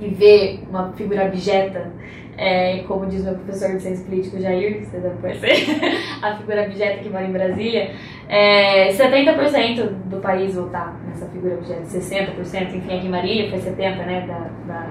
e 0.00 0.08
ver 0.08 0.64
uma 0.70 0.92
figura 0.92 1.26
abjeta 1.26 1.90
é, 2.38 2.84
como 2.86 3.06
diz 3.06 3.24
meu 3.24 3.34
professor 3.34 3.72
de 3.72 3.82
ciência 3.82 4.04
política, 4.04 4.40
Jair, 4.40 4.78
que 4.78 4.86
você 4.86 4.98
deve 4.98 5.18
conhecer, 5.20 5.80
a 6.22 6.36
figura 6.36 6.64
abjeta 6.64 7.02
que 7.02 7.10
mora 7.10 7.24
em 7.24 7.32
Brasília, 7.32 7.90
é, 8.28 8.92
70% 8.92 9.88
do 10.04 10.20
país 10.20 10.54
votar 10.54 10.96
nessa 11.04 11.26
figura 11.26 11.54
abjeta, 11.54 11.82
60%, 11.82 12.74
enfim, 12.74 12.96
aqui 12.96 13.06
em 13.06 13.10
Marília 13.10 13.50
foi 13.50 13.58
70%, 13.58 13.96
né, 14.06 14.26
da, 14.26 14.72
da 14.72 14.86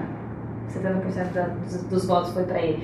70% 0.68 1.32
da, 1.32 1.42
dos, 1.46 1.82
dos 1.84 2.06
votos 2.06 2.34
foi 2.34 2.44
para 2.44 2.60
ele. 2.60 2.82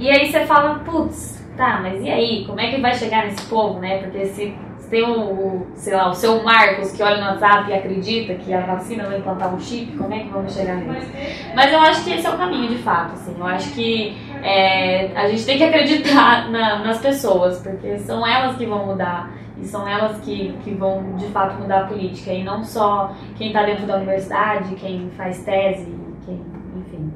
E 0.00 0.10
aí 0.10 0.30
você 0.30 0.44
fala, 0.44 0.80
putz, 0.80 1.46
tá, 1.56 1.78
mas 1.80 2.02
e 2.02 2.10
aí, 2.10 2.44
como 2.44 2.60
é 2.60 2.72
que 2.72 2.80
vai 2.80 2.92
chegar 2.92 3.26
nesse 3.26 3.46
povo, 3.46 3.78
né, 3.78 4.02
porque 4.02 4.26
se 4.26 4.52
tem 4.88 5.02
o, 5.04 5.66
sei 5.74 5.94
lá, 5.94 6.08
o 6.08 6.14
seu 6.14 6.42
Marcos 6.42 6.92
que 6.92 7.02
olha 7.02 7.16
no 7.16 7.26
WhatsApp 7.32 7.70
e 7.70 7.74
acredita 7.74 8.34
que 8.34 8.52
a 8.52 8.60
vacina 8.60 9.04
vai 9.04 9.18
implantar 9.18 9.54
um 9.54 9.60
chip, 9.60 9.96
como 9.96 10.12
é 10.12 10.20
que 10.20 10.28
vamos 10.28 10.54
chegar 10.54 10.76
nisso? 10.76 11.08
Mas 11.54 11.72
eu 11.72 11.80
acho 11.80 12.04
que 12.04 12.12
esse 12.12 12.26
é 12.26 12.30
o 12.30 12.36
caminho 12.36 12.68
de 12.68 12.78
fato, 12.78 13.14
assim. 13.14 13.34
Eu 13.38 13.46
acho 13.46 13.72
que 13.72 14.16
é, 14.42 15.10
a 15.14 15.28
gente 15.28 15.44
tem 15.44 15.58
que 15.58 15.64
acreditar 15.64 16.50
na, 16.52 16.80
nas 16.80 16.98
pessoas, 16.98 17.58
porque 17.60 17.98
são 17.98 18.26
elas 18.26 18.56
que 18.56 18.66
vão 18.66 18.86
mudar. 18.86 19.30
E 19.58 19.64
são 19.64 19.88
elas 19.88 20.20
que, 20.20 20.54
que 20.62 20.74
vão 20.74 21.16
de 21.16 21.26
fato 21.28 21.58
mudar 21.60 21.84
a 21.84 21.86
política. 21.86 22.30
E 22.30 22.44
não 22.44 22.62
só 22.62 23.12
quem 23.38 23.48
está 23.48 23.62
dentro 23.64 23.86
da 23.86 23.96
universidade, 23.96 24.74
quem 24.74 25.10
faz 25.16 25.42
tese, 25.44 25.94
quem, 26.26 26.44
enfim. 26.76 27.12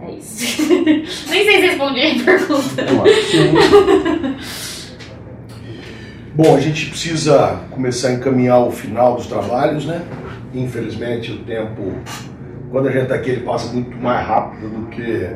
É 0.00 0.10
isso. 0.10 0.62
Nem 0.74 1.44
sei 1.44 1.44
se 1.44 1.66
respondi 1.66 2.00
a 2.00 2.24
pergunta. 2.24 2.82
Bom, 6.34 6.56
a 6.56 6.60
gente 6.60 6.88
precisa 6.88 7.60
começar 7.70 8.08
a 8.08 8.12
encaminhar 8.12 8.60
o 8.60 8.70
final 8.70 9.16
dos 9.16 9.26
trabalhos, 9.26 9.84
né? 9.84 10.02
Infelizmente 10.54 11.30
o 11.30 11.44
tempo, 11.44 11.92
quando 12.70 12.88
a 12.88 12.90
gente 12.90 13.02
está 13.02 13.16
aqui, 13.16 13.32
ele 13.32 13.42
passa 13.42 13.70
muito 13.70 13.94
mais 13.98 14.26
rápido 14.26 14.70
do 14.70 14.86
que 14.86 15.28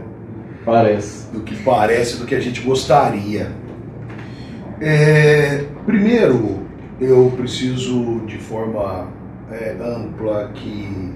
parece, 0.65 1.31
do 1.31 1.43
que 1.43 1.55
parece, 1.63 2.17
do 2.17 2.25
que 2.25 2.35
a 2.35 2.41
gente 2.41 2.63
gostaria. 2.63 3.53
É, 4.81 5.67
primeiro, 5.85 6.67
eu 6.99 7.31
preciso 7.37 8.21
de 8.21 8.39
forma 8.39 9.09
é, 9.53 9.77
ampla 9.79 10.51
que 10.55 11.13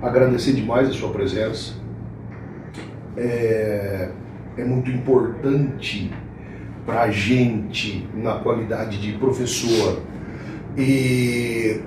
agradecer 0.00 0.54
demais 0.54 0.88
a 0.88 0.92
sua 0.94 1.10
presença. 1.10 1.74
É, 3.18 4.08
é 4.56 4.64
muito 4.64 4.90
importante 4.90 6.10
para 6.84 7.02
a 7.02 7.10
gente 7.10 8.06
na 8.14 8.34
qualidade 8.34 9.00
de 9.00 9.12
professor 9.18 10.02
e 10.76 11.80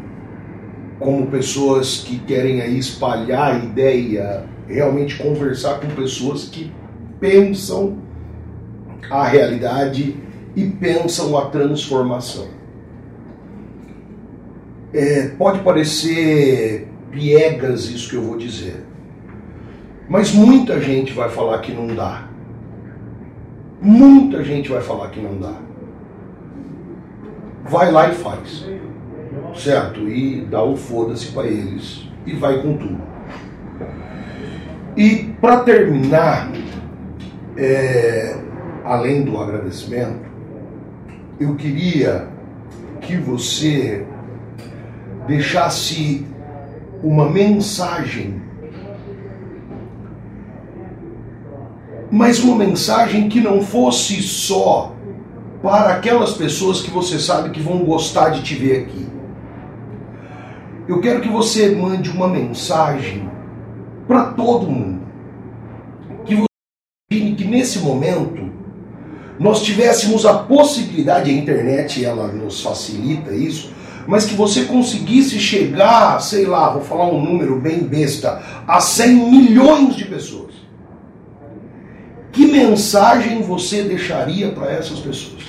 como 1.00 1.28
pessoas 1.28 2.04
que 2.06 2.18
querem 2.20 2.62
aí 2.62 2.78
espalhar 2.78 3.54
a 3.54 3.58
ideia, 3.58 4.46
realmente 4.68 5.16
conversar 5.18 5.80
com 5.80 5.88
pessoas 5.90 6.46
que 6.46 6.72
pensam 7.20 7.98
a 9.10 9.24
realidade 9.26 10.16
e 10.56 10.66
pensam 10.66 11.38
a 11.38 11.46
transformação. 11.46 12.48
É, 14.94 15.28
pode 15.38 15.60
parecer 15.60 16.88
piegas 17.12 17.90
isso 17.90 18.10
que 18.10 18.16
eu 18.16 18.24
vou 18.24 18.38
dizer, 18.38 18.84
mas 20.10 20.32
muita 20.32 20.80
gente 20.82 21.14
vai 21.14 21.30
falar 21.30 21.60
que 21.60 21.72
não 21.72 21.88
dá. 21.88 22.27
Muita 23.82 24.44
gente 24.44 24.70
vai 24.70 24.82
falar 24.82 25.10
que 25.10 25.20
não 25.20 25.38
dá. 25.38 25.54
Vai 27.66 27.92
lá 27.92 28.10
e 28.10 28.16
faz. 28.16 28.66
Certo? 29.56 30.08
E 30.08 30.42
dá 30.42 30.64
o 30.64 30.76
foda-se 30.76 31.32
para 31.32 31.48
eles. 31.48 32.08
E 32.26 32.34
vai 32.34 32.62
com 32.62 32.76
tudo. 32.78 33.00
E 34.96 35.36
para 35.40 35.60
terminar, 35.60 36.52
é, 37.56 38.36
além 38.84 39.24
do 39.24 39.40
agradecimento, 39.40 40.28
eu 41.40 41.56
queria 41.56 42.28
que 43.02 43.16
você 43.16 44.06
deixasse 45.28 46.26
uma 47.04 47.30
mensagem 47.30 48.42
mas 52.12 52.40
uma 52.40 52.56
mensagem 52.56 53.28
que 53.28 53.40
não 53.40 53.62
fosse 53.62 54.22
só 54.22 54.94
para 55.62 55.94
aquelas 55.94 56.34
pessoas 56.34 56.82
que 56.82 56.90
você 56.90 57.20
sabe 57.20 57.50
que 57.50 57.60
vão 57.60 57.80
gostar 57.80 58.30
de 58.30 58.44
te 58.44 58.56
ver 58.56 58.84
aqui. 58.84 59.08
Eu 60.88 61.02
quero 61.02 61.20
que 61.20 61.28
você 61.28 61.76
mande 61.76 62.10
uma 62.10 62.28
mensagem 62.28 63.30
para 64.08 64.26
todo 64.26 64.72
mundo. 64.72 65.02
Que 66.26 66.36
você 66.36 66.46
imagine 67.12 67.36
que 67.36 67.44
nesse 67.44 67.80
momento 67.80 68.50
nós 69.38 69.62
tivéssemos 69.62 70.26
a 70.26 70.34
possibilidade, 70.34 71.30
a 71.30 71.34
internet 71.34 72.04
ela 72.04 72.28
nos 72.28 72.62
facilita 72.62 73.34
isso, 73.34 73.72
mas 74.08 74.26
que 74.26 74.34
você 74.34 74.64
conseguisse 74.64 75.38
chegar, 75.40 76.20
sei 76.22 76.46
lá, 76.46 76.70
vou 76.70 76.82
falar 76.82 77.08
um 77.08 77.22
número 77.22 77.60
bem 77.60 77.80
besta, 77.80 78.42
a 78.66 78.80
100 78.80 79.30
milhões 79.30 79.96
de 79.96 80.06
pessoas. 80.06 80.57
Que 82.38 82.46
mensagem 82.46 83.42
você 83.42 83.82
deixaria 83.82 84.52
para 84.52 84.72
essas 84.72 85.00
pessoas? 85.00 85.42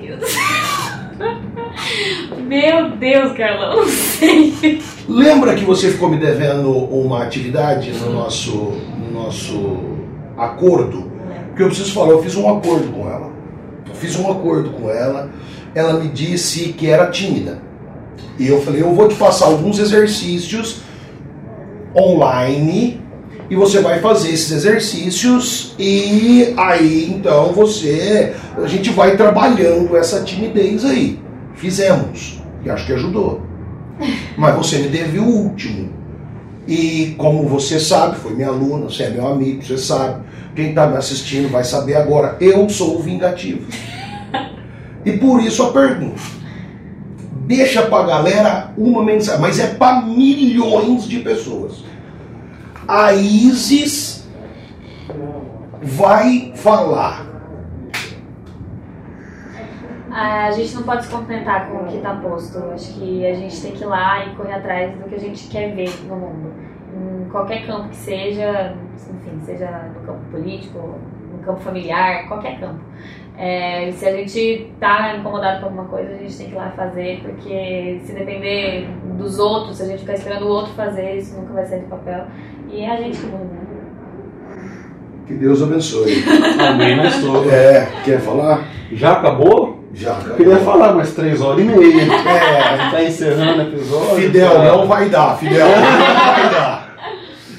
Meu 0.00 0.16
Deus. 0.16 0.34
Meu 2.40 2.96
Deus, 2.96 3.36
Carlão, 3.36 3.76
não 3.76 3.86
sei. 3.86 4.80
Lembra 5.06 5.54
que 5.54 5.62
você 5.62 5.90
ficou 5.90 6.08
me 6.08 6.16
devendo 6.16 6.70
uma 6.72 7.22
atividade 7.22 7.92
no 7.92 8.10
nosso, 8.10 8.72
no 8.98 9.12
nosso 9.12 9.78
acordo? 10.38 11.12
Porque 11.48 11.62
eu 11.62 11.66
preciso 11.66 11.92
falar, 11.92 12.12
eu 12.12 12.22
fiz 12.22 12.34
um 12.34 12.48
acordo 12.48 12.90
com 12.94 13.06
ela. 13.10 13.30
Eu 13.86 13.94
fiz 13.94 14.18
um 14.18 14.32
acordo 14.32 14.70
com 14.70 14.88
ela. 14.88 15.30
Ela 15.74 16.00
me 16.00 16.08
disse 16.08 16.72
que 16.72 16.88
era 16.88 17.10
tímida. 17.10 17.60
E 18.38 18.48
eu 18.48 18.62
falei, 18.62 18.80
eu 18.80 18.94
vou 18.94 19.06
te 19.06 19.16
passar 19.16 19.48
alguns 19.48 19.78
exercícios 19.78 20.80
online 21.94 23.04
e 23.48 23.54
você 23.54 23.80
vai 23.80 24.00
fazer 24.00 24.30
esses 24.30 24.50
exercícios 24.50 25.74
e 25.78 26.52
aí 26.56 27.12
então 27.12 27.52
você 27.52 28.34
a 28.56 28.66
gente 28.66 28.90
vai 28.90 29.16
trabalhando 29.16 29.96
essa 29.96 30.22
timidez 30.22 30.84
aí. 30.84 31.20
Fizemos 31.54 32.42
e 32.64 32.70
acho 32.70 32.86
que 32.86 32.92
ajudou. 32.92 33.42
Mas 34.36 34.54
você 34.56 34.78
me 34.78 34.88
teve 34.88 35.18
o 35.18 35.24
último. 35.24 35.94
E 36.66 37.14
como 37.16 37.44
você 37.44 37.78
sabe, 37.78 38.16
foi 38.16 38.34
minha 38.34 38.48
aluna, 38.48 38.86
você 38.86 39.04
é 39.04 39.10
meu 39.10 39.26
amigo, 39.26 39.62
você 39.62 39.78
sabe. 39.78 40.24
Quem 40.54 40.70
está 40.70 40.86
me 40.86 40.96
assistindo 40.96 41.48
vai 41.48 41.62
saber 41.62 41.94
agora. 41.94 42.36
Eu 42.40 42.68
sou 42.68 42.98
o 42.98 43.02
vingativo. 43.02 43.62
E 45.04 45.18
por 45.18 45.40
isso 45.40 45.62
a 45.62 45.72
pergunta. 45.72 46.20
Deixa 47.46 47.82
pra 47.82 48.02
galera 48.02 48.72
uma 48.76 49.04
mensagem, 49.04 49.40
mas 49.40 49.60
é 49.60 49.68
para 49.68 50.02
milhões 50.02 51.04
de 51.04 51.20
pessoas 51.20 51.84
a 52.88 53.12
Isis 53.12 54.28
vai 55.82 56.52
falar. 56.54 57.26
A 60.10 60.50
gente 60.52 60.74
não 60.74 60.82
pode 60.84 61.04
se 61.04 61.10
contentar 61.10 61.68
com 61.68 61.78
o 61.78 61.86
que 61.86 61.96
está 61.96 62.14
posto. 62.14 62.58
Acho 62.72 62.94
que 62.94 63.26
a 63.26 63.34
gente 63.34 63.60
tem 63.60 63.72
que 63.72 63.82
ir 63.82 63.86
lá 63.86 64.24
e 64.24 64.34
correr 64.34 64.54
atrás 64.54 64.96
do 64.96 65.04
que 65.04 65.14
a 65.14 65.18
gente 65.18 65.48
quer 65.48 65.74
ver 65.74 65.90
no 66.08 66.16
mundo. 66.16 66.54
Em 66.94 67.28
qualquer 67.28 67.66
campo 67.66 67.90
que 67.90 67.96
seja, 67.96 68.74
enfim, 68.94 69.40
seja 69.42 69.90
no 69.94 70.06
campo 70.06 70.24
político, 70.30 70.94
no 71.30 71.38
campo 71.44 71.60
familiar, 71.60 72.26
qualquer 72.28 72.58
campo. 72.58 72.80
É, 73.36 73.92
se 73.92 74.06
a 74.06 74.16
gente 74.16 74.72
tá 74.80 75.14
incomodado 75.16 75.60
com 75.60 75.66
alguma 75.66 75.84
coisa, 75.84 76.14
a 76.14 76.16
gente 76.16 76.38
tem 76.38 76.46
que 76.46 76.52
ir 76.54 76.56
lá 76.56 76.70
fazer, 76.70 77.20
porque 77.20 78.00
se 78.02 78.14
depender 78.14 78.88
dos 79.18 79.38
outros, 79.38 79.76
se 79.76 79.82
a 79.82 79.86
gente 79.86 80.00
ficar 80.00 80.14
esperando 80.14 80.46
o 80.46 80.48
outro 80.48 80.72
fazer, 80.72 81.18
isso 81.18 81.38
nunca 81.38 81.52
vai 81.52 81.66
sair 81.66 81.80
do 81.80 81.88
papel. 81.88 82.24
E 82.70 82.80
é 82.80 82.90
a 82.92 82.96
gente 82.96 83.18
que 83.18 83.26
muda. 83.26 83.56
Que 85.26 85.34
Deus 85.34 85.62
abençoe. 85.62 86.24
Amém, 86.68 86.96
nós 86.96 87.20
todos. 87.20 87.52
É, 87.52 87.88
quer 88.04 88.20
falar? 88.20 88.64
Já 88.92 89.12
acabou? 89.12 89.84
Já, 89.92 90.10
Eu 90.10 90.16
acabou. 90.16 90.36
queria 90.36 90.56
falar 90.58 90.92
mais 90.94 91.12
três 91.14 91.40
horas 91.40 91.60
e 91.60 91.64
meia. 91.64 92.02
É, 92.02 92.60
A 92.62 92.76
gente 92.76 92.90
tá 92.92 93.04
encerrando 93.04 93.58
o 93.62 93.66
episódio. 93.68 94.16
Fidel, 94.16 94.52
cara. 94.52 94.72
não 94.72 94.86
vai 94.86 95.08
dar, 95.08 95.36
Fidel, 95.38 95.66
não 95.66 95.74
vai 95.74 96.50
dar. 96.50 96.96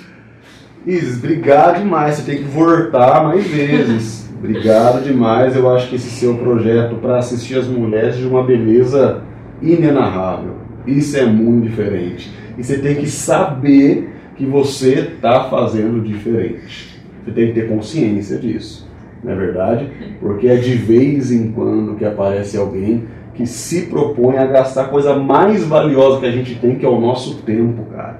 Isis, 0.85 1.17
obrigado 1.17 1.79
demais. 1.79 2.15
Você 2.15 2.21
tem 2.31 2.37
que 2.43 2.49
voltar 2.49 3.23
mais 3.25 3.45
vezes. 3.45 4.29
Obrigado 4.39 5.03
demais. 5.03 5.55
Eu 5.55 5.69
acho 5.75 5.89
que 5.89 5.95
esse 5.95 6.09
seu 6.11 6.35
projeto 6.37 6.95
para 6.95 7.17
assistir 7.17 7.57
as 7.57 7.67
mulheres 7.67 8.15
é 8.15 8.19
de 8.19 8.27
uma 8.27 8.43
beleza 8.43 9.23
inenarrável. 9.61 10.55
Isso 10.85 11.17
é 11.17 11.25
muito 11.25 11.67
diferente. 11.67 12.31
E 12.57 12.63
você 12.63 12.77
tem 12.77 12.95
que 12.95 13.07
saber 13.09 14.15
que 14.37 14.45
você 14.45 14.93
está 14.99 15.45
fazendo 15.45 16.01
diferente. 16.01 16.97
Você 17.25 17.31
tem 17.31 17.47
que 17.47 17.53
ter 17.53 17.67
consciência 17.67 18.37
disso. 18.37 18.87
Não 19.23 19.31
é 19.31 19.35
verdade? 19.35 19.89
Porque 20.19 20.47
é 20.47 20.55
de 20.55 20.75
vez 20.75 21.31
em 21.31 21.51
quando 21.51 21.95
que 21.95 22.05
aparece 22.05 22.55
alguém 22.55 23.05
que 23.33 23.45
se 23.45 23.87
propõe 23.87 24.37
a 24.37 24.45
gastar 24.45 24.83
a 24.83 24.87
coisa 24.87 25.15
mais 25.15 25.63
valiosa 25.63 26.19
que 26.19 26.25
a 26.25 26.31
gente 26.31 26.55
tem, 26.55 26.75
que 26.75 26.85
é 26.85 26.89
o 26.89 26.99
nosso 26.99 27.41
tempo, 27.43 27.83
cara. 27.91 28.19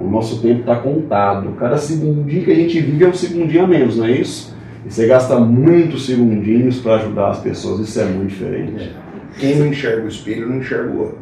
O 0.00 0.08
nosso 0.08 0.40
tempo 0.40 0.60
está 0.60 0.76
contado. 0.76 1.52
Cada 1.58 1.76
segundinho 1.76 2.44
que 2.44 2.50
a 2.50 2.54
gente 2.54 2.80
vive 2.80 3.04
é 3.04 3.08
um 3.08 3.14
segundinho 3.14 3.64
a 3.64 3.66
menos, 3.66 3.96
não 3.96 4.06
é 4.06 4.12
isso? 4.12 4.56
E 4.86 4.90
você 4.90 5.06
gasta 5.06 5.38
muitos 5.38 6.06
segundinhos 6.06 6.80
para 6.80 6.94
ajudar 6.94 7.30
as 7.30 7.40
pessoas, 7.40 7.80
isso 7.80 8.00
é 8.00 8.04
muito 8.06 8.30
diferente. 8.30 8.90
Quem 9.38 9.56
não 9.56 9.66
enxerga 9.66 10.04
o 10.04 10.08
espelho 10.08 10.48
não 10.48 10.58
enxerga 10.58 10.90
o 10.90 11.00
outro. 11.00 11.18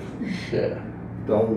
É. 0.53 0.76
Então, 1.24 1.57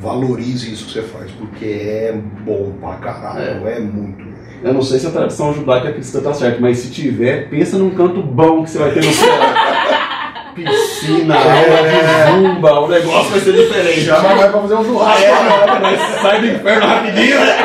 valorize 0.00 0.72
isso 0.72 0.86
que 0.86 0.92
você 0.92 1.02
faz, 1.02 1.30
porque 1.32 1.64
é 1.64 2.12
bom 2.44 2.72
pra 2.80 2.94
caralho, 2.96 3.66
é, 3.66 3.80
muito. 3.80 4.24
Eu 4.62 4.72
não 4.72 4.82
sei 4.82 4.98
se 4.98 5.06
a 5.06 5.10
tradição 5.10 5.52
judaica 5.52 5.92
cristã 5.92 6.20
tá 6.20 6.32
certa, 6.32 6.58
mas 6.60 6.78
se 6.78 6.90
tiver, 6.90 7.48
pensa 7.50 7.76
num 7.76 7.90
canto 7.90 8.22
bom 8.22 8.62
que 8.64 8.70
você 8.70 8.78
vai 8.78 8.92
ter 8.92 9.04
no 9.04 9.12
céu. 9.12 9.28
Piscina, 10.54 11.34
É. 11.34 11.38
aula 11.38 11.82
de 11.88 12.46
zumba, 12.54 12.80
o 12.80 12.88
negócio 12.88 13.30
vai 13.32 13.40
ser 13.40 13.52
diferente. 13.54 14.02
Chama 14.02 14.36
mais 14.36 14.50
pra 14.52 14.60
fazer 14.60 14.74
um 14.76 14.84
churrasco. 14.84 15.24
É, 15.24 15.78
mas 15.80 16.00
sai 16.22 16.40
do 16.40 16.46
inferno 16.46 16.86
rapidinho, 16.86 17.40
né? 17.40 17.56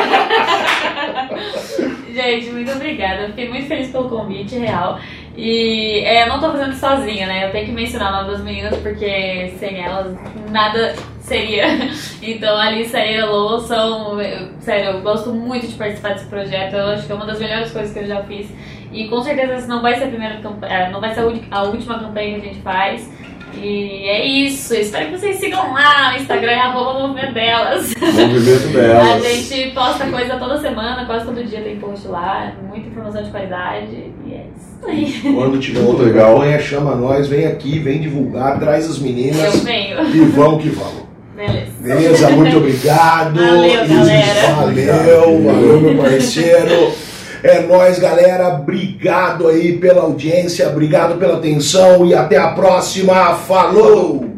Gente, 2.12 2.50
muito 2.50 2.72
obrigada. 2.72 3.22
Eu 3.22 3.28
fiquei 3.28 3.48
muito 3.48 3.66
feliz 3.68 3.88
pelo 3.90 4.08
convite, 4.08 4.56
real. 4.58 4.98
E 5.36 6.00
é, 6.04 6.24
eu 6.24 6.28
não 6.28 6.40
tô 6.40 6.50
fazendo 6.50 6.74
sozinha, 6.74 7.26
né? 7.26 7.46
Eu 7.46 7.52
tenho 7.52 7.66
que 7.66 7.72
mencionar 7.72 8.12
o 8.12 8.16
nome 8.22 8.32
das 8.32 8.42
meninas, 8.44 8.76
porque 8.78 9.52
sem 9.58 9.82
elas 9.82 10.14
nada 10.50 10.94
seria. 11.30 11.66
Então, 12.22 12.54
a 12.56 12.66
Alissa 12.66 12.98
e 12.98 13.16
a 13.18 13.26
são. 13.60 14.20
eu- 14.20 14.48
Sério, 14.60 14.90
eu 14.90 15.00
gosto 15.00 15.30
muito 15.32 15.66
de 15.66 15.74
participar 15.74 16.10
desse 16.12 16.26
projeto. 16.26 16.74
Eu 16.74 16.86
acho 16.88 17.06
que 17.06 17.12
é 17.12 17.14
uma 17.14 17.24
das 17.24 17.38
melhores 17.40 17.70
coisas 17.72 17.92
que 17.92 17.98
eu 18.00 18.06
já 18.06 18.22
fiz. 18.24 18.46
E 18.92 19.08
com 19.08 19.22
certeza 19.22 19.54
essa 19.54 19.66
não 19.66 19.80
vai 19.80 19.96
ser 19.96 20.04
a 20.04 20.08
primeira 20.08 20.36
campanha, 20.40 20.90
não 20.90 21.00
vai 21.00 21.14
ser 21.14 21.20
a, 21.20 21.58
a 21.58 21.62
última 21.62 21.98
campanha 21.98 22.34
que 22.38 22.46
a 22.46 22.48
gente 22.52 22.60
faz. 22.60 23.08
E 23.54 24.06
é 24.06 24.24
isso. 24.26 24.74
Espero 24.74 25.06
que 25.06 25.18
vocês 25.18 25.36
sigam 25.36 25.72
lá 25.72 26.12
no 26.12 26.18
Instagram, 26.18 26.56
arroba 26.58 27.00
movimento 27.08 27.32
delas. 27.34 27.94
Movimento 27.96 28.68
A 28.78 28.80
delas. 28.80 29.24
gente 29.24 29.70
posta 29.70 30.06
coisa 30.06 30.36
toda 30.36 30.58
semana, 30.60 31.04
quase 31.06 31.24
todo 31.24 31.42
dia 31.42 31.60
tem 31.62 31.76
post 31.78 32.06
lá, 32.06 32.52
muita 32.68 32.86
informação 32.88 33.22
de 33.22 33.30
qualidade 33.30 34.12
e 34.26 34.34
é 34.34 34.46
isso 34.56 34.86
aí. 34.86 35.34
Quando 35.34 35.58
tiver 35.58 35.80
outra 35.80 36.04
legal. 36.04 36.34
campanha, 36.34 36.60
chama 36.60 36.94
nós, 36.94 37.26
vem 37.28 37.46
aqui, 37.46 37.78
vem 37.78 38.00
divulgar, 38.00 38.58
traz 38.60 38.88
as 38.88 38.98
Eu 38.98 39.02
meninas 39.04 39.64
venho. 39.64 40.00
e 40.14 40.20
vamos 40.26 40.62
que 40.62 40.68
vamos. 40.68 41.09
Beleza. 41.40 41.70
Beleza, 41.80 42.30
muito 42.30 42.56
obrigado. 42.58 43.34
Valeu, 43.34 43.88
galera. 43.88 44.54
Valeu, 44.56 45.42
valeu, 45.42 45.80
meu 45.80 46.02
parceiro. 46.02 46.92
É 47.42 47.62
nóis, 47.62 47.98
galera. 47.98 48.48
Obrigado 48.48 49.48
aí 49.48 49.78
pela 49.78 50.02
audiência, 50.02 50.68
obrigado 50.68 51.18
pela 51.18 51.38
atenção 51.38 52.04
e 52.04 52.14
até 52.14 52.36
a 52.36 52.48
próxima. 52.48 53.34
Falou! 53.36 54.29